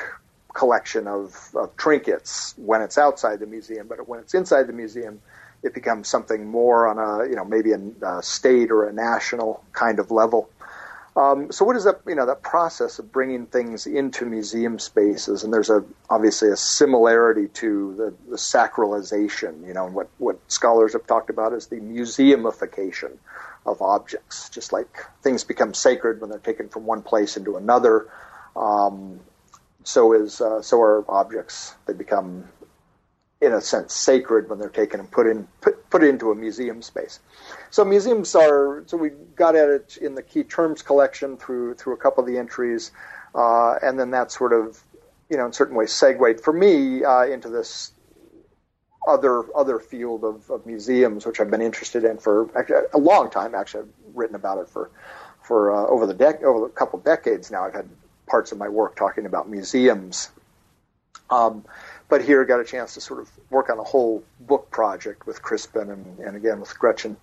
collection 0.56 1.06
of, 1.06 1.50
of 1.54 1.76
trinkets 1.76 2.54
when 2.56 2.80
it's 2.80 2.96
outside 2.96 3.40
the 3.40 3.46
museum, 3.46 3.86
but 3.86 4.08
when 4.08 4.18
it's 4.18 4.32
inside 4.32 4.66
the 4.66 4.72
museum, 4.72 5.20
it 5.62 5.74
becomes 5.74 6.08
something 6.08 6.46
more 6.46 6.88
on 6.88 6.98
a 6.98 7.28
you 7.28 7.36
know 7.36 7.44
maybe 7.44 7.72
a, 7.72 8.22
state 8.22 8.70
or 8.70 8.88
a 8.88 8.92
national 8.92 9.62
kind 9.72 9.98
of 9.98 10.10
level. 10.10 10.48
Um, 11.16 11.50
so 11.50 11.64
what 11.64 11.76
is 11.76 11.84
that 11.84 12.00
you 12.06 12.14
know 12.14 12.26
that 12.26 12.42
process 12.42 12.98
of 12.98 13.12
bringing 13.12 13.46
things 13.46 13.86
into 13.86 14.24
museum 14.26 14.78
spaces? 14.78 15.44
And 15.44 15.52
there's 15.52 15.70
a 15.70 15.84
obviously 16.08 16.50
a 16.50 16.56
similarity 16.56 17.48
to 17.48 17.94
the, 17.96 18.30
the 18.30 18.36
sacralization. 18.36 19.66
You 19.66 19.74
know, 19.74 19.86
and 19.86 19.94
what 19.94 20.08
what 20.18 20.38
scholars 20.50 20.92
have 20.92 21.06
talked 21.06 21.30
about 21.30 21.52
is 21.52 21.66
the 21.66 21.80
museumification 21.80 23.12
of 23.64 23.82
objects. 23.82 24.48
Just 24.50 24.72
like 24.72 25.04
things 25.22 25.44
become 25.44 25.74
sacred 25.74 26.20
when 26.20 26.30
they're 26.30 26.38
taken 26.38 26.68
from 26.68 26.86
one 26.86 27.02
place 27.02 27.36
into 27.36 27.56
another. 27.56 28.08
Um, 28.54 29.20
so 29.86 30.12
is 30.12 30.40
uh, 30.40 30.60
so 30.60 30.82
are 30.82 31.04
objects. 31.08 31.74
They 31.86 31.92
become, 31.92 32.44
in 33.40 33.52
a 33.52 33.60
sense, 33.60 33.94
sacred 33.94 34.50
when 34.50 34.58
they're 34.58 34.68
taken 34.68 34.98
and 34.98 35.08
put 35.08 35.28
in 35.28 35.46
put, 35.60 35.88
put 35.90 36.02
into 36.02 36.32
a 36.32 36.34
museum 36.34 36.82
space. 36.82 37.20
So 37.70 37.84
museums 37.84 38.34
are. 38.34 38.82
So 38.86 38.96
we 38.96 39.10
got 39.36 39.54
at 39.54 39.68
it 39.68 39.96
in 39.98 40.16
the 40.16 40.22
key 40.22 40.42
terms 40.42 40.82
collection 40.82 41.36
through 41.36 41.74
through 41.74 41.94
a 41.94 41.96
couple 41.98 42.24
of 42.24 42.28
the 42.28 42.36
entries, 42.36 42.90
uh, 43.34 43.74
and 43.80 43.98
then 43.98 44.10
that 44.10 44.32
sort 44.32 44.52
of, 44.52 44.82
you 45.30 45.36
know, 45.36 45.46
in 45.46 45.52
certain 45.52 45.76
ways, 45.76 45.92
segued 45.92 46.40
for 46.40 46.52
me 46.52 47.04
uh, 47.04 47.22
into 47.24 47.48
this 47.48 47.92
other 49.06 49.44
other 49.54 49.78
field 49.78 50.24
of, 50.24 50.50
of 50.50 50.66
museums, 50.66 51.24
which 51.24 51.38
I've 51.38 51.50
been 51.50 51.62
interested 51.62 52.02
in 52.02 52.18
for 52.18 52.50
a 52.92 52.98
long 52.98 53.30
time. 53.30 53.54
Actually, 53.54 53.84
I've 53.84 54.16
written 54.16 54.34
about 54.34 54.58
it 54.58 54.68
for 54.68 54.90
for 55.42 55.72
uh, 55.72 55.86
over 55.86 56.06
the 56.06 56.14
dec- 56.14 56.42
over 56.42 56.66
a 56.66 56.70
couple 56.70 56.98
decades 56.98 57.52
now. 57.52 57.62
I've 57.62 57.74
had 57.74 57.88
parts 58.26 58.52
of 58.52 58.58
my 58.58 58.68
work 58.68 58.96
talking 58.96 59.26
about 59.26 59.48
museums. 59.48 60.30
Um, 61.30 61.64
but 62.08 62.24
here 62.24 62.42
I 62.42 62.46
got 62.46 62.60
a 62.60 62.64
chance 62.64 62.94
to 62.94 63.00
sort 63.00 63.20
of 63.20 63.30
work 63.50 63.68
on 63.68 63.78
a 63.78 63.82
whole 63.82 64.22
book 64.40 64.70
project 64.70 65.26
with 65.26 65.42
Crispin 65.42 65.90
and, 65.90 66.18
and 66.20 66.36
again 66.36 66.60
with 66.60 66.78
Gretchen 66.78 67.16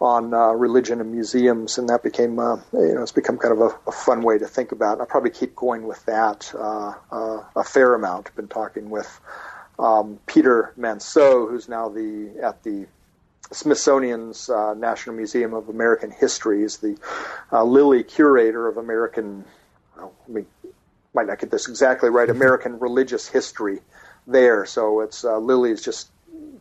on 0.00 0.32
uh, 0.32 0.50
religion 0.50 1.00
and 1.00 1.10
museums, 1.10 1.76
and 1.76 1.88
that 1.88 2.02
became 2.02 2.38
uh, 2.38 2.56
you 2.72 2.94
know 2.94 3.02
it's 3.02 3.12
become 3.12 3.36
kind 3.36 3.52
of 3.52 3.60
a, 3.60 3.78
a, 3.88 3.92
fun 3.92 4.22
way 4.22 4.38
to 4.38 4.46
think 4.46 4.70
about. 4.70 4.92
And 4.92 5.00
I'll 5.00 5.06
probably 5.06 5.30
keep 5.30 5.56
going 5.56 5.86
with 5.86 6.04
that 6.06 6.52
uh, 6.54 6.94
uh 7.10 7.42
a 7.56 7.64
fair 7.64 7.94
amount. 7.94 8.28
I've 8.28 8.36
been 8.36 8.48
talking 8.48 8.90
with 8.90 9.20
um, 9.78 10.18
Peter 10.26 10.72
Manseau, 10.78 11.50
who's 11.50 11.68
now 11.68 11.88
the 11.88 12.30
at 12.42 12.62
the 12.62 12.86
Smithsonian's 13.50 14.48
uh, 14.50 14.74
National 14.74 15.16
Museum 15.16 15.54
of 15.54 15.68
American 15.68 16.10
History, 16.10 16.62
is 16.62 16.76
the 16.78 16.96
uh, 17.50 17.64
Lilly 17.64 18.04
curator 18.04 18.68
of 18.68 18.76
American 18.76 19.44
I 19.98 20.08
mean, 20.28 20.46
might 21.14 21.26
not 21.26 21.38
get 21.38 21.50
this 21.50 21.68
exactly 21.68 22.10
right, 22.10 22.28
American 22.28 22.78
religious 22.78 23.26
history 23.26 23.80
there. 24.26 24.64
So 24.66 25.00
it's 25.00 25.24
uh, 25.24 25.38
Lilly's 25.38 25.82
just 25.82 26.10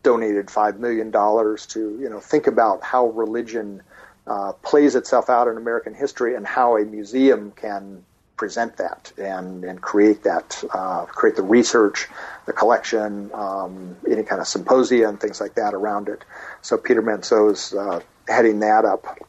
donated 0.04 0.50
five 0.50 0.80
million 0.80 1.12
dollars 1.12 1.66
to 1.68 1.80
you 2.00 2.10
know 2.10 2.20
think 2.20 2.48
about 2.48 2.84
how 2.84 3.08
religion 3.08 3.82
uh, 4.26 4.54
plays 4.64 4.96
itself 4.96 5.30
out 5.30 5.48
in 5.48 5.58
American 5.58 5.94
history 5.94 6.36
and 6.36 6.46
how 6.46 6.78
a 6.78 6.86
museum 6.86 7.52
can 7.52 8.04
present 8.36 8.78
that 8.78 9.12
and 9.18 9.64
and 9.64 9.82
create 9.82 10.24
that 10.24 10.64
uh, 10.74 11.06
create 11.06 11.36
the 11.36 11.42
research, 11.42 12.08
the 12.46 12.54
collection, 12.54 13.32
um, 13.34 13.98
any 14.10 14.24
kind 14.24 14.40
of 14.40 14.48
symposia 14.48 15.08
and 15.10 15.20
things 15.20 15.42
like 15.42 15.56
that 15.56 15.74
around 15.74 16.08
it. 16.08 16.24
So 16.62 16.78
Peter 16.78 17.02
Manseau's 17.02 17.74
uh, 17.74 18.00
heading 18.28 18.60
that 18.60 18.86
up 18.86 19.20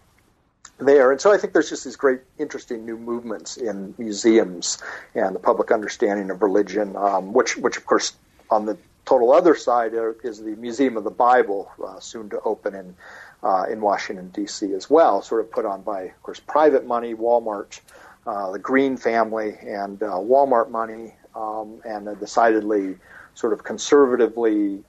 there. 0.78 1.10
And 1.10 1.20
so 1.20 1.32
I 1.32 1.38
think 1.38 1.52
there's 1.52 1.68
just 1.68 1.84
these 1.84 1.96
great, 1.96 2.20
interesting 2.38 2.84
new 2.84 2.96
movements 2.96 3.56
in 3.56 3.94
museums 3.98 4.78
and 5.14 5.34
the 5.34 5.40
public 5.40 5.70
understanding 5.70 6.30
of 6.30 6.42
religion, 6.42 6.96
um, 6.96 7.32
which, 7.32 7.56
which 7.56 7.76
of 7.76 7.86
course, 7.86 8.12
on 8.50 8.66
the 8.66 8.78
total 9.04 9.32
other 9.32 9.54
side 9.54 9.92
is 10.22 10.38
the 10.42 10.54
Museum 10.56 10.96
of 10.96 11.04
the 11.04 11.10
Bible, 11.10 11.70
uh, 11.84 11.98
soon 11.98 12.28
to 12.30 12.40
open 12.42 12.74
in 12.74 12.94
uh, 13.42 13.64
in 13.70 13.80
Washington 13.80 14.28
D.C. 14.30 14.72
as 14.74 14.90
well, 14.90 15.22
sort 15.22 15.40
of 15.40 15.50
put 15.50 15.64
on 15.64 15.82
by, 15.82 16.02
of 16.02 16.22
course, 16.22 16.40
private 16.40 16.86
money, 16.86 17.14
Walmart, 17.14 17.80
uh, 18.26 18.50
the 18.50 18.58
Green 18.58 18.96
family, 18.96 19.56
and 19.62 20.02
uh, 20.02 20.14
Walmart 20.14 20.70
money, 20.70 21.14
um, 21.34 21.80
and 21.84 22.08
a 22.08 22.16
decidedly 22.16 22.96
sort 23.34 23.52
of 23.52 23.62
conservatively 23.62 24.82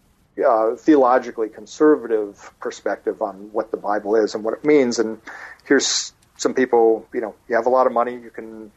uh, 0.44 0.76
theologically 0.76 1.50
conservative 1.50 2.52
perspective 2.60 3.22
on 3.22 3.52
what 3.52 3.72
the 3.72 3.78
Bible 3.78 4.16
is 4.16 4.36
and 4.36 4.44
what 4.44 4.54
it 4.54 4.64
means. 4.64 5.00
And 5.00 5.22
here's 5.66 6.14
some 6.38 6.54
people, 6.54 7.08
you 7.14 7.22
know, 7.22 7.36
you 7.48 7.56
have 7.56 7.66
a 7.66 7.70
lot 7.70 7.88
of 7.88 7.94
money, 7.94 8.14
you 8.14 8.30
can 8.30 8.72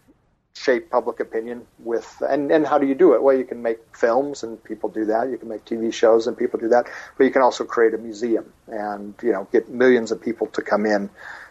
shape 0.54 0.90
public 0.90 1.20
opinion 1.20 1.66
with, 1.78 2.22
and, 2.28 2.50
and 2.50 2.66
how 2.66 2.78
do 2.78 2.86
you 2.86 2.94
do 2.94 3.14
it? 3.14 3.22
Well, 3.22 3.36
you 3.36 3.44
can 3.44 3.62
make 3.62 3.78
films 3.96 4.42
and 4.42 4.62
people 4.62 4.88
do 4.88 5.06
that. 5.06 5.30
You 5.30 5.38
can 5.38 5.48
make 5.48 5.64
TV 5.64 5.92
shows 5.92 6.26
and 6.26 6.36
people 6.36 6.60
do 6.60 6.68
that. 6.68 6.86
But 7.16 7.24
you 7.24 7.30
can 7.30 7.42
also 7.42 7.64
create 7.64 7.94
a 7.94 7.98
museum 7.98 8.52
and, 8.66 9.14
you 9.22 9.32
know, 9.32 9.48
get 9.52 9.68
millions 9.68 10.10
of 10.12 10.20
people 10.20 10.46
to 10.48 10.62
come 10.62 10.84
in 10.84 11.10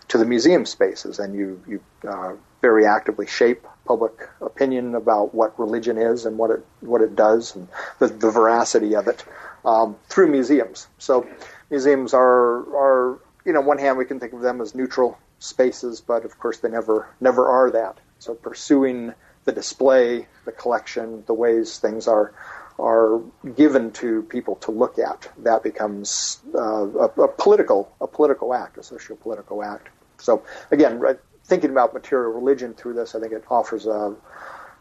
to 0.10 0.18
the 0.18 0.26
museum 0.26 0.66
spaces 0.66 1.20
and 1.20 1.36
you, 1.36 1.62
you, 1.68 1.82
uh, 2.08 2.34
very 2.62 2.86
actively 2.86 3.26
shape 3.26 3.66
public 3.86 4.14
opinion 4.40 4.94
about 4.94 5.34
what 5.34 5.58
religion 5.60 5.98
is 5.98 6.26
and 6.26 6.38
what 6.38 6.52
it, 6.52 6.66
what 6.82 7.02
it 7.02 7.16
does 7.16 7.56
and 7.56 7.68
the, 8.00 8.08
the 8.08 8.30
veracity 8.30 8.96
of 8.96 9.08
it, 9.08 9.26
um, 9.66 9.96
through 10.10 10.28
museums. 10.28 10.88
So 10.98 11.28
museums 11.70 12.14
are, 12.14 12.60
are, 12.76 13.20
you 13.46 13.54
know, 13.54 13.60
on 13.60 13.66
one 13.66 13.78
hand 13.78 13.98
we 13.98 14.06
can 14.06 14.20
think 14.20 14.34
of 14.34 14.42
them 14.42 14.62
as 14.62 14.76
neutral 14.76 15.18
spaces, 15.40 16.02
but 16.02 16.26
of 16.26 16.38
course 16.40 16.60
they 16.60 16.70
never 16.70 17.08
never 17.20 17.48
are 17.48 17.72
that. 17.72 18.00
So 18.20 18.36
pursuing 18.36 19.14
the 19.46 19.52
display, 19.52 20.28
the 20.46 20.52
collection, 20.52 21.24
the 21.26 21.34
ways 21.34 21.80
things 21.80 22.08
are 22.08 22.34
are 22.80 23.22
given 23.56 23.92
to 23.92 24.24
people 24.24 24.56
to 24.56 24.72
look 24.72 24.98
at, 24.98 25.30
that 25.40 25.62
becomes 25.62 26.40
uh, 26.56 26.88
a, 26.88 27.06
a, 27.06 27.28
political 27.28 27.94
a 28.02 28.08
political 28.08 28.54
act, 28.54 28.78
a 28.78 28.84
socio 28.84 29.16
political 29.16 29.64
act. 29.64 29.90
So 30.18 30.44
again, 30.72 31.02
thinking 31.46 31.72
about 31.72 31.94
material 31.94 32.32
religion 32.32 32.74
through 32.74 32.94
this, 32.94 33.16
I 33.16 33.20
think 33.20 33.34
it 33.34 33.44
offers 33.50 33.86
a 33.86 34.16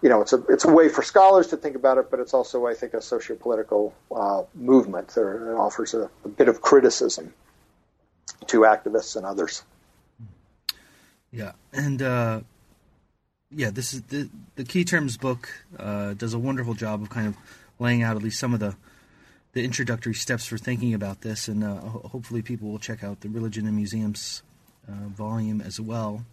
you 0.03 0.09
know, 0.09 0.21
it's 0.23 0.33
a 0.33 0.43
it's 0.49 0.65
a 0.65 0.73
way 0.73 0.89
for 0.89 1.03
scholars 1.03 1.49
to 1.49 1.57
think 1.57 1.77
about 1.77 1.99
it, 1.99 2.11
but 2.11 2.21
it's 2.21 2.33
also, 2.33 2.67
I 2.67 2.75
think, 2.75 2.95
a 2.95 3.03
socio-political 3.03 3.95
uh, 4.15 4.43
movement. 4.55 5.09
that 5.09 5.55
offers 5.59 5.95
a, 5.95 6.11
a, 6.25 6.29
bit 6.29 6.49
of 6.49 6.63
criticism 6.63 7.35
to 8.47 8.61
activists 8.61 9.17
and 9.17 9.27
others. 9.27 9.63
Yeah, 11.31 11.53
and 11.73 12.01
uh, 12.01 12.41
yeah, 13.51 13.71
this 13.71 13.93
is 13.93 14.03
the 14.03 14.31
the 14.57 14.65
key 14.65 14.85
terms 14.85 15.17
book 15.17 15.51
uh, 15.79 16.15
does 16.15 16.33
a 16.33 16.39
wonderful 16.39 16.75
job 16.75 17.03
of 17.03 17.11
kind 17.11 17.27
of 17.27 17.37
laying 17.79 18.03
out 18.03 18.17
at 18.17 18.23
least 18.23 18.41
some 18.41 18.55
of 18.55 18.61
the 18.61 18.77
the 19.53 19.65
introductory 19.65 20.15
steps 20.15 20.47
for 20.47 20.57
thinking 20.57 20.95
about 20.95 21.21
this, 21.21 21.47
and 21.49 21.63
uh, 21.63 21.77
hopefully 21.81 22.41
people 22.41 22.71
will 22.71 22.79
check 22.79 23.05
out 23.05 23.21
the 23.21 23.29
Religion 23.29 23.67
and 23.67 23.77
Museums 23.77 24.43
uh, 24.89 25.09
volume 25.09 25.61
as 25.61 25.81
well. 25.81 26.25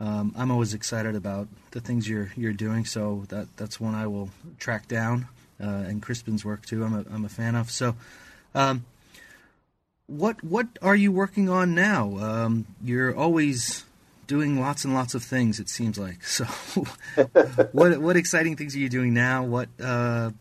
Um, 0.00 0.34
I'm 0.36 0.50
always 0.50 0.74
excited 0.74 1.14
about 1.14 1.48
the 1.70 1.80
things 1.80 2.08
you're 2.08 2.32
you're 2.36 2.52
doing. 2.52 2.84
So 2.84 3.24
that 3.28 3.56
that's 3.56 3.80
one 3.80 3.94
I 3.94 4.06
will 4.06 4.30
track 4.58 4.88
down, 4.88 5.28
uh, 5.60 5.66
and 5.66 6.02
Crispin's 6.02 6.44
work 6.44 6.66
too. 6.66 6.84
I'm 6.84 6.94
a 6.94 7.04
I'm 7.12 7.24
a 7.24 7.28
fan 7.28 7.54
of. 7.54 7.70
So, 7.70 7.94
um, 8.54 8.84
what 10.06 10.42
what 10.42 10.66
are 10.82 10.96
you 10.96 11.12
working 11.12 11.48
on 11.48 11.74
now? 11.74 12.18
Um, 12.18 12.66
you're 12.82 13.14
always 13.14 13.84
doing 14.26 14.58
lots 14.60 14.84
and 14.84 14.94
lots 14.94 15.14
of 15.14 15.22
things. 15.22 15.60
It 15.60 15.68
seems 15.68 15.98
like. 15.98 16.18
So, 16.24 16.44
what 17.72 17.98
what 17.98 18.16
exciting 18.16 18.56
things 18.56 18.74
are 18.74 18.80
you 18.80 18.88
doing 18.88 19.14
now? 19.14 19.44
What 19.44 19.68
uh, 19.80 20.32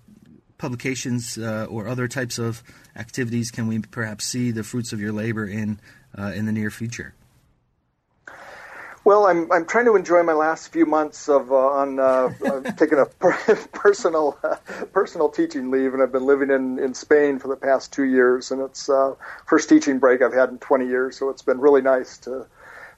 publications 0.57 1.37
uh, 1.37 1.67
or 1.69 1.87
other 1.87 2.07
types 2.07 2.39
of 2.39 2.63
activities 2.95 3.51
can 3.51 3.67
we 3.67 3.79
perhaps 3.79 4.25
see 4.25 4.51
the 4.51 4.63
fruits 4.63 4.93
of 4.93 4.99
your 4.99 5.11
labor 5.11 5.45
in 5.45 5.79
uh, 6.17 6.31
in 6.35 6.45
the 6.47 6.51
near 6.51 6.71
future? 6.71 7.13
Well, 9.05 9.25
I'm 9.25 9.51
I'm 9.51 9.65
trying 9.65 9.83
to 9.85 9.97
enjoy 9.97 10.23
my 10.23 10.31
last 10.31 10.69
few 10.69 10.85
months 10.85 11.27
of 11.27 11.51
uh, 11.51 11.55
on 11.55 11.99
uh, 11.99 12.29
taking 12.77 12.99
a 12.99 13.05
per- 13.05 13.55
personal 13.73 14.37
uh, 14.43 14.55
personal 14.93 15.27
teaching 15.27 15.71
leave, 15.71 15.93
and 15.93 16.01
I've 16.01 16.13
been 16.13 16.25
living 16.25 16.49
in, 16.49 16.79
in 16.79 16.93
Spain 16.93 17.37
for 17.37 17.49
the 17.49 17.57
past 17.57 17.91
two 17.91 18.03
years, 18.05 18.51
and 18.51 18.61
it's 18.61 18.87
uh, 18.87 19.15
first 19.45 19.67
teaching 19.67 19.99
break 19.99 20.21
I've 20.21 20.33
had 20.33 20.49
in 20.49 20.57
20 20.57 20.87
years, 20.87 21.17
so 21.17 21.29
it's 21.29 21.41
been 21.41 21.59
really 21.59 21.81
nice 21.81 22.17
to 22.19 22.47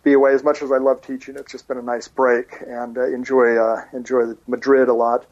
be 0.04 0.14
away. 0.14 0.34
As 0.34 0.44
much 0.44 0.62
as 0.62 0.72
I 0.72 0.78
love 0.78 1.02
teaching, 1.02 1.38
it's 1.38 1.52
just 1.52 1.68
been 1.68 1.80
a 1.80 1.82
nice 1.82 2.08
break, 2.08 2.56
and 2.68 3.00
uh, 3.00 3.08
enjoy 3.08 3.58
uh, 3.58 3.84
enjoy 3.92 4.34
Madrid 4.48 4.90
a 4.90 4.94
lot. 4.94 5.26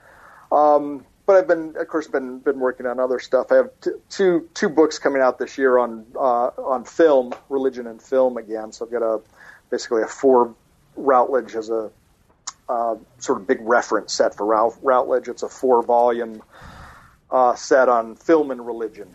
Um, 0.51 1.05
but 1.27 1.35
I've 1.35 1.47
been, 1.47 1.75
of 1.77 1.87
course, 1.87 2.07
been 2.07 2.39
been 2.39 2.59
working 2.59 2.87
on 2.87 2.99
other 2.99 3.19
stuff. 3.19 3.51
I 3.51 3.57
have 3.57 3.69
t- 3.79 3.91
two 4.09 4.49
two 4.55 4.69
books 4.69 4.97
coming 4.97 5.21
out 5.21 5.37
this 5.37 5.55
year 5.55 5.77
on 5.77 6.07
uh, 6.15 6.47
on 6.57 6.83
film, 6.83 7.35
religion 7.49 7.85
and 7.85 8.01
film 8.01 8.37
again. 8.37 8.71
So 8.71 8.85
I've 8.85 8.91
got 8.91 9.03
a 9.03 9.21
basically 9.69 10.01
a 10.01 10.07
four 10.07 10.55
Routledge 10.95 11.55
as 11.55 11.69
a 11.69 11.91
uh, 12.69 12.95
sort 13.19 13.39
of 13.39 13.47
big 13.47 13.59
reference 13.61 14.13
set 14.13 14.35
for 14.35 14.45
Ralph 14.45 14.77
Routledge. 14.81 15.27
It's 15.27 15.43
a 15.43 15.49
four 15.49 15.83
volume 15.83 16.41
uh, 17.29 17.55
set 17.55 17.89
on 17.89 18.15
film 18.15 18.51
and 18.51 18.65
religion. 18.65 19.13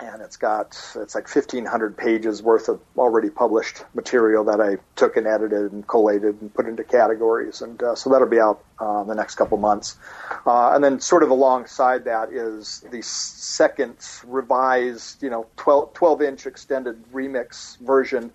And 0.00 0.22
it's 0.22 0.36
got, 0.36 0.78
it's 0.94 1.16
like 1.16 1.28
1,500 1.34 1.96
pages 1.96 2.40
worth 2.40 2.68
of 2.68 2.80
already 2.96 3.30
published 3.30 3.84
material 3.94 4.44
that 4.44 4.60
I 4.60 4.76
took 4.94 5.16
and 5.16 5.26
edited 5.26 5.72
and 5.72 5.84
collated 5.88 6.40
and 6.40 6.54
put 6.54 6.66
into 6.66 6.84
categories. 6.84 7.62
And 7.62 7.82
uh, 7.82 7.96
so 7.96 8.08
that'll 8.10 8.28
be 8.28 8.38
out 8.38 8.64
uh, 8.78 9.02
the 9.02 9.14
next 9.14 9.34
couple 9.34 9.58
months. 9.58 9.96
Uh, 10.46 10.70
and 10.72 10.84
then, 10.84 11.00
sort 11.00 11.24
of 11.24 11.30
alongside 11.30 12.04
that, 12.04 12.32
is 12.32 12.84
the 12.92 13.02
second 13.02 13.96
revised, 14.24 15.20
you 15.20 15.30
know, 15.30 15.46
12, 15.56 15.94
12 15.94 16.22
inch 16.22 16.46
extended 16.46 17.02
remix 17.12 17.76
version 17.78 18.30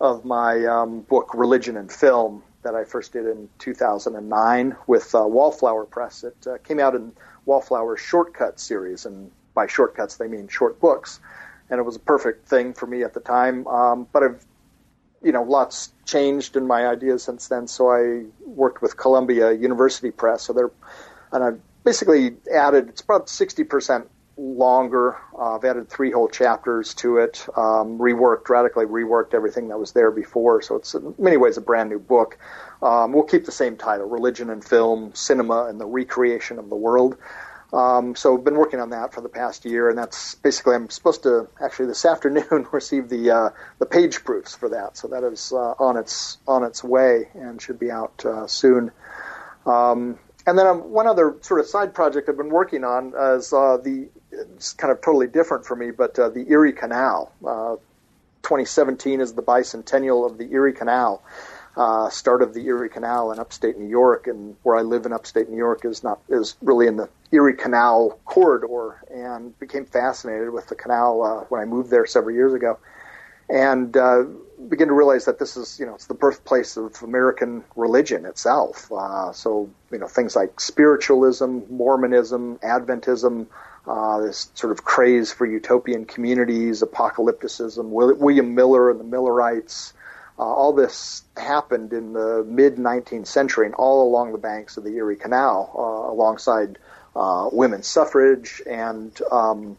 of 0.00 0.24
my 0.24 0.64
um, 0.64 1.00
book 1.02 1.34
Religion 1.34 1.76
and 1.76 1.92
Film 1.92 2.42
that 2.62 2.74
I 2.74 2.84
first 2.84 3.12
did 3.12 3.26
in 3.26 3.48
2009 3.58 4.76
with 4.86 5.14
uh, 5.14 5.26
Wallflower 5.26 5.84
Press. 5.84 6.24
It 6.24 6.36
uh, 6.46 6.58
came 6.58 6.78
out 6.78 6.94
in 6.94 7.12
Wallflower's 7.46 8.00
Shortcut 8.00 8.60
series, 8.60 9.06
and 9.06 9.30
by 9.54 9.66
shortcuts 9.66 10.16
they 10.16 10.28
mean 10.28 10.48
short 10.48 10.80
books. 10.80 11.20
And 11.68 11.78
it 11.78 11.82
was 11.82 11.96
a 11.96 12.00
perfect 12.00 12.48
thing 12.48 12.72
for 12.72 12.86
me 12.86 13.02
at 13.02 13.14
the 13.14 13.20
time. 13.20 13.66
Um, 13.66 14.06
but 14.12 14.22
I've, 14.22 14.44
you 15.22 15.32
know, 15.32 15.42
lots 15.42 15.92
changed 16.04 16.56
in 16.56 16.66
my 16.66 16.86
ideas 16.86 17.22
since 17.22 17.48
then. 17.48 17.66
So 17.66 17.90
I 17.90 18.24
worked 18.44 18.82
with 18.82 18.96
Columbia 18.96 19.52
University 19.52 20.10
Press. 20.10 20.42
So 20.42 20.52
they're, 20.52 20.70
and 21.32 21.44
I 21.44 21.50
basically 21.84 22.36
added. 22.52 22.88
It's 22.88 23.00
about 23.00 23.28
60 23.28 23.64
percent 23.64 24.08
longer. 24.40 25.16
Uh, 25.38 25.56
I've 25.56 25.64
added 25.64 25.88
three 25.88 26.10
whole 26.10 26.28
chapters 26.28 26.94
to 26.94 27.18
it, 27.18 27.46
um, 27.56 27.98
reworked, 27.98 28.48
radically 28.48 28.86
reworked 28.86 29.34
everything 29.34 29.68
that 29.68 29.78
was 29.78 29.92
there 29.92 30.10
before. 30.10 30.62
So 30.62 30.76
it's 30.76 30.94
in 30.94 31.14
many 31.18 31.36
ways 31.36 31.56
a 31.56 31.60
brand 31.60 31.90
new 31.90 31.98
book. 31.98 32.38
Um, 32.82 33.12
we'll 33.12 33.24
keep 33.24 33.44
the 33.44 33.52
same 33.52 33.76
title, 33.76 34.08
Religion 34.08 34.50
and 34.50 34.64
Film, 34.64 35.12
Cinema 35.14 35.66
and 35.66 35.78
the 35.78 35.86
Recreation 35.86 36.58
of 36.58 36.70
the 36.70 36.76
World. 36.76 37.16
Um, 37.72 38.16
so 38.16 38.36
I've 38.36 38.42
been 38.42 38.56
working 38.56 38.80
on 38.80 38.90
that 38.90 39.14
for 39.14 39.20
the 39.20 39.28
past 39.28 39.64
year, 39.64 39.90
and 39.90 39.96
that's 39.96 40.34
basically 40.34 40.74
I'm 40.74 40.90
supposed 40.90 41.22
to 41.22 41.48
actually 41.62 41.86
this 41.86 42.04
afternoon 42.06 42.66
receive 42.72 43.08
the 43.08 43.30
uh, 43.30 43.50
the 43.78 43.86
page 43.86 44.24
proofs 44.24 44.56
for 44.56 44.70
that. 44.70 44.96
So 44.96 45.08
that 45.08 45.22
is 45.22 45.52
uh, 45.52 45.74
on 45.78 45.96
its 45.96 46.38
on 46.48 46.64
its 46.64 46.82
way 46.82 47.28
and 47.34 47.60
should 47.60 47.78
be 47.78 47.90
out 47.90 48.24
uh, 48.24 48.46
soon. 48.46 48.90
Um, 49.66 50.18
and 50.46 50.58
then 50.58 50.66
um, 50.66 50.90
one 50.90 51.06
other 51.06 51.36
sort 51.42 51.60
of 51.60 51.66
side 51.66 51.94
project 51.94 52.28
I've 52.28 52.36
been 52.36 52.48
working 52.48 52.82
on 52.82 53.12
is 53.36 53.52
uh, 53.52 53.76
the 53.76 54.08
it's 54.32 54.72
kind 54.72 54.92
of 54.92 55.00
totally 55.00 55.26
different 55.26 55.64
for 55.64 55.76
me, 55.76 55.90
but 55.90 56.18
uh, 56.18 56.28
the 56.28 56.46
Erie 56.50 56.72
Canal. 56.72 57.32
Uh, 57.46 57.76
2017 58.42 59.20
is 59.20 59.34
the 59.34 59.42
bicentennial 59.42 60.28
of 60.28 60.38
the 60.38 60.50
Erie 60.52 60.72
Canal. 60.72 61.22
Uh, 61.76 62.10
start 62.10 62.42
of 62.42 62.52
the 62.52 62.66
Erie 62.66 62.88
Canal 62.88 63.30
in 63.30 63.38
upstate 63.38 63.78
New 63.78 63.88
York, 63.88 64.26
and 64.26 64.56
where 64.64 64.76
I 64.76 64.82
live 64.82 65.06
in 65.06 65.12
upstate 65.12 65.48
New 65.48 65.56
York 65.56 65.84
is 65.84 66.02
not 66.02 66.20
is 66.28 66.56
really 66.62 66.88
in 66.88 66.96
the 66.96 67.08
Erie 67.30 67.54
Canal 67.54 68.18
corridor, 68.24 69.00
and 69.08 69.56
became 69.60 69.84
fascinated 69.84 70.50
with 70.50 70.66
the 70.66 70.74
canal 70.74 71.22
uh, 71.22 71.44
when 71.44 71.60
I 71.60 71.64
moved 71.64 71.90
there 71.90 72.06
several 72.06 72.34
years 72.34 72.54
ago, 72.54 72.76
and 73.48 73.96
uh, 73.96 74.24
begin 74.68 74.88
to 74.88 74.94
realize 74.94 75.26
that 75.26 75.38
this 75.38 75.56
is 75.56 75.78
you 75.78 75.86
know 75.86 75.94
it's 75.94 76.06
the 76.06 76.14
birthplace 76.14 76.76
of 76.76 77.00
American 77.04 77.62
religion 77.76 78.26
itself. 78.26 78.90
Uh, 78.90 79.32
so 79.32 79.70
you 79.92 79.98
know 79.98 80.08
things 80.08 80.34
like 80.34 80.58
spiritualism, 80.60 81.60
Mormonism, 81.70 82.58
Adventism 82.58 83.46
uh, 83.86 84.20
this 84.20 84.50
sort 84.54 84.72
of 84.72 84.84
craze 84.84 85.32
for 85.32 85.46
utopian 85.46 86.04
communities, 86.04 86.82
apocalypticism, 86.82 87.88
William 87.88 88.54
Miller 88.54 88.90
and 88.90 89.00
the 89.00 89.04
Millerites. 89.04 89.92
Uh, 90.38 90.42
all 90.42 90.72
this 90.72 91.22
happened 91.36 91.92
in 91.92 92.12
the 92.12 92.44
mid 92.46 92.76
19th 92.76 93.26
century 93.26 93.66
and 93.66 93.74
all 93.74 94.08
along 94.08 94.32
the 94.32 94.38
banks 94.38 94.76
of 94.76 94.84
the 94.84 94.96
Erie 94.96 95.16
Canal, 95.16 95.70
uh, 95.76 96.12
alongside 96.12 96.78
uh, 97.14 97.48
women's 97.52 97.86
suffrage 97.86 98.62
and 98.66 99.20
um, 99.30 99.76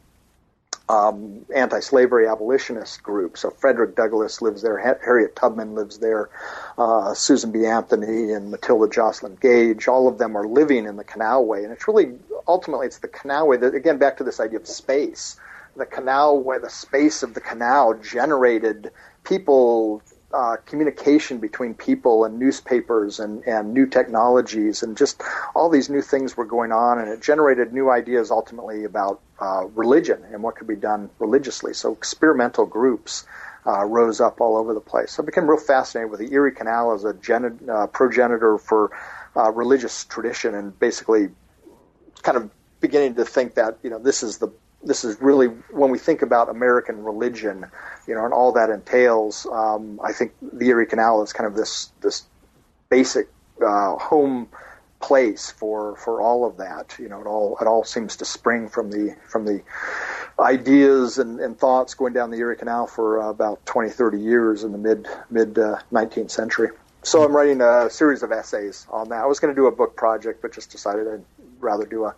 um, 0.92 1.46
anti-slavery 1.56 2.28
abolitionist 2.28 3.02
groups. 3.02 3.42
So 3.42 3.50
Frederick 3.50 3.96
Douglass 3.96 4.42
lives 4.42 4.62
there, 4.62 4.78
Harriet 4.78 5.36
Tubman 5.36 5.74
lives 5.74 6.00
there, 6.00 6.30
uh, 6.78 7.14
Susan 7.14 7.52
B. 7.52 7.66
Anthony 7.66 8.34
and 8.34 8.52
Matilda 8.52 8.94
Joslyn 8.94 9.38
Gage. 9.40 9.88
All 9.88 10.08
of 10.08 10.18
them 10.18 10.36
are 10.36 10.46
living 10.46 10.86
in 10.86 10.98
the 10.98 11.06
canalway, 11.06 11.64
and 11.64 11.72
it's 11.72 11.88
really 11.88 12.18
ultimately 12.48 12.88
it's 12.88 13.00
the 13.00 13.08
canalway 13.08 13.60
that 13.62 13.74
again 13.74 13.98
back 13.98 14.18
to 14.18 14.24
this 14.24 14.40
idea 14.40 14.60
of 14.60 14.68
space. 14.68 15.40
The 15.78 15.86
canal, 15.86 16.44
canalway, 16.44 16.62
the 16.62 16.70
space 16.70 17.24
of 17.24 17.34
the 17.34 17.40
canal 17.40 17.94
generated 17.94 18.92
people 19.24 20.02
uh, 20.34 20.58
communication 20.66 21.40
between 21.40 21.74
people 21.74 22.26
and 22.26 22.40
newspapers 22.40 23.20
and, 23.20 23.44
and 23.46 23.74
new 23.74 23.86
technologies 23.86 24.84
and 24.84 24.98
just 24.98 25.22
all 25.56 25.70
these 25.70 25.90
new 25.90 26.02
things 26.02 26.38
were 26.38 26.46
going 26.46 26.72
on 26.72 27.00
and 27.00 27.10
it 27.10 27.22
generated 27.22 27.74
new 27.74 27.90
ideas 27.90 28.32
ultimately 28.32 28.84
about 28.84 29.22
uh, 29.40 29.66
religion 29.76 30.24
and 30.32 30.42
what 30.44 30.56
could 30.56 30.68
be 30.68 30.76
done 30.76 31.10
religiously. 31.20 31.74
So 31.74 31.92
experimental 31.92 32.66
groups 32.66 33.26
uh, 33.66 33.86
rose 33.86 34.20
up 34.22 34.42
all 34.42 34.58
over 34.58 34.74
the 34.74 34.80
place. 34.80 35.12
So 35.12 35.24
I 35.24 35.26
became 35.26 35.50
real 35.50 35.60
fascinated 35.60 36.10
with 36.10 36.20
the 36.20 36.34
Erie 36.34 36.54
Canal 36.54 36.94
as 36.94 37.04
a 37.04 37.14
gen- 37.14 37.60
uh, 37.70 37.88
progenitor 37.88 38.58
for 38.58 38.92
uh, 39.36 39.52
religious 39.52 40.06
tradition 40.06 40.56
and 40.56 40.78
basically 40.80 41.30
kind 42.24 42.38
of 42.38 42.50
beginning 42.80 43.16
to 43.16 43.26
think 43.26 43.56
that 43.56 43.78
you 43.84 43.90
know 43.90 44.00
this 44.00 44.24
is 44.24 44.40
the 44.40 44.52
this 44.84 45.04
is 45.04 45.22
really 45.22 45.48
when 45.48 45.92
we 45.92 45.98
think 45.98 46.22
about 46.22 46.50
American 46.50 47.04
religion, 47.04 47.66
you 48.08 48.16
know, 48.16 48.26
and 48.26 48.34
all 48.34 48.52
that 48.54 48.70
entails. 48.70 49.46
Um, 49.52 50.00
I 50.04 50.12
think 50.14 50.34
the 50.42 50.68
Erie 50.68 50.86
Canal 50.86 51.22
is 51.24 51.34
kind 51.34 51.48
of 51.48 51.56
this 51.56 51.92
this 52.02 52.24
basic 52.90 53.30
uh, 53.66 53.96
home 53.98 54.48
place 55.00 55.52
for 55.52 55.96
for 55.98 56.22
all 56.22 56.46
of 56.46 56.58
that. 56.58 56.96
You 57.00 57.10
know, 57.10 57.22
it 57.22 57.28
all 57.28 57.58
it 57.62 57.68
all 57.68 57.84
seems 57.84 58.16
to 58.18 58.26
spring 58.26 58.70
from 58.70 58.92
the 58.92 59.16
from 59.28 59.46
the 59.46 59.62
ideas 60.40 61.18
and, 61.18 61.40
and 61.40 61.58
thoughts 61.58 61.94
going 61.94 62.14
down 62.14 62.32
the 62.32 62.38
Erie 62.38 62.56
Canal 62.56 62.88
for 62.88 63.22
uh, 63.22 63.30
about 63.30 63.64
20, 63.66 63.90
30 63.90 64.20
years 64.20 64.64
in 64.64 64.72
the 64.72 64.78
mid 64.78 65.08
mid 65.30 65.60
uh, 65.60 65.78
19th 65.92 66.32
century. 66.32 66.70
So 67.04 67.24
I'm 67.24 67.36
writing 67.36 67.62
a 67.62 67.90
series 67.90 68.22
of 68.22 68.32
essays 68.32 68.86
on 68.90 69.10
that. 69.10 69.24
I 69.24 69.26
was 69.26 69.40
going 69.40 69.54
to 69.54 69.60
do 69.60 69.66
a 69.66 69.72
book 69.72 69.96
project, 69.96 70.42
but 70.42 70.54
just 70.54 70.70
decided 70.70 71.08
I'd 71.08 71.26
rather 71.60 71.86
do 71.86 72.06
a 72.06 72.16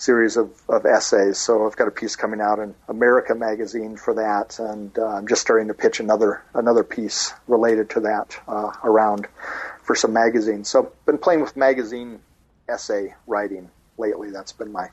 series 0.00 0.38
of, 0.38 0.50
of 0.68 0.86
essays. 0.86 1.38
So 1.38 1.66
I've 1.66 1.76
got 1.76 1.86
a 1.86 1.90
piece 1.90 2.16
coming 2.16 2.40
out 2.40 2.58
in 2.58 2.74
America 2.88 3.34
magazine 3.34 3.96
for 3.96 4.14
that, 4.14 4.58
and 4.58 4.98
uh, 4.98 5.06
I'm 5.06 5.28
just 5.28 5.42
starting 5.42 5.68
to 5.68 5.74
pitch 5.74 6.00
another 6.00 6.42
another 6.54 6.82
piece 6.82 7.34
related 7.46 7.90
to 7.90 8.00
that 8.00 8.40
uh, 8.48 8.72
around 8.82 9.28
for 9.82 9.94
some 9.94 10.12
magazines. 10.12 10.68
So 10.70 10.90
been 11.04 11.18
playing 11.18 11.42
with 11.42 11.54
magazine 11.54 12.20
essay 12.66 13.14
writing 13.26 13.70
lately. 13.98 14.30
That's 14.30 14.52
been 14.52 14.72
my 14.72 14.88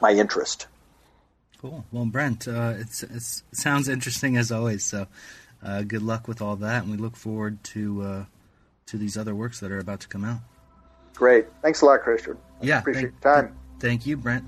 my 0.00 0.12
interest. 0.12 0.68
Cool. 1.60 1.84
Well, 1.90 2.04
Brent, 2.04 2.46
uh, 2.46 2.74
it's, 2.76 3.02
it's, 3.02 3.42
it 3.50 3.58
sounds 3.58 3.88
interesting 3.88 4.36
as 4.36 4.52
always. 4.52 4.84
So 4.84 5.06
uh, 5.64 5.82
good 5.82 6.02
luck 6.02 6.28
with 6.28 6.40
all 6.40 6.54
that, 6.56 6.84
and 6.84 6.92
we 6.92 6.96
look 6.96 7.16
forward 7.16 7.64
to 7.64 8.02
uh, 8.02 8.24
to 8.86 8.98
these 8.98 9.16
other 9.16 9.34
works 9.34 9.58
that 9.60 9.72
are 9.72 9.80
about 9.80 9.98
to 10.00 10.08
come 10.08 10.24
out. 10.24 10.40
Great. 11.14 11.46
Thanks 11.60 11.80
a 11.80 11.86
lot, 11.86 12.02
Kristian. 12.02 12.36
Yeah. 12.60 12.78
Appreciate 12.78 13.14
thank, 13.20 13.24
your 13.24 13.34
time. 13.42 13.56
Thank 13.80 14.06
you, 14.06 14.16
Brent. 14.16 14.44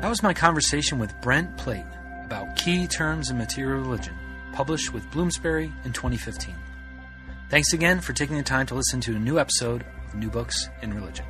That 0.00 0.08
was 0.08 0.22
my 0.22 0.32
conversation 0.32 0.98
with 0.98 1.12
Brent 1.20 1.56
Plate 1.56 1.84
about 2.24 2.56
key 2.56 2.86
terms 2.86 3.30
in 3.30 3.38
material 3.38 3.80
religion 3.80 4.14
published 4.52 4.92
with 4.92 5.08
Bloomsbury 5.10 5.72
in 5.84 5.92
2015. 5.92 6.54
Thanks 7.48 7.72
again 7.72 8.00
for 8.00 8.12
taking 8.12 8.36
the 8.36 8.42
time 8.42 8.66
to 8.66 8.74
listen 8.74 9.00
to 9.02 9.14
a 9.14 9.18
new 9.18 9.38
episode 9.38 9.84
of 10.06 10.14
New 10.14 10.30
Books 10.30 10.68
in 10.82 10.92
Religion. 10.92 11.24